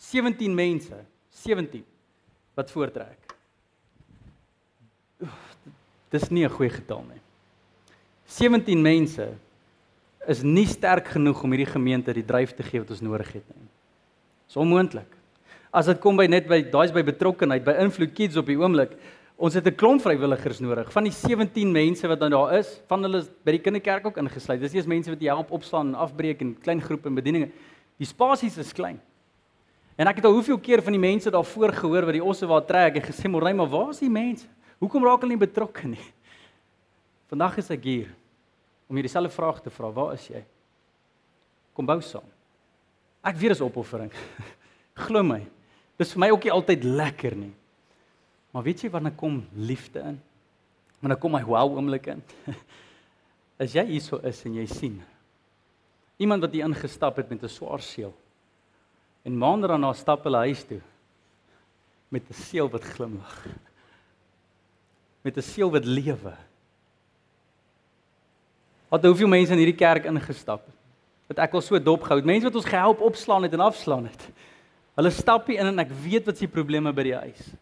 17 0.00 0.54
mense, 0.54 0.96
17 1.42 1.84
wat 2.56 2.72
voortrek. 2.72 3.34
Dis 6.10 6.30
nie 6.30 6.44
'n 6.44 6.50
goeie 6.50 6.70
getal 6.70 7.04
nie. 7.04 7.20
17 8.26 8.82
mense 8.82 9.36
is 10.26 10.42
nie 10.42 10.66
sterk 10.66 11.08
genoeg 11.08 11.42
om 11.42 11.50
hierdie 11.50 11.72
gemeente 11.72 12.12
die 12.14 12.26
dryf 12.26 12.54
te 12.54 12.62
gee 12.62 12.80
wat 12.80 12.90
ons 12.90 13.00
nodig 13.00 13.32
het 13.32 13.48
nie. 13.54 13.68
Dis 14.46 14.56
onmoontlik. 14.56 15.16
As 15.72 15.86
dit 15.86 16.00
kom 16.00 16.16
by 16.16 16.26
net 16.26 16.48
by 16.48 16.62
daai's 16.62 16.92
by 16.92 17.02
betrokkenheid, 17.02 17.64
by 17.64 17.76
invloed 17.78 18.14
kids 18.14 18.36
op 18.36 18.46
die 18.46 18.58
oomblik, 18.58 18.96
ons 19.40 19.54
het 19.54 19.66
'n 19.66 19.74
klomp 19.74 20.02
vrywilligers 20.02 20.60
nodig. 20.60 20.92
Van 20.92 21.04
die 21.04 21.12
17 21.12 21.72
mense 21.72 22.06
wat 22.06 22.18
nou 22.20 22.30
daar 22.30 22.58
is, 22.58 22.80
van 22.86 23.02
hulle 23.02 23.18
is 23.18 23.28
by 23.44 23.52
die 23.52 23.60
kinderkerk 23.60 24.06
ook 24.06 24.16
ingesluit. 24.16 24.60
Dis 24.60 24.72
nie 24.72 24.80
eens 24.80 24.86
mense 24.86 25.10
wat 25.10 25.20
help 25.20 25.50
opslaan 25.50 25.88
en 25.88 25.94
afbreek 25.94 26.40
en 26.40 26.58
klein 26.60 26.80
groepe 26.80 27.08
en 27.08 27.14
bedieninge. 27.14 27.50
Die 27.96 28.06
spasies 28.06 28.58
is 28.58 28.72
klein. 28.72 29.00
En 29.96 30.06
ek 30.06 30.16
het 30.16 30.24
al 30.24 30.32
hoeveel 30.32 30.58
keer 30.58 30.82
van 30.82 30.92
die 30.92 31.00
mense 31.00 31.30
daarvoor 31.30 31.72
gehoor 31.72 32.04
wat 32.04 32.12
die 32.12 32.24
osse 32.24 32.46
waar 32.46 32.64
trek 32.64 32.96
en 32.96 33.02
gesê, 33.02 33.28
"Morey, 33.28 33.52
maar 33.54 33.68
waar 33.68 33.90
is 33.90 33.98
die 33.98 34.10
mense? 34.10 34.46
Hoekom 34.78 35.04
raak 35.04 35.20
hulle 35.20 35.36
nie 35.36 35.46
betrokke 35.46 35.86
nie?" 35.86 36.12
Vandag 37.30 37.58
is 37.58 37.70
ek 37.70 37.84
hier 37.84 38.08
om 38.88 38.96
hierdie 38.96 39.10
selfde 39.10 39.30
vraag 39.30 39.62
te 39.62 39.70
vra, 39.70 39.90
"Waar 39.90 40.14
is 40.14 40.28
jy?" 40.28 40.44
Kom 41.74 41.86
bou 41.86 42.00
saam. 42.00 42.24
Ek 43.24 43.36
weet 43.36 43.50
dis 43.50 43.60
opoffering. 43.60 44.10
Glo 44.94 45.22
my. 45.22 45.46
Dis 45.98 46.12
vir 46.12 46.20
my 46.20 46.30
ook 46.30 46.44
nie 46.44 46.52
altyd 46.52 46.84
lekker 46.84 47.36
nie. 47.36 47.52
Maar 48.50 48.62
weet 48.66 48.82
jy 48.82 48.90
wanneer 48.90 49.14
kom 49.16 49.40
liefde 49.54 50.00
in? 50.00 50.20
Wanneer 51.00 51.18
kom 51.18 51.32
my 51.32 51.42
wow 51.46 51.76
oomblik 51.76 52.10
in? 52.12 52.22
As 53.62 53.74
jy 53.76 53.84
hierso 53.92 54.20
is 54.26 54.44
en 54.48 54.58
jy 54.60 54.66
sien 54.70 55.00
iemand 56.20 56.42
wat 56.44 56.52
hier 56.52 56.66
ingestap 56.66 57.16
het 57.16 57.30
met 57.32 57.40
'n 57.42 57.48
swaar 57.48 57.80
seël 57.80 58.12
en 59.24 59.38
maande 59.38 59.68
daarna 59.70 59.92
stap 59.96 60.24
hulle 60.28 60.42
huis 60.44 60.64
toe 60.68 60.80
met 62.12 62.28
'n 62.28 62.34
seël 62.34 62.68
wat 62.68 62.84
glimlag. 62.84 63.46
Met 65.24 65.36
'n 65.36 65.42
seël 65.42 65.70
wat 65.70 65.84
lewe. 65.84 66.36
Wat 68.88 69.04
hoeveel 69.04 69.28
mense 69.28 69.52
in 69.52 69.58
hierdie 69.58 69.80
kerk 69.80 70.04
ingestap 70.04 70.66
het? 70.66 70.80
wat 71.30 71.44
ek 71.46 71.52
al 71.54 71.62
so 71.62 71.78
dop 71.78 72.02
gehou. 72.02 72.18
Mense 72.26 72.48
wat 72.48 72.58
ons 72.58 72.66
gehelp 72.66 73.02
opslaan 73.06 73.46
het 73.46 73.54
en 73.54 73.62
afslaan 73.62 74.08
het. 74.10 74.22
Hulle 74.98 75.12
stap 75.14 75.46
hier 75.46 75.62
in 75.62 75.70
en 75.70 75.82
ek 75.84 75.92
weet 76.02 76.26
wat 76.26 76.40
se 76.40 76.48
probleme 76.50 76.90
by 76.92 77.04
die 77.06 77.14
huis. 77.14 77.52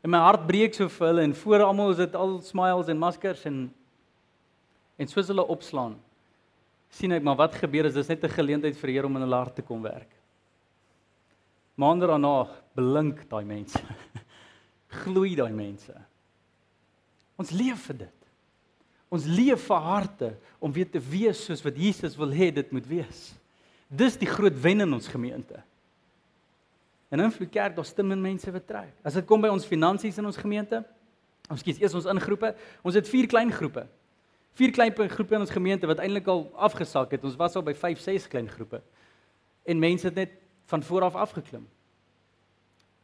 En 0.00 0.10
my 0.10 0.18
hart 0.18 0.46
breek 0.48 0.74
so 0.74 0.88
vir 0.88 1.06
hulle 1.06 1.22
en 1.28 1.34
voor 1.34 1.64
almal 1.64 1.92
is 1.92 2.00
dit 2.00 2.14
al 2.16 2.38
smiles 2.44 2.88
en 2.88 2.98
maskers 2.98 3.44
en 3.50 3.58
en 5.00 5.08
soos 5.08 5.30
hulle 5.32 5.44
opslaan 5.48 5.94
sien 6.92 7.14
ek 7.16 7.24
maar 7.24 7.38
wat 7.38 7.54
gebeur 7.56 7.86
is 7.88 7.94
dis 7.96 8.08
net 8.10 8.24
'n 8.24 8.36
geleentheid 8.36 8.76
vir 8.76 8.90
Here 8.90 9.06
om 9.06 9.16
in 9.16 9.22
hulle 9.22 9.36
hart 9.36 9.56
te 9.56 9.62
kom 9.62 9.82
werk. 9.82 10.10
Maande 11.76 12.06
daarna 12.06 12.50
blink 12.74 13.28
daai 13.30 13.44
mense. 13.44 13.80
Gloei 15.02 15.36
daai 15.36 15.52
mense. 15.52 15.94
Ons 17.38 17.50
leef 17.50 17.86
vir 17.86 17.98
dit. 18.04 18.18
Ons 19.10 19.24
leef 19.24 19.64
vir 19.66 19.80
harte 19.80 20.36
om 20.60 20.72
weer 20.72 20.90
te 20.90 21.00
wees 21.00 21.44
soos 21.46 21.64
wat 21.64 21.76
Jesus 21.76 22.16
wil 22.18 22.30
hê 22.30 22.50
dit 22.52 22.72
moet 22.72 22.86
wees. 22.86 23.34
Dis 23.88 24.16
die 24.16 24.28
groot 24.28 24.54
wen 24.62 24.80
in 24.80 24.92
ons 24.92 25.08
gemeente. 25.08 25.62
In 27.10 27.30
Vloed 27.30 27.50
Kerk 27.50 27.74
daar's 27.74 27.92
te 27.92 28.02
min 28.06 28.20
mense 28.22 28.52
wat 28.54 28.66
trek. 28.66 28.92
As 29.02 29.16
dit 29.18 29.26
kom 29.26 29.42
by 29.42 29.48
ons 29.50 29.66
finansies 29.66 30.18
in 30.18 30.26
ons 30.28 30.36
gemeente, 30.38 30.78
ons 31.50 31.62
kies 31.66 31.80
eers 31.82 31.96
ons 31.98 32.06
ingroepe. 32.06 32.52
Ons 32.86 32.94
het 32.94 33.08
vier 33.10 33.26
klein 33.26 33.50
groepe. 33.50 33.82
Vier 34.54 34.70
klein 34.70 34.94
groepe 34.94 35.34
in 35.34 35.42
ons 35.42 35.50
gemeente 35.50 35.90
wat 35.90 35.98
eintlik 35.98 36.30
al 36.30 36.44
afgesak 36.54 37.16
het. 37.16 37.24
Ons 37.26 37.34
was 37.40 37.56
al 37.58 37.66
by 37.66 37.74
5, 37.74 37.98
6 38.06 38.28
klein 38.30 38.46
groepe. 38.50 38.78
En 39.66 39.82
mense 39.82 40.06
het 40.06 40.14
net 40.14 40.36
van 40.70 40.86
voor 40.86 41.08
af 41.08 41.18
afgeklim. 41.18 41.66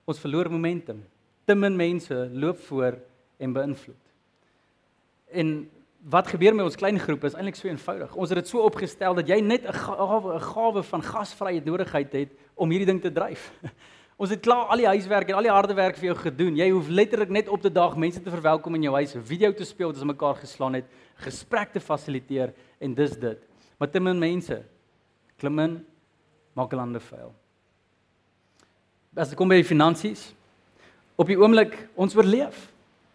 Ons 0.07 0.23
verloor 0.23 0.51
momentum. 0.55 1.03
Te 1.45 1.55
min 1.59 1.75
mense 1.77 2.29
loop 2.33 2.63
voor 2.69 3.01
en 3.43 3.53
beïnvloed. 3.53 4.05
En 5.35 5.57
wat 6.07 6.31
gebeur 6.31 6.55
met 6.55 6.65
ons 6.65 6.79
klein 6.79 6.99
groep 7.03 7.25
is 7.27 7.35
eintlik 7.35 7.59
so 7.59 7.67
eenvoudig. 7.67 8.15
Ons 8.15 8.31
het 8.31 8.39
dit 8.39 8.49
so 8.49 8.63
opgestel 8.63 9.19
dat 9.19 9.27
jy 9.27 9.41
net 9.43 9.67
'n 9.67 9.73
gawe, 9.75 10.35
'n 10.35 10.41
gawe 10.41 10.83
van 10.83 11.03
gasvrye 11.03 11.63
nodigheid 11.65 12.13
het 12.13 12.31
om 12.55 12.71
hierdie 12.71 12.87
ding 12.87 13.01
te 13.03 13.13
dryf. 13.13 13.51
Ons 14.17 14.31
het 14.33 14.41
klaar 14.41 14.71
al 14.73 14.81
die 14.81 14.89
huiswerk 14.89 15.29
en 15.29 15.37
al 15.37 15.45
die 15.45 15.53
harde 15.53 15.75
werk 15.77 15.99
vir 16.01 16.09
jou 16.09 16.15
gedoen. 16.17 16.55
Jy 16.57 16.71
hoef 16.73 16.87
letterlik 16.89 17.33
net 17.37 17.51
op 17.53 17.61
te 17.61 17.69
daag, 17.73 17.99
mense 18.01 18.23
te 18.25 18.33
verwelkom 18.33 18.79
in 18.79 18.87
jou 18.87 18.95
huis, 18.97 19.13
video 19.29 19.51
te 19.53 19.65
speel 19.69 19.91
wat 19.91 19.99
ons 20.01 20.09
mekaar 20.09 20.39
geslaan 20.41 20.79
het, 20.79 20.87
gesprek 21.21 21.75
te 21.75 21.83
fasiliteer 21.85 22.55
en 22.81 22.95
dis 22.97 23.13
dit. 23.21 23.43
Maar 23.77 23.91
te 23.93 24.01
min 24.01 24.17
mense 24.17 24.57
klim 25.37 25.61
in 25.61 25.75
maak 26.57 26.73
lande 26.73 27.03
vuil. 27.11 27.35
As 29.17 29.29
dit 29.29 29.37
kom 29.37 29.53
by 29.53 29.59
die 29.61 29.69
finansies, 29.69 30.31
op 31.17 31.29
die 31.29 31.37
oomblik 31.37 31.77
ons 31.97 32.17
oorleef. 32.17 32.57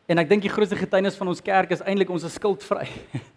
En 0.05 0.21
ek 0.21 0.29
dink 0.29 0.45
die 0.45 0.53
grootste 0.53 0.77
getuienis 0.77 1.17
van 1.17 1.33
ons 1.33 1.41
kerk 1.41 1.73
is 1.73 1.81
eintlik 1.81 2.13
ons 2.13 2.25
is 2.29 2.37
skuldvry. 2.37 2.85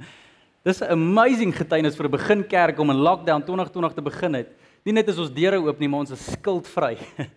Dis 0.68 0.80
'n 0.80 0.92
amazing 0.92 1.52
getuienis 1.56 1.96
vir 1.96 2.08
'n 2.08 2.16
beginkerk 2.16 2.78
om 2.78 2.90
in 2.90 3.00
lockdown 3.00 3.40
2020 3.40 3.94
te 3.94 4.02
begin 4.04 4.34
het. 4.34 4.52
Nie 4.84 4.92
net 4.92 5.08
is 5.08 5.18
ons 5.18 5.32
deure 5.32 5.62
oop 5.64 5.78
nie, 5.80 5.88
maar 5.88 6.04
ons 6.04 6.12
is 6.12 6.24
skuldvry. 6.36 6.98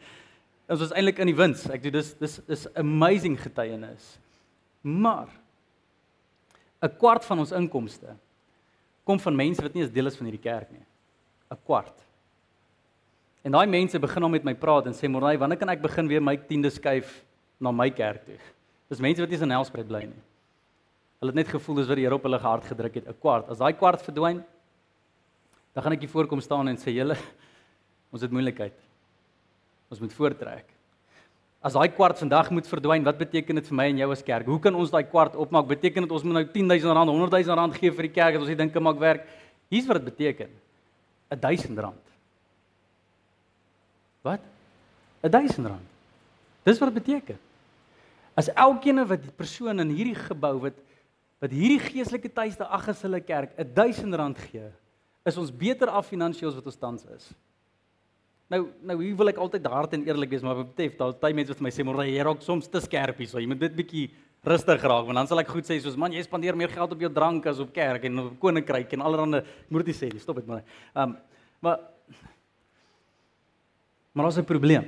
ons 0.71 0.81
is 0.83 0.91
eintlik 0.91 1.21
in 1.23 1.31
die 1.31 1.37
wins. 1.37 1.63
Ek 1.71 1.85
sê 1.85 1.91
dis 1.93 2.13
dis 2.19 2.39
is 2.51 2.65
amazing 2.75 3.37
getuienis. 3.39 4.17
Maar 4.83 5.31
'n 6.83 6.93
kwart 6.99 7.25
van 7.25 7.39
ons 7.39 7.51
inkomste 7.51 8.13
kom 9.07 9.19
van 9.19 9.35
mense 9.35 9.63
wat 9.63 9.73
nie 9.73 9.81
eens 9.81 9.93
deel 9.93 10.11
is 10.11 10.17
van 10.19 10.27
hierdie 10.27 10.43
kerk 10.43 10.69
nie. 10.71 10.83
'n 11.51 11.57
Kwart. 11.65 12.03
En 13.43 13.51
daai 13.55 13.67
mense 13.67 13.99
begin 13.99 14.23
om 14.23 14.31
met 14.31 14.43
my 14.43 14.53
praat 14.53 14.87
en 14.87 14.93
sê, 14.93 15.07
"Morai, 15.07 15.37
wanneer 15.37 15.57
kan 15.57 15.69
ek 15.69 15.81
begin 15.81 16.07
weer 16.07 16.21
my 16.21 16.35
tiende 16.35 16.69
skuif 16.69 17.23
na 17.59 17.71
my 17.71 17.89
kerk 17.89 18.25
toe?" 18.25 18.37
Dis 18.89 18.99
mense 18.99 19.21
wat 19.21 19.29
nie 19.29 19.39
in 19.39 19.47
Nelspruit 19.47 19.87
bly 19.87 20.03
nie. 20.03 20.21
Hulle 21.19 21.31
het 21.31 21.35
net 21.35 21.47
gevoel 21.47 21.75
dis 21.75 21.87
wat 21.87 21.95
die 21.95 22.03
Here 22.05 22.15
op 22.15 22.23
hulle 22.23 22.37
hart 22.37 22.65
gedruk 22.65 22.95
het, 22.95 23.07
'n 23.07 23.19
kwart. 23.19 23.49
As 23.49 23.57
daai 23.57 23.73
kwart 23.73 24.01
verdwyn, 24.01 24.43
dan 25.77 25.85
gaan 25.85 25.93
ek 25.93 26.07
hier 26.07 26.09
voorkom 26.09 26.39
staan 26.41 26.71
en 26.71 26.77
sê 26.81 26.89
julle 26.89 27.13
ons 28.13 28.23
het 28.25 28.31
moeilikheid. 28.33 28.73
Ons 29.93 29.99
moet 30.01 30.13
voortrek. 30.17 30.71
As 31.61 31.75
daai 31.77 31.91
kwart 31.93 32.17
vandag 32.17 32.49
moet 32.49 32.65
verdwyn, 32.69 33.05
wat 33.05 33.19
beteken 33.19 33.59
dit 33.59 33.67
vir 33.69 33.77
my 33.77 33.85
en 33.91 33.99
jou 34.01 34.07
as 34.15 34.23
kerk? 34.25 34.49
Hoe 34.49 34.57
kan 34.63 34.73
ons 34.73 34.89
daai 34.89 35.05
kwart 35.05 35.35
opmaak? 35.37 35.67
Beteken 35.69 36.07
dit 36.07 36.15
ons 36.17 36.25
moet 36.25 36.39
nou 36.39 36.43
10000 36.49 36.97
rand, 36.97 37.11
100000 37.13 37.59
rand 37.61 37.77
gee 37.77 37.93
vir 37.93 38.07
die 38.07 38.13
kerk 38.15 38.37
dat 38.37 38.41
ons 38.41 38.49
die 38.49 38.57
ding 38.57 38.71
kan 38.73 38.85
maak 38.87 38.97
werk? 39.01 39.27
Hier's 39.69 39.85
wat 39.85 40.01
dit 40.01 40.09
beteken. 40.09 40.49
1000 41.29 41.83
rand. 41.85 42.09
Wat? 44.25 44.49
1000 45.29 45.69
rand. 45.75 45.93
Dis 46.65 46.81
wat 46.81 46.89
dit 46.89 47.03
beteken. 47.03 47.37
As 48.33 48.49
elkeen 48.49 49.05
wat 49.13 49.21
die 49.21 49.37
persoon 49.45 49.85
in 49.85 49.93
hierdie 49.93 50.17
gebou 50.17 50.55
wat 50.65 50.83
wat 51.37 51.53
hierdie 51.53 51.83
geestelike 51.83 52.33
tuiste 52.33 52.65
ag 52.65 52.87
as 52.89 53.05
hulle 53.05 53.19
kerk 53.21 53.53
1000 53.77 54.15
rand 54.17 54.39
gee, 54.49 54.65
is 55.27 55.37
ons 55.37 55.51
beter 55.51 55.91
af 55.91 56.07
finansiëel 56.07 56.49
as 56.51 56.57
wat 56.59 56.69
ons 56.71 56.79
tans 56.79 57.05
is. 57.15 57.27
Nou 58.47 58.61
nou 58.87 58.95
hier 59.01 59.15
wil 59.19 59.33
ek 59.33 59.41
altyd 59.43 59.65
hard 59.67 59.97
en 59.97 60.05
eerlik 60.07 60.31
wees, 60.31 60.45
maar 60.45 60.61
betef 60.61 60.95
daar 60.99 61.17
baie 61.19 61.35
mense 61.35 61.51
wat 61.51 61.59
vir 61.59 61.67
my 61.67 61.73
sê 61.75 61.85
môre 61.87 62.05
jy 62.07 62.23
raak 62.23 62.45
soms 62.45 62.69
te 62.71 62.79
skerp 62.83 63.19
hier, 63.19 63.27
so 63.27 63.41
jy 63.43 63.49
moet 63.51 63.59
dit 63.65 63.75
bietjie 63.75 64.05
rustig 64.47 64.85
raak 64.87 65.09
want 65.09 65.19
dan 65.19 65.27
sal 65.27 65.41
ek 65.41 65.51
goed 65.51 65.67
sê 65.67 65.79
soos 65.83 65.97
man 65.99 66.13
jy 66.15 66.23
spandeer 66.23 66.55
meer 66.55 66.71
geld 66.71 66.93
op 66.95 67.01
jou 67.03 67.09
drank 67.11 67.49
as 67.51 67.59
op 67.59 67.73
kerk 67.75 68.05
en 68.07 68.21
op 68.23 68.37
koninkryk 68.39 68.93
en 68.95 69.03
allerlei 69.03 69.41
moet 69.67 69.89
dit 69.89 69.97
sê, 69.97 70.11
stop 70.21 70.39
dit 70.39 70.47
maar. 70.47 70.63
Ehm 70.95 71.09
um, 71.09 71.17
maar 71.59 71.79
maar 74.13 74.25
het 74.25 74.37
'n 74.37 74.45
probleem. 74.45 74.85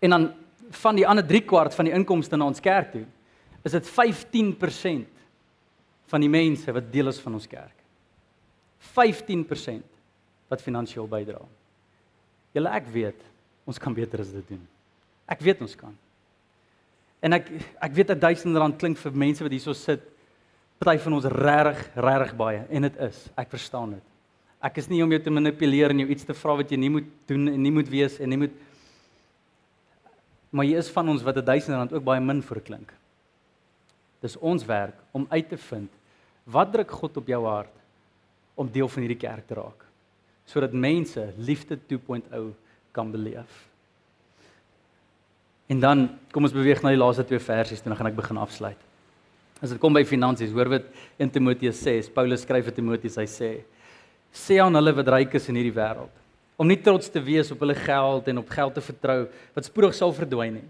En 0.00 0.10
dan 0.10 0.32
van 0.70 0.94
die 0.94 1.06
ander 1.06 1.26
3 1.26 1.40
kwart 1.44 1.74
van 1.74 1.84
die 1.84 1.94
inkomste 1.94 2.36
na 2.36 2.46
ons 2.46 2.60
kerk 2.60 2.92
toe, 2.92 3.06
is 3.62 3.72
dit 3.72 3.86
15% 3.86 5.08
van 6.06 6.20
die 6.20 6.28
mense 6.28 6.72
wat 6.72 6.92
deel 6.92 7.08
is 7.08 7.20
van 7.20 7.34
ons 7.34 7.46
kerk. 7.46 7.85
15% 8.94 9.84
wat 10.50 10.62
finansiëel 10.62 11.08
bydra. 11.10 11.40
Julle 12.56 12.72
ek 12.78 12.90
weet, 12.92 13.22
ons 13.66 13.78
kan 13.82 13.94
beter 13.94 14.22
as 14.22 14.32
dit 14.32 14.54
doen. 14.54 14.62
Ek 15.26 15.42
weet 15.42 15.62
ons 15.64 15.74
kan. 15.78 15.94
En 17.24 17.34
ek 17.36 17.48
ek 17.82 17.96
weet 17.96 18.12
1000 18.14 18.60
rand 18.60 18.76
klink 18.78 19.00
vir 19.00 19.16
mense 19.16 19.42
wat 19.42 19.54
hierso 19.54 19.74
sit, 19.76 20.04
party 20.78 21.00
van 21.02 21.16
ons 21.16 21.26
regtig 21.32 21.82
regtig 21.96 22.36
baie 22.38 22.62
en 22.68 22.86
dit 22.86 23.00
is. 23.08 23.22
Ek 23.38 23.50
verstaan 23.50 23.96
dit. 23.96 24.12
Ek 24.64 24.78
is 24.80 24.88
nie 24.90 25.02
om 25.04 25.12
jou 25.12 25.20
te 25.22 25.32
manipuleer 25.32 25.92
en 25.92 26.04
jou 26.04 26.08
iets 26.12 26.26
te 26.28 26.36
vra 26.36 26.56
wat 26.60 26.70
jy 26.72 26.78
nie 26.80 26.92
moet 26.92 27.08
doen 27.28 27.48
en 27.52 27.60
nie 27.62 27.74
moet 27.74 27.90
wees 27.90 28.20
en 28.20 28.30
nie 28.32 28.40
moet 28.46 28.62
maar 30.56 30.64
jy 30.64 30.78
is 30.78 30.88
van 30.88 31.10
ons 31.12 31.24
wat 31.26 31.36
1000 31.44 31.74
rand 31.76 31.92
ook 31.92 32.04
baie 32.06 32.22
min 32.22 32.38
vir 32.40 32.60
klink. 32.64 32.92
Dis 34.24 34.38
ons 34.40 34.62
werk 34.64 34.96
om 35.12 35.26
uit 35.28 35.48
te 35.48 35.58
vind 35.60 35.90
wat 36.46 36.70
druk 36.72 36.94
God 36.94 37.18
op 37.20 37.28
jou 37.28 37.42
hart 37.44 37.74
om 38.56 38.70
deel 38.72 38.88
van 38.88 39.04
hierdie 39.04 39.20
kerk 39.20 39.48
te 39.48 39.58
raak 39.58 39.84
sodat 40.46 40.70
mense 40.70 41.22
liefde 41.42 41.74
2.0 41.90 42.44
kan 42.94 43.08
beleef. 43.10 43.54
En 45.66 45.80
dan 45.82 46.04
kom 46.30 46.46
ons 46.46 46.54
beweeg 46.54 46.84
na 46.84 46.92
die 46.94 47.00
laaste 47.00 47.24
twee 47.26 47.42
versies 47.42 47.82
en 47.82 47.90
dan 47.90 47.98
gaan 47.98 48.12
ek 48.12 48.20
begin 48.20 48.38
afsluit. 48.38 48.84
As 49.58 49.72
dit 49.72 49.80
kom 49.82 49.96
by 49.96 50.04
finansies, 50.06 50.52
hoor 50.54 50.70
wat 50.70 50.86
in 51.18 51.32
Timoteus 51.34 51.80
sê, 51.82 51.96
Paulus 52.14 52.44
skryf 52.46 52.68
vir 52.68 52.76
Timoteus, 52.76 53.18
hy 53.18 53.26
sê: 53.26 53.50
"Sê 54.30 54.60
aan 54.62 54.78
hulle 54.78 54.94
wat 54.94 55.10
ryk 55.16 55.34
is 55.34 55.48
in 55.50 55.58
hierdie 55.58 55.74
wêreld, 55.74 56.14
om 56.56 56.68
nie 56.68 56.80
trots 56.80 57.10
te 57.12 57.20
wees 57.20 57.50
op 57.52 57.60
hulle 57.64 57.76
geld 57.76 58.28
en 58.28 58.40
op 58.40 58.50
geld 58.52 58.74
te 58.74 58.84
vertrou 58.84 59.26
wat 59.54 59.68
spoedig 59.68 59.96
sal 59.96 60.12
verdwyn 60.16 60.60
nie. 60.60 60.68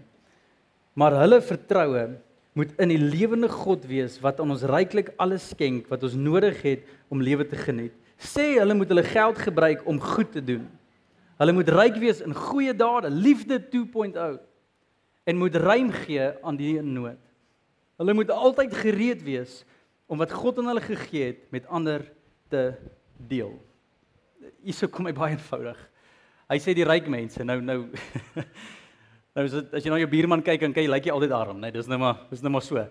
Maar 0.97 1.21
hulle 1.21 1.39
vertroue 1.41 2.07
moet 2.57 2.73
in 2.81 2.89
die 2.89 3.01
lewende 3.01 3.49
God 3.51 3.85
wees 3.89 4.17
wat 4.23 4.41
aan 4.41 4.51
ons 4.55 4.65
ryklik 4.67 5.11
alles 5.21 5.51
skenk 5.53 5.91
wat 5.91 6.03
ons 6.07 6.17
nodig 6.17 6.57
het 6.65 6.87
om 7.13 7.21
lewe 7.21 7.45
te 7.47 7.59
geniet. 7.59 7.93
Sê 8.17 8.55
hulle 8.57 8.75
moet 8.77 8.89
hulle 8.89 9.05
geld 9.05 9.37
gebruik 9.45 9.85
om 9.85 10.01
goed 10.01 10.31
te 10.33 10.41
doen. 10.41 10.65
Hulle 11.37 11.53
moet 11.53 11.69
ryk 11.69 11.99
wees 12.01 12.23
in 12.25 12.33
goeie 12.33 12.73
dade, 12.73 13.11
liefde 13.13 13.61
2.0 13.61 14.17
en 15.27 15.37
moet 15.37 15.55
ruim 15.61 15.91
gee 16.05 16.31
aan 16.41 16.57
die 16.57 16.73
in 16.81 16.91
nood. 16.95 17.21
Hulle 18.01 18.17
moet 18.17 18.33
altyd 18.33 18.73
gereed 18.73 19.21
wees 19.25 19.61
om 20.09 20.17
wat 20.17 20.33
God 20.33 20.57
aan 20.57 20.73
hulle 20.73 20.85
gegee 20.85 21.33
het 21.33 21.47
met 21.53 21.69
ander 21.69 22.05
te 22.49 22.71
deel 23.29 23.53
hierso 24.63 24.89
kom 24.91 25.07
hy 25.07 25.13
baie 25.15 25.35
eenvoudig. 25.35 25.77
Hy 26.47 26.57
sê 26.63 26.73
die 26.75 26.85
ryk 26.87 27.09
mense 27.11 27.43
nou 27.47 27.59
nou 27.63 27.79
nou 29.37 29.45
as, 29.45 29.53
as 29.77 29.85
jy 29.85 29.93
na 29.93 29.99
jou 30.01 30.09
buurman 30.09 30.41
kyk 30.45 30.65
en 30.65 30.73
kyk, 30.73 30.89
lyk 30.89 31.07
hy 31.07 31.13
altyd 31.13 31.33
arm, 31.37 31.59
né? 31.59 31.67
Nee, 31.67 31.75
dis 31.77 31.89
nou 31.91 31.99
maar 32.01 32.23
dis 32.31 32.41
nou 32.41 32.51
maar 32.55 32.65
so. 32.65 32.81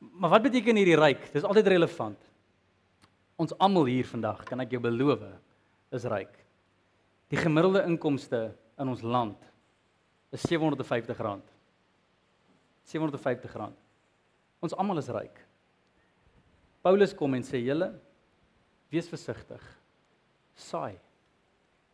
Maar 0.00 0.32
wat 0.32 0.46
beteken 0.46 0.80
hierdie 0.80 0.96
ryk? 0.96 1.26
Dis 1.34 1.44
altyd 1.44 1.68
relevant. 1.74 2.30
Ons 3.40 3.52
almal 3.60 3.88
hier 3.88 4.08
vandag, 4.08 4.42
kan 4.48 4.60
ek 4.64 4.72
jou 4.74 4.80
beloof, 4.84 5.22
is 5.96 6.06
ryk. 6.08 6.32
Die 7.32 7.40
gemiddelde 7.40 7.84
inkomste 7.88 8.48
in 8.80 8.90
ons 8.90 9.04
land 9.04 9.44
is 10.32 10.44
R750. 10.48 11.44
R750. 12.90 13.76
Ons 14.64 14.76
almal 14.80 15.00
is 15.00 15.12
ryk. 15.12 15.36
Paulus 16.84 17.12
kom 17.16 17.36
en 17.36 17.44
sê 17.44 17.60
julle 17.60 17.92
wees 18.90 19.08
versigtig. 19.08 19.62
Saai 20.56 20.96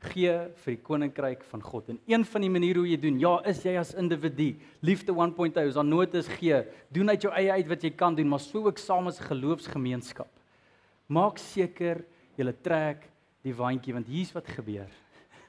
gee 0.05 0.33
vir 0.63 0.75
die 0.75 0.83
koninkryk 0.85 1.45
van 1.51 1.63
God. 1.65 1.89
En 1.89 1.99
een 2.07 2.25
van 2.29 2.45
die 2.45 2.51
maniere 2.53 2.83
hoe 2.83 2.89
jy 2.91 2.99
doen, 3.01 3.19
ja, 3.21 3.35
is 3.49 3.63
jy 3.65 3.77
as 3.81 3.95
individu, 3.97 4.53
liefde 4.85 5.13
1.0, 5.13 5.63
is 5.67 5.79
dan 5.79 5.89
nooit 5.89 6.15
is 6.15 6.29
gee. 6.37 6.63
Doen 6.93 7.11
uit 7.11 7.23
jou 7.23 7.33
eie 7.33 7.53
uit 7.53 7.69
wat 7.71 7.83
jy 7.83 7.93
kan 7.97 8.15
doen, 8.15 8.29
maar 8.29 8.43
sou 8.45 8.67
ook 8.67 8.79
saam 8.79 9.09
as 9.09 9.21
'n 9.21 9.31
geloofsgemeenskap. 9.33 10.29
Maak 11.09 11.39
seker 11.39 12.05
jy 12.37 12.53
trek 12.63 13.09
die 13.43 13.55
waantjie 13.55 13.95
want 13.95 14.07
hier's 14.07 14.33
wat 14.33 14.47
gebeur. 14.47 14.91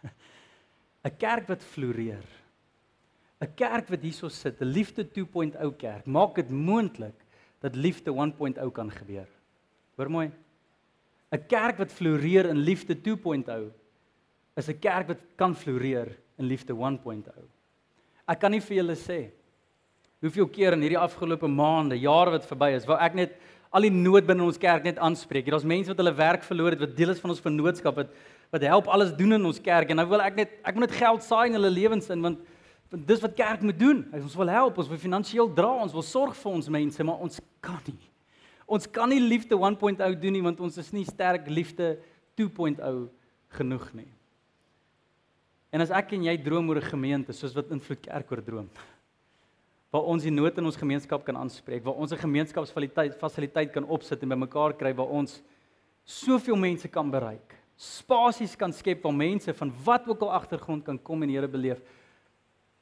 'n 1.05 1.17
Kerk 1.17 1.47
wat 1.47 1.63
floreer. 1.63 2.25
'n 3.41 3.53
Kerk 3.55 3.89
wat 3.89 4.01
hierso 4.01 4.29
sit, 4.29 4.61
'n 4.61 4.65
liefde 4.65 5.03
2.0 5.03 5.71
kerk, 5.77 6.05
maak 6.05 6.35
dit 6.35 6.49
moontlik 6.49 7.15
dat 7.59 7.75
liefde 7.75 8.11
1.0 8.11 8.71
kan 8.71 8.91
gebeur. 8.91 9.27
Hoor 9.97 10.09
mooi. 10.09 10.31
'n 11.31 11.47
Kerk 11.47 11.77
wat 11.77 11.91
floreer 11.91 12.45
in 12.45 12.57
liefde 12.57 12.95
2.0 12.95 13.73
is 14.57 14.69
'n 14.69 14.79
kerk 14.79 15.07
wat 15.07 15.21
kan 15.37 15.55
floreer 15.55 16.17
in 16.37 16.45
liefde 16.45 16.73
1.0. 16.73 17.47
Ek 18.27 18.39
kan 18.39 18.51
nie 18.51 18.59
vir 18.59 18.77
julle 18.77 18.95
sê 18.95 19.31
hoeveel 20.21 20.47
keer 20.47 20.73
in 20.73 20.81
hierdie 20.81 20.97
afgelope 20.97 21.47
maande, 21.47 21.95
jare 21.99 22.31
wat 22.31 22.45
verby 22.45 22.73
is, 22.73 22.85
waar 22.85 23.01
ek 23.05 23.13
net 23.13 23.35
al 23.71 23.81
die 23.81 23.93
nood 23.93 24.25
binne 24.25 24.43
ons 24.43 24.57
kerk 24.57 24.83
net 24.83 24.97
aanspreek. 24.97 25.45
Daar's 25.45 25.67
mense 25.67 25.91
wat 25.91 25.97
hulle 25.97 26.15
werk 26.17 26.43
verloor 26.43 26.71
het, 26.73 26.79
wat 26.79 26.95
deel 26.97 27.13
is 27.13 27.19
van 27.19 27.29
ons 27.29 27.43
vennootskap 27.43 27.95
wat 27.95 28.09
wat 28.49 28.63
help 28.63 28.87
alles 28.87 29.11
doen 29.11 29.33
in 29.35 29.45
ons 29.45 29.59
kerk 29.59 29.89
en 29.91 29.97
nou 29.99 30.05
wil 30.07 30.21
ek 30.23 30.35
net 30.35 30.51
ek 30.63 30.75
moet 30.75 30.87
net 30.87 30.95
geld 30.95 31.23
saai 31.25 31.49
in 31.49 31.57
hulle 31.57 31.69
lewens 31.69 32.07
in 32.09 32.21
want 32.23 32.39
want 32.89 33.07
dis 33.07 33.19
wat 33.19 33.33
kerk 33.35 33.61
moet 33.61 33.79
doen. 33.79 34.05
Ons 34.15 34.35
wil 34.39 34.47
help, 34.47 34.77
ons 34.79 34.87
wil 34.87 34.97
finansiëel 34.97 35.49
dra, 35.53 35.73
ons 35.83 35.91
wil 35.91 36.05
sorg 36.07 36.37
vir 36.39 36.51
ons 36.53 36.69
mense, 36.71 37.03
maar 37.03 37.19
ons 37.19 37.41
kan 37.59 37.81
nie. 37.83 38.07
Ons 38.63 38.87
kan 38.87 39.11
nie 39.11 39.19
liefde 39.19 39.55
1.0 39.59 40.19
doen 40.21 40.37
nie 40.37 40.43
want 40.43 40.61
ons 40.63 40.77
is 40.79 40.93
nie 40.95 41.03
sterk 41.05 41.49
liefde 41.51 41.97
2.0 42.39 42.79
genoeg 43.59 43.89
nie. 43.93 44.16
En 45.77 45.83
as 45.83 45.91
ek 45.93 46.15
en 46.17 46.23
jy 46.25 46.33
droom 46.41 46.71
oor 46.71 46.79
'n 46.81 46.89
gemeente 46.89 47.33
soos 47.37 47.53
wat 47.53 47.69
Invloed 47.69 48.01
Kerk 48.01 48.31
oor 48.31 48.41
droom, 48.41 48.69
waar 49.93 50.07
ons 50.09 50.23
die 50.25 50.33
nood 50.33 50.57
in 50.57 50.65
ons 50.65 50.79
gemeenskap 50.79 51.21
kan 51.23 51.37
aanspreek, 51.37 51.83
waar 51.85 52.01
ons 52.01 52.11
'n 52.11 52.17
gemeenskapsfasiliteit 52.17 53.13
fasiliteit 53.21 53.71
kan 53.71 53.85
opsit 53.85 54.23
en 54.23 54.29
bymekaar 54.29 54.73
kry 54.73 54.91
waar 54.97 55.13
ons 55.13 55.43
soveel 56.03 56.57
mense 56.57 56.87
kan 56.87 57.11
bereik, 57.11 57.53
spasies 57.77 58.55
kan 58.57 58.73
skep 58.73 59.03
waar 59.03 59.13
mense 59.13 59.53
van 59.53 59.71
wat 59.85 60.07
ook 60.07 60.21
al 60.21 60.33
agtergrond 60.33 60.83
kan 60.83 60.97
kom 60.97 61.21
en 61.21 61.29
Here 61.29 61.47
beleef. 61.47 61.79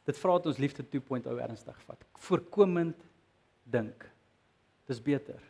Dit 0.06 0.18
vra 0.18 0.38
dat 0.38 0.46
ons 0.46 0.58
liefde 0.58 0.84
2.0 0.84 1.28
ernstig 1.42 1.76
vat. 1.84 2.00
Voorkomend 2.16 2.96
dink. 3.66 4.08
Dis 4.88 5.02
beter. 5.02 5.42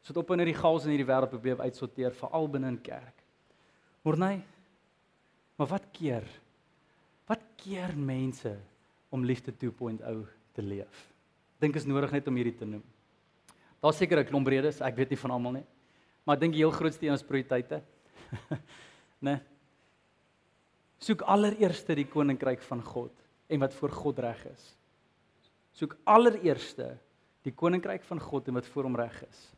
Sit 0.00 0.16
op 0.16 0.30
in 0.30 0.38
hierdie 0.38 0.56
chaos 0.56 0.84
in 0.84 0.94
hierdie 0.94 1.12
wêreld 1.12 1.28
probeer 1.28 1.60
uitsorteer 1.60 2.14
veral 2.14 2.48
binne 2.48 2.68
in 2.68 2.80
kerk. 2.80 3.20
Hoornay, 4.02 4.40
Maar 5.62 5.70
wat 5.70 5.84
keer? 5.94 6.24
Wat 7.30 7.42
keer 7.54 7.92
mense 7.94 8.50
om 9.14 9.22
liefde 9.22 9.52
2.0 9.54 10.00
te 10.52 10.62
leef? 10.62 11.04
Dink 11.62 11.78
is 11.78 11.86
nodig 11.86 12.10
net 12.10 12.26
om 12.26 12.34
hierdie 12.34 12.56
te 12.58 12.66
noem. 12.66 12.82
Daar's 13.78 14.00
seker 14.02 14.18
'n 14.18 14.26
klomp 14.26 14.48
redes, 14.50 14.80
ek 14.80 14.96
weet 14.96 15.10
nie 15.10 15.20
van 15.22 15.30
almal 15.30 15.52
nie. 15.52 15.66
Maar 16.24 16.34
ek 16.34 16.40
dink 16.40 16.54
die 16.54 16.64
heel 16.64 16.74
grootste 16.74 17.06
een 17.06 17.14
is 17.14 17.22
prioriteite. 17.22 17.80
né? 19.26 19.38
Soek 20.98 21.22
allereerste 21.22 21.94
die 21.94 22.10
koninkryk 22.10 22.62
van 22.62 22.82
God 22.82 23.12
en 23.46 23.60
wat 23.60 23.74
voor 23.74 23.90
God 23.90 24.18
reg 24.18 24.44
is. 24.46 24.76
Soek 25.78 25.96
allereerste 26.04 26.98
die 27.44 27.54
koninkryk 27.54 28.02
van 28.02 28.18
God 28.18 28.48
en 28.48 28.54
wat 28.54 28.66
voor 28.66 28.82
hom 28.82 28.96
reg 28.96 29.22
is. 29.28 29.54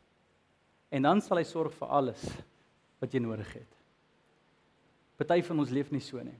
En 0.89 1.01
dan 1.01 1.21
sal 1.21 1.37
hy 1.37 1.43
sorg 1.43 1.73
vir 1.73 1.87
alles 1.87 2.29
wat 2.99 3.11
jy 3.11 3.19
nodig 3.19 3.53
het. 3.53 3.74
Party 5.17 5.41
van 5.41 5.59
ons 5.59 5.69
leef 5.69 5.91
nie 5.91 6.03
so 6.03 6.21
nie. 6.23 6.37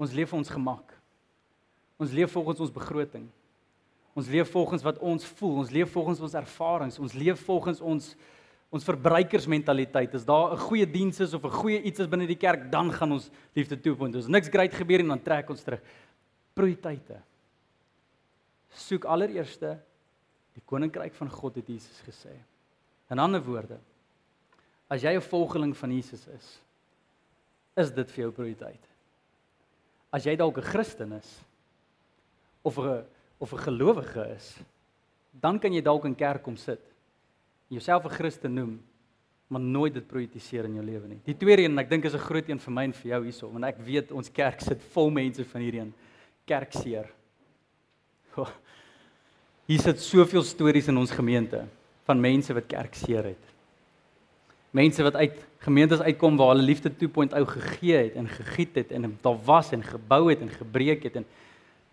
Ons 0.00 0.12
leef 0.12 0.32
ons 0.32 0.48
gemak. 0.48 0.94
Ons 2.00 2.12
leef 2.12 2.32
volgens 2.32 2.60
ons 2.60 2.72
begroting. 2.74 3.26
Ons 4.14 4.30
leef 4.30 4.50
volgens 4.50 4.82
wat 4.86 4.98
ons 5.02 5.26
voel, 5.38 5.58
ons 5.64 5.74
leef 5.74 5.90
volgens 5.90 6.22
ons 6.22 6.34
ervarings, 6.38 6.98
ons 7.02 7.18
leef 7.18 7.44
volgens 7.46 7.82
ons 7.82 8.14
ons 8.74 8.82
verbruikersmentaliteit. 8.82 10.14
As 10.18 10.24
daar 10.26 10.52
'n 10.52 10.58
goeie 10.58 10.86
diens 10.86 11.20
is 11.20 11.34
of 11.34 11.44
'n 11.44 11.50
goeie 11.50 11.82
iets 11.82 12.00
is 12.00 12.08
binne 12.08 12.26
die 12.26 12.38
kerk, 12.38 12.70
dan 12.70 12.90
gaan 12.90 13.12
ons 13.12 13.30
liefde 13.54 13.80
toepoint. 13.80 14.16
As 14.16 14.26
niks 14.26 14.48
great 14.48 14.74
gebeur 14.74 14.98
en 14.98 15.08
dan 15.08 15.22
trek 15.22 15.50
ons 15.50 15.62
terug. 15.62 15.80
Prioriteite. 16.54 17.22
Soek 18.70 19.04
allereerste 19.04 19.78
die 20.54 20.62
koninkryk 20.64 21.14
van 21.14 21.30
God 21.30 21.54
het 21.54 21.66
Jesus 21.68 22.02
gesê. 22.02 22.34
In 23.10 23.18
ander 23.18 23.42
woorde, 23.42 23.78
as 24.88 25.02
jy 25.02 25.14
'n 25.14 25.20
volgeling 25.20 25.76
van 25.76 25.92
Jesus 25.92 26.26
is, 26.26 26.60
is 27.76 27.90
dit 27.90 28.10
vir 28.10 28.24
jou 28.24 28.32
prioriteit. 28.32 28.90
As 30.14 30.26
jy 30.26 30.36
dalk 30.36 30.58
'n 30.58 30.62
Christen 30.62 31.12
is 31.12 31.40
of 32.62 32.78
'n 32.78 33.04
of 33.38 33.52
'n 33.52 33.58
gelowige 33.58 34.34
is, 34.36 34.58
dan 35.32 35.58
kan 35.58 35.72
jy 35.72 35.82
dalk 35.82 36.04
in 36.04 36.14
kerk 36.14 36.42
kom 36.42 36.56
sit. 36.56 36.80
Jouself 37.68 38.04
'n 38.04 38.10
Christen 38.10 38.54
noem, 38.54 38.82
maar 39.48 39.60
nooit 39.60 39.94
dit 39.94 40.06
prioritiseer 40.06 40.64
in 40.64 40.74
jou 40.74 40.84
lewe 40.84 41.08
nie. 41.08 41.20
Die 41.24 41.36
tweede 41.36 41.62
een 41.62 41.72
en 41.72 41.78
ek 41.78 41.90
dink 41.90 42.04
is 42.04 42.14
'n 42.14 42.18
groot 42.18 42.48
een 42.48 42.58
vir 42.58 42.72
my 42.72 42.84
en 42.84 42.92
vir 42.92 43.10
jou 43.10 43.22
hierso, 43.22 43.50
want 43.50 43.64
ek 43.64 43.78
weet 43.78 44.12
ons 44.12 44.28
kerk 44.30 44.60
sit 44.60 44.80
vol 44.92 45.10
mense 45.10 45.44
van 45.44 45.60
hierdie 45.60 45.80
een 45.80 45.94
kerkseer. 46.46 47.10
Hier 49.66 49.80
sit 49.80 50.00
soveel 50.00 50.42
stories 50.42 50.88
in 50.88 50.96
ons 50.96 51.10
gemeente 51.10 51.66
van 52.04 52.20
mense 52.20 52.52
wat 52.54 52.66
kerkseer 52.66 53.24
het. 53.24 53.53
Mense 54.74 55.04
wat 55.06 55.14
uit 55.14 55.38
gemeentes 55.62 56.02
uitkom 56.02 56.36
waar 56.36 56.52
hulle 56.52 56.66
liefde 56.66 56.90
2.0 56.90 57.46
gegee 57.46 57.96
het 57.96 58.16
en 58.18 58.28
gegiet 58.28 58.74
het 58.80 58.92
en 58.92 59.12
daar 59.22 59.38
was 59.46 59.70
en 59.72 59.84
gebou 59.86 60.26
het 60.32 60.42
en 60.42 60.50
gebreek 60.50 61.06
het 61.06 61.22
en 61.22 61.26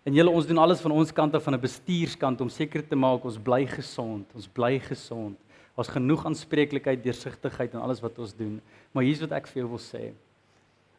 en 0.02 0.16
julle 0.18 0.32
ons 0.34 0.46
doen 0.46 0.58
alles 0.58 0.80
van 0.82 0.90
ons 0.98 1.12
kant 1.14 1.34
af 1.34 1.44
van 1.46 1.54
'n 1.54 1.62
bestuurskant 1.62 2.40
om 2.40 2.48
seker 2.48 2.82
te 2.82 2.96
maak 2.96 3.24
ons 3.24 3.38
bly 3.38 3.66
gesond, 3.66 4.26
ons 4.34 4.48
bly 4.48 4.78
gesond. 4.78 5.38
Ons 5.74 5.88
genoeg 5.88 6.26
aanspreeklikheid, 6.26 7.02
deursigtigheid 7.04 7.74
en 7.74 7.80
alles 7.80 8.00
wat 8.00 8.18
ons 8.18 8.34
doen. 8.36 8.60
Maar 8.92 9.04
hier's 9.04 9.20
wat 9.20 9.32
ek 9.32 9.46
vir 9.46 9.62
jou 9.62 9.68
wil 9.68 9.78
sê. 9.78 10.12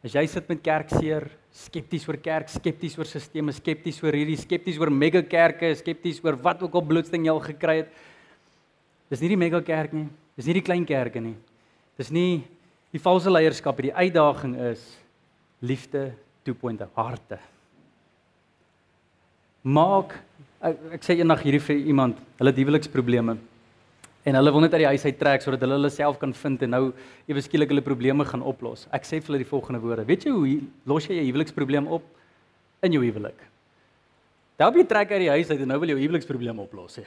As 0.02 0.12
jy 0.12 0.26
sit 0.26 0.48
met 0.48 0.62
kerkseer, 0.62 1.30
skepties 1.50 2.08
oor 2.08 2.16
kerk, 2.16 2.48
skepties 2.48 2.98
oor 2.98 3.06
sisteme, 3.06 3.52
skepties 3.52 4.02
oor 4.02 4.12
hierdie, 4.12 4.36
skepties 4.36 4.78
oor 4.78 4.90
mega 4.90 5.22
kerke, 5.22 5.74
skepties 5.74 6.20
oor 6.24 6.36
wat 6.36 6.62
ook 6.62 6.74
al 6.74 6.82
blootstelling 6.82 7.26
jy 7.26 7.32
al 7.32 7.40
gekry 7.40 7.76
het. 7.76 7.92
Dis 9.10 9.20
nie 9.20 9.28
die 9.28 9.36
mega 9.36 9.60
kerk 9.60 9.92
nie. 9.92 10.08
Dis 10.36 10.46
nie 10.46 10.54
die 10.54 10.66
klein 10.66 10.84
kerke 10.84 11.20
nie. 11.20 11.36
Dis 11.98 12.10
nie 12.10 12.42
die 12.94 13.02
valse 13.02 13.30
leierskap 13.30 13.78
nie. 13.78 13.90
Die 13.90 14.08
uitdaging 14.08 14.54
is 14.72 14.82
liefde 15.64 16.12
2.0 16.46 16.86
harte. 16.98 17.38
Maak 19.64 20.16
ek, 20.60 20.80
ek 20.98 21.06
sê 21.06 21.16
eendag 21.18 21.42
hierdie 21.44 21.62
vir 21.62 21.80
iemand, 21.92 22.18
hulle 22.40 22.52
huweliksprobleme. 22.56 23.38
En 24.24 24.38
hulle 24.38 24.52
wil 24.56 24.64
net 24.64 24.74
uit 24.74 24.82
die 24.82 24.90
huis 24.94 25.04
uit 25.04 25.18
trek 25.20 25.42
sodat 25.44 25.64
hulle 25.64 25.76
hulle 25.76 25.90
self 25.92 26.16
kan 26.20 26.32
vind 26.36 26.62
en 26.64 26.72
nou 26.72 26.84
ewe 27.28 27.42
skielik 27.44 27.72
hulle 27.72 27.84
probleme 27.84 28.24
gaan 28.28 28.44
oplos. 28.44 28.86
Ek 28.96 29.04
sê 29.04 29.20
vir 29.20 29.32
hulle 29.32 29.42
die 29.44 29.50
volgende 29.50 29.82
woorde. 29.82 30.06
Weet 30.08 30.24
jy 30.24 30.32
hoe 30.32 30.54
los 30.88 31.08
jy 31.08 31.18
jou 31.18 31.26
huweliksprobleem 31.28 31.90
op 31.92 32.06
in 32.84 32.96
jou 32.96 33.02
huwelik? 33.04 33.36
Daar 34.60 34.76
jy 34.76 34.86
trek 34.88 35.12
uit 35.12 35.24
die 35.26 35.32
huis 35.34 35.50
uit 35.50 35.60
en 35.60 35.72
nou 35.72 35.78
wil 35.82 35.92
jy 35.92 35.98
jou 35.98 36.06
huweliksprobleem 36.06 36.64
oplos 36.64 36.96
sê. 36.98 37.04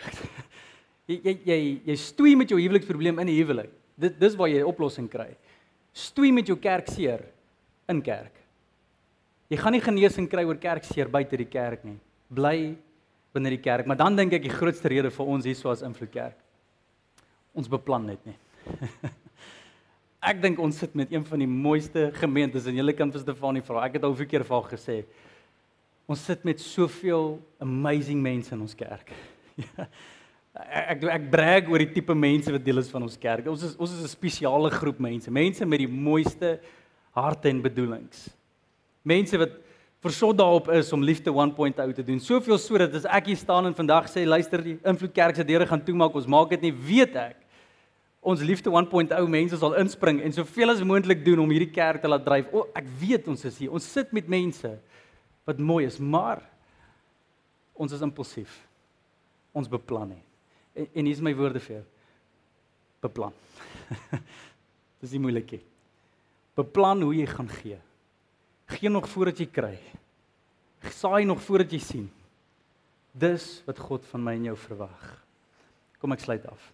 jy 1.09 1.17
jy 1.23 1.35
jy 1.47 1.59
jy 1.89 1.97
stoei 2.01 2.35
met 2.37 2.53
jou 2.53 2.59
huweliksprobleem 2.61 3.21
in 3.23 3.31
die 3.31 3.39
huwelik. 3.41 3.73
Dit 3.97 4.19
dis 4.19 4.35
waar 4.35 4.49
jy 4.49 4.61
'n 4.61 4.69
oplossing 4.69 5.09
kry. 5.09 5.35
Stoei 5.93 6.31
met 6.31 6.47
jou 6.47 6.57
kerkseer 6.57 7.25
in 7.89 8.01
kerk. 8.01 8.33
Jy 9.49 9.57
gaan 9.57 9.71
nie 9.71 9.81
genesing 9.81 10.29
kry 10.29 10.43
oor 10.43 10.57
kerkseer 10.57 11.09
buite 11.09 11.37
die 11.37 11.49
kerk 11.49 11.83
nie. 11.83 11.97
Bly 12.29 12.75
binne 13.33 13.49
die 13.49 13.61
kerk, 13.61 13.87
maar 13.87 13.97
dan 13.97 14.15
dink 14.15 14.33
ek 14.33 14.43
die 14.43 14.53
grootste 14.53 14.89
rede 14.89 15.09
vir 15.13 15.25
ons 15.25 15.45
hier 15.45 15.55
so 15.55 15.69
as 15.69 15.81
invloed 15.81 16.11
kerk. 16.11 16.37
Ons 17.55 17.67
beplan 17.67 18.05
net 18.05 18.25
nie. 18.25 18.35
ek 20.31 20.41
dink 20.41 20.59
ons 20.59 20.77
sit 20.77 20.93
met 20.95 21.11
een 21.11 21.23
van 21.25 21.39
die 21.39 21.47
mooiste 21.47 22.11
gemeentes 22.13 22.67
en 22.67 22.75
julle 22.75 22.93
kan 22.93 23.11
vir 23.11 23.23
Stefanie 23.23 23.63
vra. 23.63 23.85
Ek 23.85 23.93
het 23.93 24.03
al 24.03 24.13
'n 24.13 24.27
keer 24.27 24.43
vir 24.43 24.55
haar 24.57 24.71
gesê. 24.71 25.05
Ons 26.07 26.23
sit 26.23 26.43
met 26.43 26.59
soveel 26.59 27.39
amazing 27.59 28.21
mense 28.21 28.53
in 28.53 28.61
ons 28.61 28.75
kerk. 28.75 29.11
Ek 30.57 31.03
ek 31.03 31.29
brag 31.29 31.69
oor 31.69 31.83
die 31.83 31.93
tipe 31.93 32.15
mense 32.17 32.51
wat 32.51 32.63
deel 32.65 32.81
is 32.81 32.89
van 32.89 33.05
ons 33.05 33.17
kerk. 33.21 33.45
Ons 33.51 33.63
is 33.63 33.75
ons 33.77 33.93
is 33.93 34.03
'n 34.03 34.07
spesiale 34.07 34.71
groep 34.71 34.99
mense, 34.99 35.29
mense 35.31 35.65
met 35.65 35.79
die 35.79 35.87
mooiste 35.87 36.59
harte 37.13 37.49
en 37.49 37.61
bedoelings. 37.61 38.29
Mense 39.03 39.37
wat 39.37 39.51
versot 40.01 40.37
daarop 40.37 40.69
is 40.69 40.91
om 40.93 41.03
liefde 41.03 41.31
1.0 41.31 41.93
te 41.93 42.03
doen. 42.03 42.19
Soveel 42.19 42.57
so 42.57 42.77
dat 42.77 42.93
as 42.93 43.05
ek 43.05 43.31
hier 43.31 43.39
staan 43.39 43.65
en 43.65 43.75
vandag 43.75 44.09
sê 44.09 44.25
luister 44.25 44.61
die 44.61 44.77
invloed 44.85 45.13
kerk 45.13 45.35
se 45.35 45.43
deure 45.43 45.65
gaan 45.65 45.83
toemaak, 45.83 46.15
ons 46.15 46.29
maak 46.29 46.49
dit 46.49 46.67
nie, 46.67 46.73
weet 46.73 47.15
ek. 47.15 47.37
Ons 48.21 48.41
liefde 48.41 48.69
1.0 48.69 49.29
mense 49.29 49.57
sal 49.57 49.77
inspring 49.79 50.21
en 50.21 50.35
soveel 50.35 50.73
as 50.73 50.83
moontlik 50.83 51.23
doen 51.25 51.39
om 51.39 51.49
hierdie 51.53 51.71
kerk 51.71 52.01
te 52.01 52.11
laat 52.11 52.25
dryf. 52.25 52.51
O, 52.53 52.67
ek 52.75 52.85
weet 52.99 53.27
ons 53.31 53.45
is 53.45 53.57
hier. 53.57 53.71
Ons 53.71 53.87
sit 53.87 54.11
met 54.13 54.27
mense 54.27 54.73
wat 55.47 55.59
mooi 55.63 55.85
is, 55.87 55.99
maar 55.99 56.43
ons 57.73 57.93
is 57.93 58.03
impulsief. 58.03 58.51
Ons 59.55 59.69
beplan 59.71 60.11
nie. 60.11 60.26
En, 60.77 60.87
en 60.93 61.09
hier 61.09 61.17
is 61.17 61.23
my 61.25 61.33
woorde 61.37 61.61
vir 61.63 61.79
jou. 61.79 61.85
Beplan. 63.05 63.35
Dis 65.01 65.13
nie 65.13 65.21
moeilik 65.21 65.57
nie. 65.57 65.63
Beplan 66.57 67.03
hoe 67.05 67.13
jy 67.17 67.27
gaan 67.29 67.49
gee. 67.59 67.77
Gee 68.77 68.91
nog 68.91 69.07
voordat 69.09 69.41
jy 69.41 69.47
kry. 69.53 69.75
Saai 70.93 71.25
nog 71.25 71.41
voordat 71.45 71.73
jy 71.73 71.81
sien. 71.81 72.07
Dis 73.17 73.61
wat 73.67 73.79
God 73.81 74.05
van 74.11 74.23
my 74.25 74.35
en 74.37 74.49
jou 74.51 74.57
verwag. 74.67 75.05
Kom 76.01 76.13
ek 76.13 76.25
sluit 76.25 76.45
af. 76.49 76.71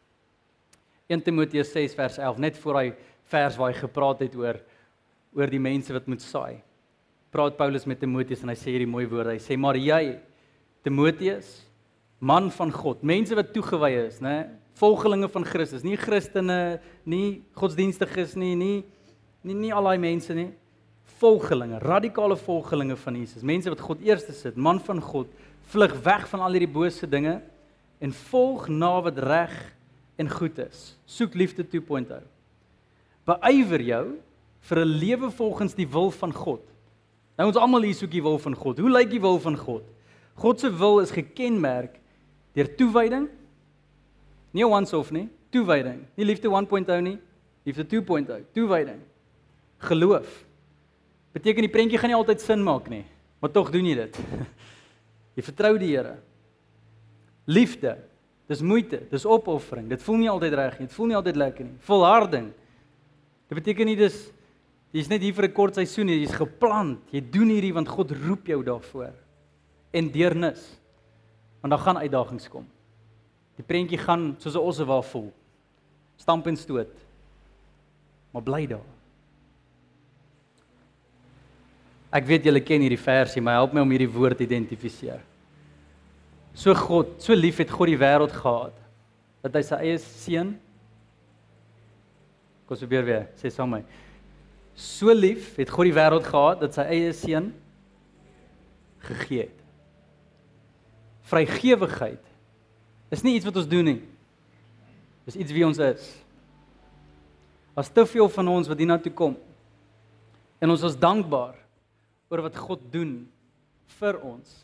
1 1.12 1.24
Timoteus 1.24 1.72
6 1.76 1.95
vers 1.99 2.20
11 2.20 2.39
net 2.41 2.60
voor 2.60 2.80
hy 2.80 2.88
vers 3.32 3.58
waar 3.60 3.72
hy 3.72 3.80
gepraat 3.80 4.24
het 4.26 4.36
oor 4.39 4.60
oor 5.34 5.49
die 5.49 5.62
mense 5.62 5.93
wat 5.95 6.08
moet 6.10 6.22
saai. 6.22 6.62
Praat 7.34 7.56
Paulus 7.58 7.88
met 7.89 7.99
Timoteus 7.99 8.43
en 8.45 8.51
hy 8.51 8.58
sê 8.60 8.74
hierdie 8.76 8.89
mooi 8.89 9.08
woorde. 9.10 9.34
Hy 9.34 9.41
sê 9.41 9.58
maar 9.58 9.80
jy 9.80 10.20
Timoteus 10.86 11.56
man 12.24 12.51
van 12.55 12.71
God, 12.71 13.03
mense 13.03 13.36
wat 13.36 13.51
toegewy 13.53 13.91
is, 14.05 14.21
né? 14.24 14.47
Volgelinge 14.80 15.28
van 15.30 15.43
Christus, 15.45 15.84
nie 15.84 15.97
Christene, 15.99 16.80
nie 17.03 17.43
godsdienstiges 17.59 18.38
nie, 18.39 18.55
nie 18.55 18.84
nie 19.43 19.55
nie 19.59 19.71
al 19.76 19.89
daai 19.89 19.99
mense 19.99 20.32
nie. 20.32 20.53
Volgelinge, 21.19 21.82
radikale 21.84 22.38
volgelinge 22.39 22.95
van 23.01 23.17
Jesus, 23.19 23.43
mense 23.43 23.71
wat 23.71 23.84
God 23.84 24.05
eerste 24.07 24.32
sit, 24.36 24.55
man 24.55 24.80
van 24.80 25.01
God, 25.03 25.28
vlug 25.74 25.97
weg 26.05 26.24
van 26.32 26.45
al 26.45 26.55
hierdie 26.55 26.71
bose 26.71 27.09
dinge 27.09 27.41
en 27.99 28.15
volg 28.30 28.69
na 28.71 28.93
wat 29.03 29.19
reg 29.19 29.57
en 30.19 30.32
goed 30.32 30.61
is. 30.63 30.93
Soek 31.05 31.36
liefde 31.36 31.65
2.0. 31.67 32.24
Beywer 33.28 33.84
jou 33.84 34.05
vir 34.69 34.80
'n 34.80 34.95
lewe 35.03 35.32
volgens 35.32 35.76
die 35.76 35.88
wil 35.88 36.11
van 36.11 36.32
God. 36.32 36.63
Nou 37.38 37.47
ons 37.47 37.57
almal 37.57 37.84
hier 37.84 37.95
soek 37.95 38.11
die 38.11 38.24
wil 38.24 38.39
van 38.39 38.55
God. 38.55 38.80
Hoe 38.80 38.89
lyk 38.89 39.09
die 39.09 39.21
wil 39.21 39.39
van 39.39 39.57
God? 39.57 39.84
God 40.36 40.59
se 40.59 40.69
wil 40.69 40.99
is 40.99 41.11
gekenmerk 41.11 41.99
deur 42.54 42.70
toewyding. 42.78 43.28
Nie 44.54 44.68
once 44.68 44.97
off 44.97 45.12
nie, 45.12 45.28
toewyding. 45.54 46.04
Nie 46.16 46.26
liefde 46.26 46.49
1.0 46.49 47.01
nie, 47.01 47.18
liefde 47.66 47.86
2.0, 47.86 48.43
toewyding. 48.54 49.01
Geloof. 49.78 50.45
Beteken 51.34 51.66
die 51.66 51.74
prentjie 51.74 51.97
gaan 51.97 52.14
nie 52.14 52.18
altyd 52.18 52.41
sin 52.41 52.62
maak 52.64 52.89
nie, 52.91 53.04
maar 53.41 53.51
tog 53.51 53.72
doen 53.74 53.86
jy 53.89 53.95
dit. 54.04 54.20
jy 55.38 55.45
vertrou 55.49 55.74
die 55.82 55.89
Here. 55.95 56.18
Liefde. 57.49 57.97
Dis 58.47 58.62
moeite, 58.62 58.99
dis 59.10 59.26
opoffering. 59.26 59.88
Dit 59.89 60.04
voel 60.04 60.20
nie 60.22 60.30
altyd 60.30 60.54
reg 60.60 60.78
nie, 60.78 60.88
dit 60.88 60.95
voel 60.95 61.10
nie 61.10 61.18
altyd 61.18 61.39
lekker 61.39 61.66
nie. 61.66 61.78
Volharding. 61.88 62.51
Dit 63.49 63.58
beteken 63.58 63.88
nie 63.89 63.97
dis 63.97 64.18
jy's 64.93 65.10
net 65.10 65.24
hier 65.26 65.34
vir 65.34 65.47
'n 65.47 65.54
kort 65.54 65.76
seisoen 65.76 66.06
nie, 66.06 66.20
jy's 66.22 66.36
geplant. 66.38 67.01
Jy 67.12 67.22
doen 67.32 67.49
hierdie 67.49 67.74
want 67.74 67.88
God 67.89 68.12
roep 68.12 68.45
jou 68.45 68.62
daarvoor. 68.64 69.14
En 69.91 70.12
deernis. 70.12 70.80
Want 71.64 71.72
daar 71.72 71.86
gaan 71.86 71.97
uitdagings 71.97 72.49
kom. 72.51 72.66
Die 73.55 73.64
prentjie 73.64 73.97
gaan 73.97 74.36
soos 74.38 74.55
'n 74.55 74.59
osse 74.68 74.86
waar 74.86 75.03
vol. 75.03 75.32
Stamp 76.18 76.47
en 76.47 76.57
stoot. 76.57 76.91
Maar 78.32 78.43
bly 78.43 78.68
daar. 78.68 78.89
Ek 82.11 82.26
weet 82.26 82.43
julle 82.43 82.61
ken 82.61 82.82
hierdie 82.82 82.99
versie, 82.99 83.41
maar 83.41 83.53
help 83.53 83.74
my 83.74 83.82
om 83.82 83.89
hierdie 83.89 84.11
woord 84.11 84.38
te 84.38 84.43
identifiseer. 84.43 85.22
So 86.53 86.74
God, 86.74 87.22
so 87.22 87.34
lief 87.34 87.57
het 87.57 87.72
God 87.72 87.88
die 87.88 87.97
wêreld 87.97 88.32
gehad 88.32 88.74
dat 89.41 89.55
hy 89.55 89.61
sy 89.61 89.76
eie 89.76 89.97
seun 89.97 90.59
Kom 92.66 92.78
so 92.78 92.88
weer 92.88 93.03
weer, 93.03 93.28
sê 93.36 93.49
saam 93.49 93.70
met 93.70 93.82
my. 93.82 93.88
So 94.76 95.11
lief 95.14 95.55
het 95.55 95.70
God 95.70 95.86
die 95.86 95.93
wêreld 95.93 96.24
gehad 96.24 96.59
dat 96.59 96.74
sy 96.74 96.82
eie 96.82 97.14
seun 97.14 97.53
gegee 98.99 99.47
het 99.47 99.62
vrygewigheid 101.30 102.32
is 103.13 103.24
nie 103.24 103.36
iets 103.38 103.47
wat 103.47 103.57
ons 103.61 103.69
doen 103.69 103.86
nie. 103.86 104.01
Dis 105.28 105.38
iets 105.39 105.53
wie 105.55 105.65
ons 105.65 105.80
is. 105.80 106.07
As 107.78 107.89
te 107.89 108.05
veel 108.05 108.30
van 108.30 108.49
ons 108.51 108.69
wat 108.69 108.82
hiernatoe 108.82 109.13
kom 109.15 109.38
en 110.63 110.74
ons 110.74 110.84
is 110.88 110.99
dankbaar 110.99 111.55
oor 112.32 112.43
wat 112.47 112.57
God 112.57 112.84
doen 112.91 113.15
vir 113.99 114.19
ons. 114.26 114.63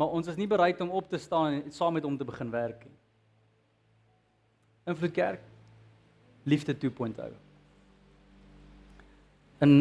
maar 0.00 0.14
ons 0.16 0.30
is 0.32 0.38
nie 0.40 0.48
bereid 0.48 0.80
om 0.80 0.94
op 0.96 1.10
te 1.12 1.18
staan 1.20 1.58
en 1.58 1.72
saam 1.76 1.92
met 1.92 2.06
hom 2.06 2.16
te 2.16 2.24
begin 2.24 2.48
werk 2.50 2.86
nie. 2.86 2.96
Invloed 4.88 5.12
Kerk 5.12 5.42
liefde 6.48 6.72
2.0. 6.72 7.34
In 9.60 9.74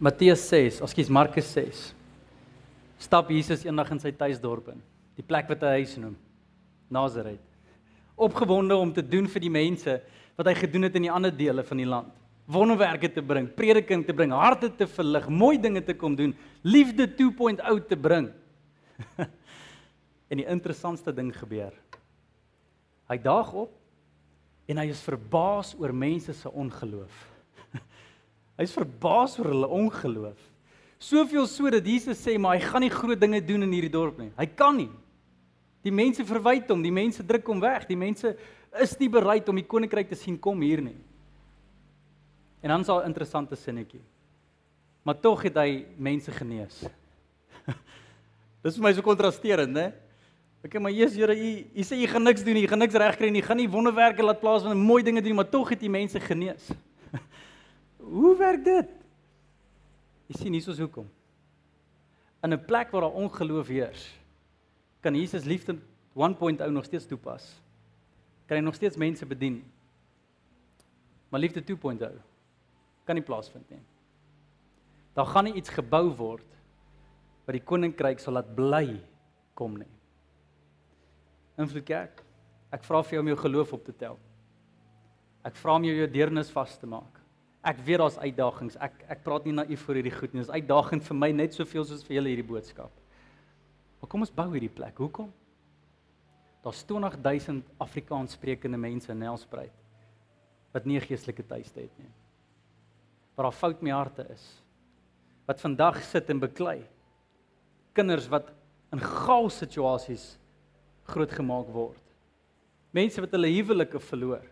Matteus 0.00 0.46
6, 0.48 0.80
ekskuus 0.80 1.12
Markus 1.12 1.50
6, 1.52 1.82
stap 3.04 3.28
Jesus 3.28 3.66
eendag 3.66 3.92
in 3.92 4.00
sy 4.00 4.14
tuisdorp 4.16 4.70
in, 4.72 4.80
die 5.20 5.26
plek 5.26 5.50
wat 5.52 5.66
hy 5.66 5.80
huis 5.82 5.98
noem, 6.00 6.16
Nazareth. 6.92 7.44
Opgewonde 8.20 8.76
om 8.76 8.92
te 8.92 9.04
doen 9.04 9.28
vir 9.28 9.44
die 9.44 9.52
mense 9.52 9.98
wat 10.38 10.48
hy 10.48 10.56
gedoen 10.56 10.88
het 10.88 10.96
in 10.96 11.06
die 11.06 11.12
ander 11.12 11.32
dele 11.34 11.64
van 11.66 11.80
die 11.80 11.88
land. 11.88 12.12
Wonderwerke 12.50 13.10
te 13.12 13.22
bring, 13.22 13.46
prediking 13.54 14.02
te 14.06 14.14
bring, 14.16 14.32
harte 14.34 14.70
te 14.74 14.88
verlig, 14.90 15.28
mooi 15.30 15.54
dinge 15.60 15.82
te 15.86 15.94
kom 15.94 16.16
doen, 16.18 16.32
liefde 16.66 17.06
2.0 17.06 17.60
te 17.88 17.98
bring. 18.00 18.30
en 20.30 20.40
die 20.40 20.48
interessantste 20.48 21.14
ding 21.14 21.30
gebeur. 21.36 21.74
Hy 23.10 23.18
daag 23.22 23.52
op 23.66 23.76
en 24.70 24.80
hy 24.80 24.86
is 24.90 25.02
verbaas 25.02 25.74
oor 25.78 25.92
mense 25.94 26.34
se 26.36 26.50
ongeloof. 26.50 27.22
Hy's 28.60 28.74
verbaas 28.76 29.36
oor 29.40 29.50
hulle 29.50 29.70
ongeloof. 29.80 30.48
Soveel 31.00 31.46
so 31.50 31.70
dat 31.72 31.86
Jesus 31.86 32.20
sê 32.22 32.36
maar 32.38 32.58
hy 32.58 32.66
gaan 32.66 32.84
nie 32.84 32.92
groot 32.92 33.20
dinge 33.20 33.40
doen 33.44 33.66
in 33.66 33.78
hierdie 33.78 33.94
dorp 33.94 34.20
nie. 34.20 34.30
Hy 34.38 34.46
kan 34.58 34.76
nie. 34.78 34.90
Die 35.82 35.92
mense 35.92 36.24
verwyd 36.28 36.68
hom, 36.68 36.82
die 36.82 36.92
mense 36.92 37.24
druk 37.24 37.46
hom 37.48 37.60
weg, 37.60 37.86
die 37.88 37.96
mense 37.96 38.34
is 38.82 38.92
nie 39.00 39.08
bereid 39.08 39.48
om 39.48 39.56
die 39.56 39.66
koninkryk 39.66 40.10
te 40.10 40.18
sien 40.18 40.36
kom 40.38 40.60
hier 40.60 40.82
nie. 40.84 40.98
En 42.60 42.68
dan 42.68 42.80
is 42.80 42.86
daar 42.86 43.02
'n 43.02 43.06
interessante 43.06 43.56
sinnetjie. 43.56 44.02
Maar 45.02 45.20
tog 45.20 45.42
het 45.42 45.54
hy 45.54 45.86
mense 45.96 46.30
genees. 46.30 46.84
Dis 48.62 48.76
vir 48.76 48.82
my 48.82 48.92
so 48.92 49.02
kontrasterend, 49.02 49.72
né? 49.72 49.92
Ek 50.60 50.74
sê 50.74 50.80
maar 50.80 50.92
Jesus, 50.92 51.16
Here, 51.16 51.32
u 51.32 51.64
u 51.72 51.82
sê 51.82 51.96
u 51.96 52.06
gaan 52.06 52.22
niks 52.22 52.44
doen 52.44 52.54
nie, 52.54 52.64
u 52.64 52.68
gaan 52.68 52.78
niks 52.78 52.94
regkry 52.94 53.30
nie, 53.30 53.40
u 53.40 53.46
gaan 53.46 53.56
nie 53.56 53.68
wonderwerke 53.68 54.22
laat 54.22 54.40
plaas 54.40 54.62
van 54.62 54.76
mooi 54.76 55.02
dinge 55.02 55.22
doen 55.22 55.34
maar 55.34 55.48
tog 55.48 55.70
het 55.72 55.82
u 55.82 55.88
mense 55.88 56.20
genees. 56.20 56.68
Hoe 57.96 58.36
werk 58.36 58.64
dit? 58.64 58.88
Jy 60.28 60.36
sien 60.36 60.52
hier 60.52 60.68
is 60.68 60.78
hoekom. 60.78 61.08
In 62.44 62.52
'n 62.52 62.64
plek 62.64 62.90
waar 62.90 63.00
daar 63.00 63.16
ongeloof 63.16 63.66
heers, 63.66 64.19
kan 65.00 65.16
Jesus 65.16 65.44
liefde 65.44 65.78
1.0 66.14 66.70
nog 66.70 66.84
steeds 66.84 67.06
toepas. 67.06 67.62
Kan 68.46 68.58
hy 68.58 68.64
nog 68.64 68.74
steeds 68.74 68.96
mense 68.96 69.26
bedien. 69.26 69.62
Maar 71.28 71.40
liefde 71.40 71.62
2.0 71.62 72.20
kan 73.04 73.14
nie 73.18 73.24
plaasvind 73.24 73.70
nie. 73.70 73.82
Daar 75.14 75.26
gaan 75.26 75.48
nie 75.48 75.56
iets 75.58 75.72
gebou 75.74 76.10
word 76.14 76.46
wat 77.46 77.56
die 77.56 77.64
koninkryk 77.66 78.20
sal 78.22 78.36
laat 78.38 78.50
bly 78.54 79.00
kom 79.58 79.78
nie. 79.78 79.90
Invloed 81.58 81.86
kerk. 81.86 82.20
Ek 82.70 82.84
vra 82.86 83.00
vir 83.02 83.16
jou 83.16 83.24
om 83.24 83.30
jou 83.32 83.38
geloof 83.40 83.72
op 83.74 83.86
te 83.86 83.94
tel. 83.98 84.18
Ek 85.46 85.56
vra 85.58 85.74
om 85.80 85.86
jou 85.88 85.96
jou 85.96 86.06
deernis 86.12 86.52
vas 86.54 86.76
te 86.78 86.86
maak. 86.86 87.18
Ek 87.66 87.80
weet 87.84 88.00
daar's 88.00 88.20
uitdagings. 88.20 88.78
Ek 88.80 89.02
ek 89.10 89.24
praat 89.24 89.46
nie 89.48 89.56
naïef 89.56 89.82
vir 89.88 90.00
hierdie 90.00 90.14
goed 90.14 90.34
nie. 90.34 90.44
Dis 90.44 90.52
uitdagend 90.52 91.04
vir 91.08 91.18
my 91.18 91.30
net 91.34 91.56
soveel 91.56 91.84
soos 91.88 92.04
vir 92.06 92.20
julle 92.20 92.32
hierdie 92.32 92.46
boodskap. 92.46 92.99
Maar 94.00 94.08
kom 94.08 94.24
ons 94.24 94.32
bou 94.32 94.48
hierdie 94.54 94.72
plek. 94.72 94.96
Hoekom? 94.98 95.28
Daar's 96.64 96.82
20000 96.84 97.64
Afrikaans 97.80 98.36
sprekende 98.36 98.80
mense 98.80 99.12
in 99.12 99.22
Nelspruit 99.22 99.76
wat 100.70 100.84
nie 100.86 100.96
'n 100.96 101.02
geestelike 101.02 101.42
tuiste 101.42 101.80
het 101.80 101.98
nie. 101.98 102.12
Waar 103.34 103.50
daar 103.50 103.58
fout 103.58 103.82
met 103.82 103.92
harte 103.92 104.26
is. 104.30 104.62
Wat 105.46 105.60
vandag 105.60 106.02
sit 106.02 106.30
en 106.30 106.38
beklei. 106.38 106.86
Kinders 107.92 108.28
wat 108.28 108.52
in 108.92 109.00
gaal 109.00 109.50
situasies 109.50 110.38
grootgemaak 111.02 111.66
word. 111.72 112.02
Mense 112.92 113.20
wat 113.20 113.30
hulle 113.30 113.48
huwelike 113.48 114.00
verloor. 114.00 114.44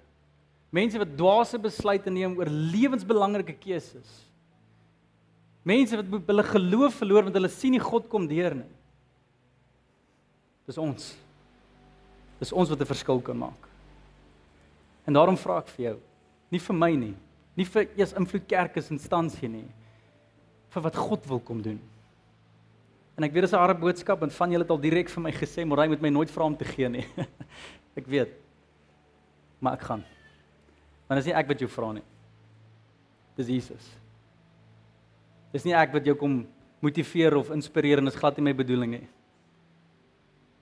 Mense 0.70 0.98
wat 0.98 1.16
dwaase 1.16 1.58
besluite 1.58 2.10
neem 2.10 2.36
oor 2.38 2.46
lewensbelangrike 2.46 3.54
keuses. 3.58 4.24
Mense 5.62 5.96
wat 5.96 6.26
hulle 6.26 6.42
geloof 6.42 6.94
verloor 6.94 7.22
want 7.22 7.34
hulle 7.34 7.48
sien 7.48 7.72
nie 7.72 7.82
God 7.82 8.08
kom 8.08 8.26
deur 8.26 8.54
nie. 8.54 8.77
Dis 10.68 10.78
ons. 10.78 11.08
Dis 12.38 12.52
ons 12.52 12.68
wat 12.68 12.80
'n 12.80 12.92
verskil 12.92 13.20
kan 13.20 13.38
maak. 13.38 13.68
En 15.06 15.14
daarom 15.14 15.36
vra 15.36 15.58
ek 15.58 15.68
vir 15.68 15.84
jou, 15.84 15.98
nie 16.50 16.60
vir 16.60 16.76
my 16.76 16.94
nie, 16.94 17.14
nie 17.56 17.64
vir 17.64 17.88
eers 17.96 18.12
invloed 18.12 18.46
kerke 18.46 18.82
se 18.82 18.92
instansie 18.92 19.48
nie, 19.48 19.68
vir 20.68 20.82
wat 20.82 20.94
God 20.94 21.26
wil 21.26 21.40
kom 21.40 21.62
doen. 21.62 21.80
En 23.16 23.24
ek 23.24 23.32
weet 23.32 23.42
dis 23.42 23.52
'n 23.52 23.58
harde 23.58 23.80
boodskap 23.80 24.22
en 24.22 24.30
van 24.30 24.50
julle 24.50 24.62
het 24.62 24.70
al 24.70 24.78
direk 24.78 25.08
vir 25.08 25.22
my 25.22 25.32
gesê, 25.32 25.66
"Maar 25.66 25.78
jy 25.78 25.88
moet 25.88 26.02
my 26.02 26.10
nooit 26.10 26.30
vra 26.30 26.44
om 26.44 26.56
te 26.56 26.64
gee 26.64 26.88
nie." 26.88 27.06
ek 27.96 28.06
weet. 28.06 28.28
Maar 29.60 29.72
ek 29.72 29.82
gaan. 29.82 30.04
Want 31.08 31.18
dis 31.18 31.26
nie 31.26 31.34
ek 31.34 31.48
wat 31.48 31.58
jou 31.58 31.68
vra 31.68 31.92
nie. 31.92 32.04
Dis 33.36 33.46
Jesus. 33.46 33.96
Dis 35.52 35.64
nie 35.64 35.74
ek 35.74 35.92
wat 35.92 36.04
jou 36.04 36.14
kom 36.14 36.46
motiveer 36.80 37.36
of 37.36 37.50
inspireer 37.50 37.98
en 37.98 38.04
dis 38.04 38.14
glad 38.14 38.36
nie 38.36 38.44
my 38.44 38.52
bedoeling 38.52 38.90
nie. 38.90 39.08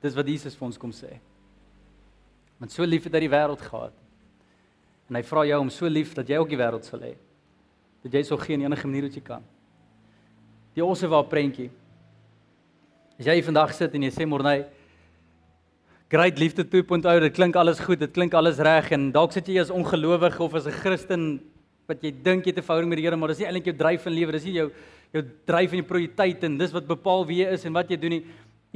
Dis 0.07 0.17
wat 0.17 0.29
Jesus 0.31 0.55
vir 0.57 0.69
ons 0.69 0.79
kom 0.79 0.93
sê. 0.95 1.17
Want 2.61 2.73
so 2.73 2.87
lief 2.87 3.09
het 3.09 3.17
hy 3.19 3.25
die 3.27 3.33
wêreld 3.33 3.63
gehad. 3.67 3.97
En 5.11 5.19
hy 5.19 5.23
vra 5.27 5.43
jou 5.51 5.59
om 5.65 5.73
so 5.75 5.91
lief 5.91 6.15
dat 6.17 6.31
jy 6.31 6.39
ook 6.39 6.53
die 6.53 6.61
wêreld 6.61 6.87
sal 6.87 7.03
hê. 7.03 7.17
Dat 8.07 8.15
jy 8.15 8.23
sou 8.29 8.39
gee 8.39 8.55
in 8.55 8.65
enige 8.69 8.87
manier 8.87 9.09
wat 9.09 9.19
jy 9.19 9.25
kan. 9.27 9.45
Die 10.77 10.85
osse 10.85 11.11
waar 11.11 11.27
prentjie 11.27 11.71
As 13.17 13.25
jy 13.25 13.39
vandag 13.41 13.71
sit 13.73 13.95
en 13.97 14.03
jy 14.05 14.11
sê 14.13 14.27
Morney 14.29 14.67
Great 16.13 16.37
liefde 16.39 16.63
2.0, 16.69 17.01
dit 17.25 17.35
klink 17.35 17.57
alles 17.59 17.81
goed, 17.83 17.99
dit 17.99 18.13
klink 18.15 18.35
alles 18.37 18.61
reg 18.63 18.93
en 18.95 19.09
dalk 19.15 19.33
sit 19.35 19.49
jy 19.51 19.57
as 19.59 19.73
ongelowige 19.75 20.39
of 20.45 20.55
as 20.55 20.69
'n 20.69 20.77
Christen 20.83 21.23
wat 21.89 22.05
jy 22.05 22.13
dink 22.13 22.45
jy 22.45 22.53
het 22.53 22.59
'n 22.59 22.63
verhouding 22.63 22.91
met 22.91 22.99
die 22.99 23.07
Here, 23.07 23.17
maar 23.17 23.29
dis 23.29 23.39
nie 23.39 23.47
eintlik 23.47 23.73
jou 23.73 23.77
dryf 23.77 24.07
in 24.07 24.13
lewe, 24.13 24.33
dis 24.33 24.45
nie 24.45 24.53
jou 24.53 24.71
jou 25.13 25.23
dryf 25.47 25.73
en 25.73 25.79
jou 25.79 25.87
prioriteit 25.87 26.45
en 26.45 26.59
dis 26.59 26.73
wat 26.73 26.87
bepaal 26.87 27.25
wie 27.27 27.43
jy 27.43 27.53
is 27.53 27.65
en 27.65 27.73
wat 27.73 27.89
jy 27.89 27.97
doen 27.97 28.11
nie. 28.11 28.25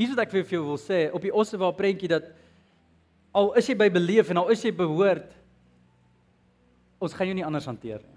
Hier's 0.00 0.14
wat 0.14 0.22
ek 0.24 0.32
vir 0.32 0.54
jou 0.56 0.62
wil 0.64 0.78
sê 0.80 1.02
op 1.12 1.20
die 1.20 1.32
Ossewa 1.36 1.68
prentjie 1.76 2.08
dat 2.08 2.30
al 3.36 3.52
is 3.60 3.68
jy 3.68 3.76
by 3.76 3.90
beleef 3.92 4.30
en 4.32 4.40
al 4.40 4.48
is 4.54 4.62
jy 4.64 4.72
behoort 4.72 5.34
ons 7.00 7.12
gaan 7.16 7.28
jou 7.28 7.36
nie 7.36 7.44
anders 7.44 7.68
hanteer 7.68 8.00
nie. 8.00 8.16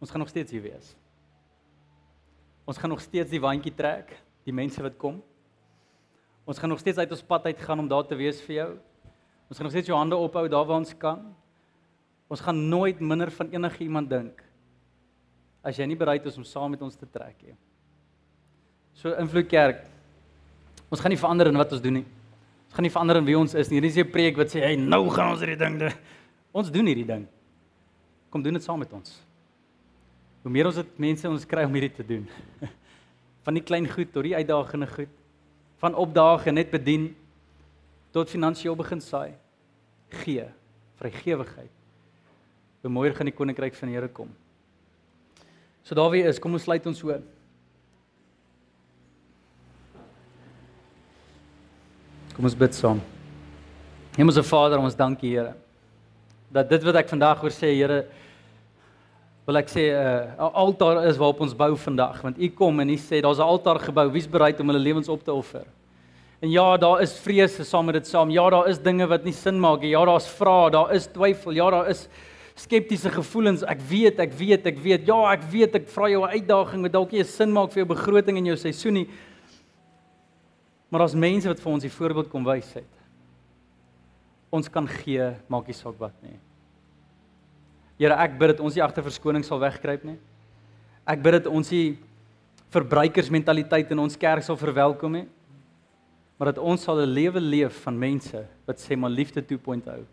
Ons 0.00 0.12
gaan 0.12 0.20
nog 0.20 0.28
steeds 0.28 0.52
hier 0.52 0.64
wees. 0.64 0.92
Ons 2.68 2.76
gaan 2.76 2.92
nog 2.92 3.00
steeds 3.00 3.32
die 3.32 3.40
waantjie 3.40 3.72
trek 3.72 4.12
die 4.44 4.54
mense 4.54 4.84
wat 4.84 5.00
kom. 5.00 5.22
Ons 6.44 6.60
gaan 6.60 6.70
nog 6.70 6.84
steeds 6.84 7.00
uit 7.00 7.16
ons 7.16 7.24
pad 7.32 7.48
uit 7.48 7.64
gaan 7.64 7.80
om 7.80 7.88
daar 7.88 8.04
te 8.06 8.18
wees 8.18 8.44
vir 8.44 8.58
jou. 8.58 8.68
Ons 9.48 9.56
gaan 9.56 9.68
nog 9.70 9.74
steeds 9.74 9.88
jou 9.88 9.96
hande 9.98 10.20
ophou 10.20 10.44
daar 10.52 10.68
waar 10.68 10.84
ons 10.84 10.92
kan. 11.00 11.24
Ons 12.28 12.44
gaan 12.44 12.60
nooit 12.68 13.00
minder 13.00 13.32
van 13.32 13.56
enige 13.56 13.84
iemand 13.88 14.12
dink 14.12 14.44
as 15.66 15.80
jy 15.80 15.88
nie 15.90 15.98
bereid 15.98 16.22
is 16.28 16.36
om 16.38 16.44
saam 16.46 16.70
met 16.76 16.82
ons 16.84 16.94
te 16.94 17.08
trek 17.10 17.40
nie. 17.42 17.56
So 18.94 19.16
invloed 19.18 19.48
kerk. 19.50 19.95
Ons 20.90 21.00
gaan 21.00 21.10
nie 21.10 21.20
verander 21.20 21.50
in 21.50 21.56
wat 21.56 21.72
ons 21.72 21.82
doen 21.82 22.00
nie. 22.00 22.06
Ons 22.66 22.74
gaan 22.74 22.86
nie 22.86 22.92
verander 22.92 23.16
in 23.16 23.24
wie 23.24 23.38
ons 23.38 23.54
is 23.54 23.70
nie. 23.70 23.80
Hier 23.80 23.88
is 23.88 23.96
'n 23.96 24.10
preek 24.10 24.36
wat 24.36 24.48
sê, 24.48 24.60
"Hey, 24.60 24.76
nou 24.76 25.08
gaan 25.10 25.32
ons 25.32 25.40
hierdie 25.40 25.58
ding 25.58 25.78
doen." 25.78 25.92
Ons 26.52 26.70
doen 26.70 26.86
hierdie 26.86 27.06
ding. 27.06 27.26
Kom 28.30 28.42
doen 28.42 28.54
dit 28.54 28.62
saam 28.62 28.78
met 28.78 28.92
ons. 28.92 29.20
Hoe 30.42 30.50
meer 30.50 30.66
ons 30.66 30.74
dit 30.74 30.98
mense 30.98 31.28
ons 31.28 31.44
kry 31.44 31.64
om 31.64 31.72
hierdie 31.72 31.94
te 31.94 32.06
doen. 32.06 32.28
van 33.46 33.54
die 33.54 33.62
klein 33.62 33.86
goed 33.86 34.10
tot 34.10 34.26
die 34.26 34.34
uitdagende 34.34 34.88
goed 34.90 35.12
van 35.78 35.94
opdaag 35.94 36.48
en 36.50 36.56
net 36.58 36.72
bedien 36.72 37.12
tot 38.14 38.32
finansiëel 38.32 38.74
begin 38.78 39.02
saai 39.04 39.36
gee 40.24 40.48
vrygewigheid 40.98 41.70
bemoeier 42.82 43.14
gaan 43.14 43.30
die 43.30 43.36
koninkryk 43.36 43.78
van 43.78 43.92
die 43.92 43.98
Here 43.98 44.10
kom 44.10 44.32
so 45.86 45.94
daar 45.94 46.10
wie 46.10 46.24
is 46.26 46.42
kom 46.42 46.58
ons 46.58 46.66
sluit 46.66 46.90
ons 46.90 47.04
so 47.04 47.20
kom 52.36 52.44
ons 52.44 52.54
bid 52.58 52.74
saam 52.76 52.98
Hemelse 54.18 54.42
Vader 54.44 54.82
ons 54.84 54.96
dankie 54.96 55.32
Here 55.32 55.54
dat 56.52 56.68
dit 56.68 56.82
wat 56.84 56.98
ek 57.00 57.08
vandag 57.08 57.40
hoor 57.40 57.54
sê 57.54 57.70
Here 57.72 58.02
wil 59.46 59.60
ek 59.60 59.70
sê 59.70 59.86
eh, 59.94 60.26
'n 60.36 60.42
uh, 60.42 60.50
altaar 60.58 61.06
is 61.06 61.16
waarop 61.16 61.40
ons 61.40 61.54
bou 61.54 61.70
vandag 61.78 62.20
want 62.20 62.36
u 62.36 62.48
kom 62.50 62.80
en 62.82 62.90
u 62.90 62.98
sê 62.98 63.22
daar's 63.22 63.38
'n 63.38 63.46
altaar 63.46 63.78
gebou 63.78 64.10
wie's 64.10 64.26
bereid 64.26 64.60
om 64.60 64.68
hulle 64.68 64.82
lewens 64.82 65.08
op 65.08 65.22
te 65.24 65.32
offer. 65.32 65.64
En 66.42 66.50
ja, 66.50 66.76
daar 66.76 67.00
is 67.00 67.16
vrese 67.18 67.64
saam 67.64 67.86
met 67.86 67.94
dit 67.94 68.06
saam. 68.06 68.30
Ja, 68.30 68.50
daar 68.50 68.68
is 68.68 68.78
dinge 68.78 69.06
wat 69.06 69.24
nie 69.24 69.32
sin 69.32 69.60
maak 69.60 69.80
nie. 69.80 69.90
Ja, 69.90 70.04
daar's 70.04 70.28
vrae, 70.28 70.70
daar 70.70 70.92
is 70.92 71.06
twyfel. 71.06 71.52
Ja, 71.52 71.70
daar 71.70 71.88
is 71.88 72.08
skeptiese 72.54 73.10
gevoelens. 73.10 73.62
Ek 73.62 73.80
weet, 73.80 74.18
ek 74.20 74.32
weet, 74.32 74.66
ek 74.66 74.78
weet. 74.78 75.06
Ja, 75.06 75.32
ek 75.32 75.42
weet 75.50 75.74
ek 75.74 75.88
vra 75.88 76.08
jou 76.08 76.26
'n 76.26 76.36
uitdaging 76.36 76.82
wat 76.82 76.92
dalk 76.92 77.12
nie 77.12 77.24
sin 77.24 77.52
maak 77.52 77.72
vir 77.72 77.84
jou 77.84 77.94
begroting 77.94 78.36
en 78.36 78.46
jou 78.46 78.56
seisoen 78.56 78.92
nie. 78.92 79.08
Maar 80.88 81.02
daar's 81.02 81.18
mense 81.18 81.48
wat 81.48 81.60
vir 81.60 81.72
ons 81.72 81.82
die 81.82 81.92
voorbeeld 81.92 82.28
kom 82.30 82.44
wys 82.46 82.72
het. 82.78 82.92
Ons 84.54 84.68
kan 84.72 84.86
gee, 84.88 85.32
maak 85.50 85.66
nie 85.66 85.76
saak 85.76 85.98
wat 85.98 86.14
nie. 86.22 86.36
Here, 87.98 88.14
ek 88.14 88.36
bid 88.38 88.54
dat 88.54 88.60
ons 88.60 88.76
nie 88.76 88.84
agter 88.84 89.02
verskoning 89.02 89.44
sal 89.44 89.58
wegkruip 89.58 90.04
nie. 90.04 90.18
Ek 91.06 91.22
bid 91.22 91.40
dat 91.40 91.48
ons 91.50 91.70
nie 91.72 91.96
verbruikersmentaliteit 92.74 93.90
in 93.94 94.02
ons 94.02 94.18
kerk 94.20 94.44
sal 94.44 94.58
verwelkom 94.60 95.12
nie. 95.20 95.26
maar 96.36 96.52
dat 96.52 96.58
ons 96.60 96.82
sal 96.82 97.00
'n 97.00 97.12
lewe 97.12 97.40
leef 97.40 97.82
van 97.82 97.98
mense 97.98 98.46
wat 98.66 98.78
sê 98.78 98.96
maar 98.96 99.10
liefde 99.10 99.42
2.0. 99.42 100.04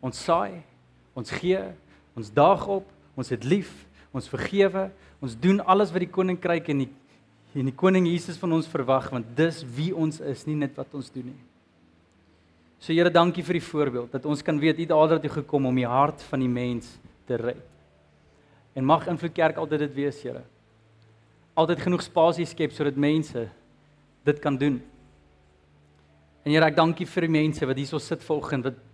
Ons 0.00 0.24
saai, 0.24 0.62
ons 1.14 1.30
gee, 1.30 1.58
ons 2.14 2.30
daag 2.30 2.66
op, 2.66 2.86
ons 3.16 3.28
het 3.28 3.44
lief, 3.44 3.86
ons 4.12 4.28
vergewe, 4.28 4.90
ons 5.20 5.34
doen 5.34 5.60
alles 5.60 5.90
wat 5.90 6.00
die 6.00 6.10
koninkryk 6.10 6.68
en 6.68 6.78
die 6.78 6.92
en 7.56 7.70
die 7.70 7.76
koning 7.76 8.04
Jesus 8.08 8.36
van 8.40 8.52
ons 8.52 8.68
verwag 8.68 9.08
want 9.12 9.28
dis 9.36 9.62
wie 9.76 9.92
ons 9.96 10.20
is, 10.20 10.44
nie 10.48 10.58
net 10.58 10.76
wat 10.76 10.92
ons 10.96 11.08
doen 11.12 11.30
nie. 11.30 11.42
So 12.78 12.92
Here, 12.92 13.10
dankie 13.10 13.44
vir 13.46 13.56
die 13.56 13.64
voorbeeld 13.64 14.12
dat 14.12 14.26
ons 14.28 14.44
kan 14.44 14.58
weet 14.60 14.82
U 14.84 14.88
alder 14.92 15.20
toe 15.22 15.32
gekom 15.38 15.66
om 15.66 15.78
die 15.80 15.88
hart 15.88 16.20
van 16.28 16.44
die 16.44 16.52
mens 16.52 16.92
te 17.26 17.38
red. 17.40 17.62
En 18.76 18.84
mag 18.84 19.06
invloed 19.08 19.32
kerk 19.32 19.56
altyd 19.56 19.86
dit 19.86 19.94
wees, 19.96 20.20
Here. 20.20 20.44
Altyd 21.56 21.80
genoeg 21.86 22.04
spasie 22.04 22.44
skep 22.46 22.74
sodat 22.76 23.00
mense 23.00 23.46
dit 24.28 24.42
kan 24.44 24.58
doen. 24.60 24.76
En 26.44 26.52
Here, 26.52 26.68
ek 26.68 26.76
dankie 26.76 27.08
vir 27.08 27.26
die 27.26 27.34
mense 27.40 27.66
wat 27.66 27.80
hierso 27.80 27.98
sit 28.02 28.22
vanoggend 28.26 28.68
wat 28.68 28.84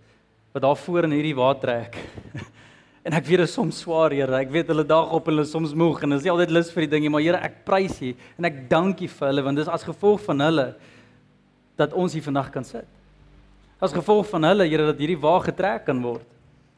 wat 0.53 0.61
daar 0.61 0.77
voor 0.77 1.07
in 1.07 1.15
hierdie 1.15 1.33
water 1.33 1.61
trek. 1.65 1.95
en 3.03 3.13
ek 3.17 3.25
weet 3.27 3.41
dit 3.43 3.49
is 3.49 3.53
soms 3.53 3.81
swaar, 3.83 4.13
Here. 4.15 4.31
Ek 4.39 4.51
weet 4.51 4.69
hulle 4.71 4.85
dag 4.87 5.11
op 5.11 5.27
en 5.27 5.35
hulle 5.35 5.47
soms 5.47 5.73
moeg 5.75 6.03
en 6.03 6.13
hulle 6.13 6.21
is 6.21 6.27
nie 6.27 6.31
altyd 6.31 6.53
lus 6.55 6.71
vir 6.71 6.85
die 6.85 6.91
dinge, 6.95 7.11
maar 7.11 7.23
Here, 7.23 7.39
ek 7.43 7.63
prys 7.67 7.99
U 8.01 8.13
en 8.39 8.47
ek 8.47 8.61
dank 8.71 9.01
U 9.03 9.09
vir 9.11 9.27
hulle 9.27 9.43
want 9.43 9.59
dis 9.59 9.71
as 9.71 9.83
gevolg 9.83 10.23
van 10.23 10.43
hulle 10.45 10.67
dat 11.79 11.95
ons 11.97 12.13
hier 12.15 12.23
vandag 12.23 12.51
kan 12.53 12.63
sit. 12.63 12.87
As 13.83 13.91
gevolg 13.91 14.29
van 14.29 14.47
hulle, 14.47 14.69
Here, 14.69 14.85
dat 14.87 15.01
hierdie 15.01 15.19
wa 15.19 15.35
getrek 15.43 15.83
kan 15.89 15.99
word. 15.99 16.23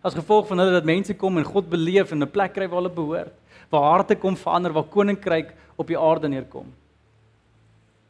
As 0.06 0.18
gevolg 0.18 0.48
van 0.50 0.64
hulle 0.64 0.74
dat 0.74 0.88
mense 0.88 1.14
kom 1.18 1.38
en 1.38 1.46
God 1.46 1.70
beleef 1.70 2.12
en 2.12 2.24
'n 2.24 2.32
plek 2.32 2.54
kry 2.54 2.68
waar 2.68 2.82
hulle 2.82 2.96
behoort, 2.96 3.34
waar 3.70 3.92
harte 3.92 4.16
kom 4.16 4.36
verander, 4.36 4.74
waar 4.74 4.90
koninkryk 4.90 5.54
op 5.78 5.88
die 5.88 5.98
aarde 5.98 6.28
neerkom. 6.28 6.66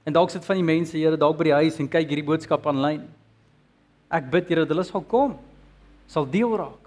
En 0.05 0.13
dalk 0.13 0.29
sit 0.29 0.45
van 0.45 0.55
die 0.55 0.63
mense, 0.63 0.97
Here, 0.97 1.17
dalk 1.17 1.37
by 1.37 1.43
die 1.43 1.59
huis 1.65 1.79
en 1.79 1.89
kyk 1.89 2.07
hierdie 2.07 2.25
boodskap 2.25 2.65
aanlyn. 2.67 3.03
Ek 4.11 4.29
bid, 4.31 4.47
Here, 4.47 4.61
dat 4.61 4.69
hulle 4.69 4.83
sal 4.83 5.01
kom, 5.01 5.37
sal 6.07 6.29
deel 6.29 6.55
raak. 6.55 6.84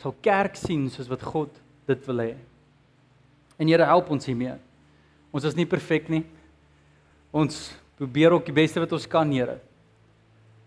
Sal 0.00 0.14
kerk 0.24 0.56
sien 0.56 0.88
soos 0.92 1.10
wat 1.10 1.22
God 1.28 1.56
dit 1.88 2.06
wil 2.08 2.24
hê. 2.24 2.30
En 3.60 3.68
Here, 3.68 3.84
help 3.84 4.08
ons 4.14 4.24
hiermee. 4.24 4.56
Ons 5.30 5.46
is 5.50 5.56
nie 5.58 5.68
perfek 5.68 6.08
nie. 6.08 6.22
Ons 7.36 7.68
probeer 8.00 8.32
ook 8.32 8.46
die 8.48 8.56
beste 8.56 8.80
wat 8.80 8.94
ons 8.96 9.06
kan, 9.10 9.28
Here. 9.32 9.58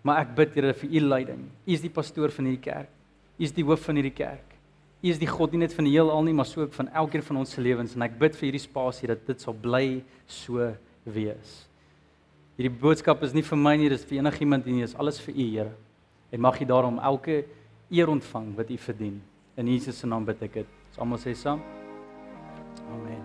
Maar 0.06 0.22
ek 0.26 0.36
bid 0.38 0.58
Here 0.60 0.74
vir 0.78 0.98
u 1.00 1.04
leiding. 1.08 1.46
U 1.50 1.72
is 1.74 1.82
die 1.82 1.92
pastoor 1.94 2.34
van 2.36 2.52
hierdie 2.52 2.62
kerk. 2.64 2.92
U 3.40 3.48
is 3.48 3.56
die 3.56 3.66
hoof 3.66 3.88
van 3.88 3.98
hierdie 3.98 4.14
kerk. 4.14 4.54
U 5.04 5.10
is 5.12 5.20
die 5.20 5.28
God 5.28 5.52
nie 5.52 5.64
net 5.64 5.74
van 5.76 5.88
die 5.88 5.96
heelal 5.96 6.22
nie, 6.24 6.36
maar 6.38 6.48
so 6.48 6.62
ook 6.64 6.76
van 6.78 6.92
elkeen 6.94 7.26
van 7.26 7.42
ons 7.42 7.52
se 7.52 7.62
lewens 7.62 7.96
en 7.98 8.06
ek 8.06 8.14
bid 8.22 8.38
vir 8.38 8.48
hierdie 8.48 8.64
spasie 8.64 9.10
dat 9.10 9.26
dit 9.28 9.42
sal 9.42 9.58
bly 9.58 10.04
so 10.30 10.70
wees. 11.04 11.58
Hierdie 12.56 12.72
boodskap 12.84 13.26
is 13.26 13.34
nie 13.36 13.44
vir 13.44 13.60
my 13.60 13.74
nie, 13.82 13.90
dis 13.92 14.06
vir 14.08 14.22
enigiemand 14.22 14.70
nie, 14.70 14.86
dis 14.86 14.96
alles 14.96 15.20
vir 15.26 15.34
u, 15.34 15.48
Here. 15.58 15.74
En 16.32 16.46
mag 16.46 16.62
u 16.62 16.70
daarom 16.70 17.02
elke 17.04 17.42
eer 17.94 18.10
ontvang 18.10 18.56
wat 18.58 18.70
u 18.70 18.78
verdien. 18.78 19.22
In 19.56 19.68
Jesus 19.68 20.00
se 20.00 20.08
naam 20.10 20.26
bid 20.26 20.42
ek 20.42 20.54
dit. 20.54 20.70
Ons 20.90 21.02
almal 21.04 21.20
sê 21.22 21.36
saam. 21.38 21.62
Amen. 22.90 23.22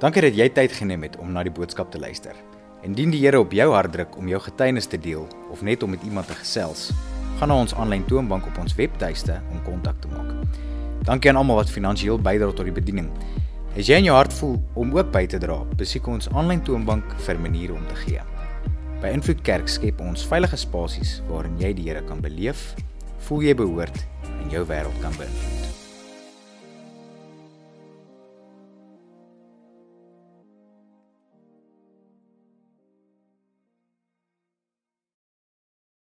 Dankie 0.00 0.22
dat 0.24 0.36
jy 0.36 0.46
tyd 0.52 0.72
geneem 0.76 1.04
het 1.04 1.18
om 1.20 1.32
na 1.32 1.42
die 1.44 1.52
boodskap 1.52 1.90
te 1.92 2.00
luister. 2.00 2.36
Indien 2.84 3.12
die 3.12 3.20
Here 3.20 3.40
op 3.40 3.52
jou 3.52 3.66
hart 3.74 3.92
druk 3.92 4.16
om 4.16 4.28
jou 4.28 4.40
getuienis 4.40 4.88
te 4.88 5.00
deel 5.00 5.26
of 5.52 5.62
net 5.64 5.84
om 5.84 5.92
met 5.92 6.04
iemand 6.08 6.28
te 6.28 6.36
gesels, 6.38 6.88
gaan 7.36 7.52
na 7.52 7.58
ons 7.60 7.74
aanlyn 7.76 8.04
toonbank 8.08 8.48
op 8.48 8.62
ons 8.64 8.76
webtuiste 8.78 9.36
om 9.52 9.60
kontak 9.68 10.00
te 10.00 10.08
maak. 10.12 10.32
Dankie 11.04 11.30
aan 11.30 11.40
almal 11.42 11.60
wat 11.60 11.72
finansiëel 11.72 12.20
bydra 12.20 12.48
tot 12.56 12.68
die 12.68 12.76
bediening. 12.76 13.10
As 13.76 13.90
jy 13.90 14.00
in 14.00 14.08
jou 14.08 14.16
hart 14.16 14.32
voel 14.40 14.56
om 14.74 14.96
ook 14.96 15.12
by 15.12 15.26
te 15.28 15.40
dra, 15.42 15.58
besoek 15.76 16.08
ons 16.08 16.32
aanlyn 16.32 16.64
toonbank 16.64 17.12
vir 17.28 17.44
maniere 17.44 17.76
om 17.76 17.84
te 17.92 18.00
gee. 18.06 18.24
By 19.04 19.12
Invloed 19.12 19.44
Kerk 19.44 19.68
skep 19.68 20.00
ons 20.00 20.24
veilige 20.24 20.56
spasies 20.56 21.18
waarin 21.28 21.60
jy 21.60 21.74
die 21.76 21.90
Here 21.90 22.04
kan 22.08 22.24
beleef, 22.24 22.70
voel 23.26 23.48
jy 23.48 23.54
behoort 23.58 24.04
en 24.22 24.50
jou 24.52 24.62
wêreld 24.68 25.02
kan 25.02 25.14
beïnvloed. 25.18 25.75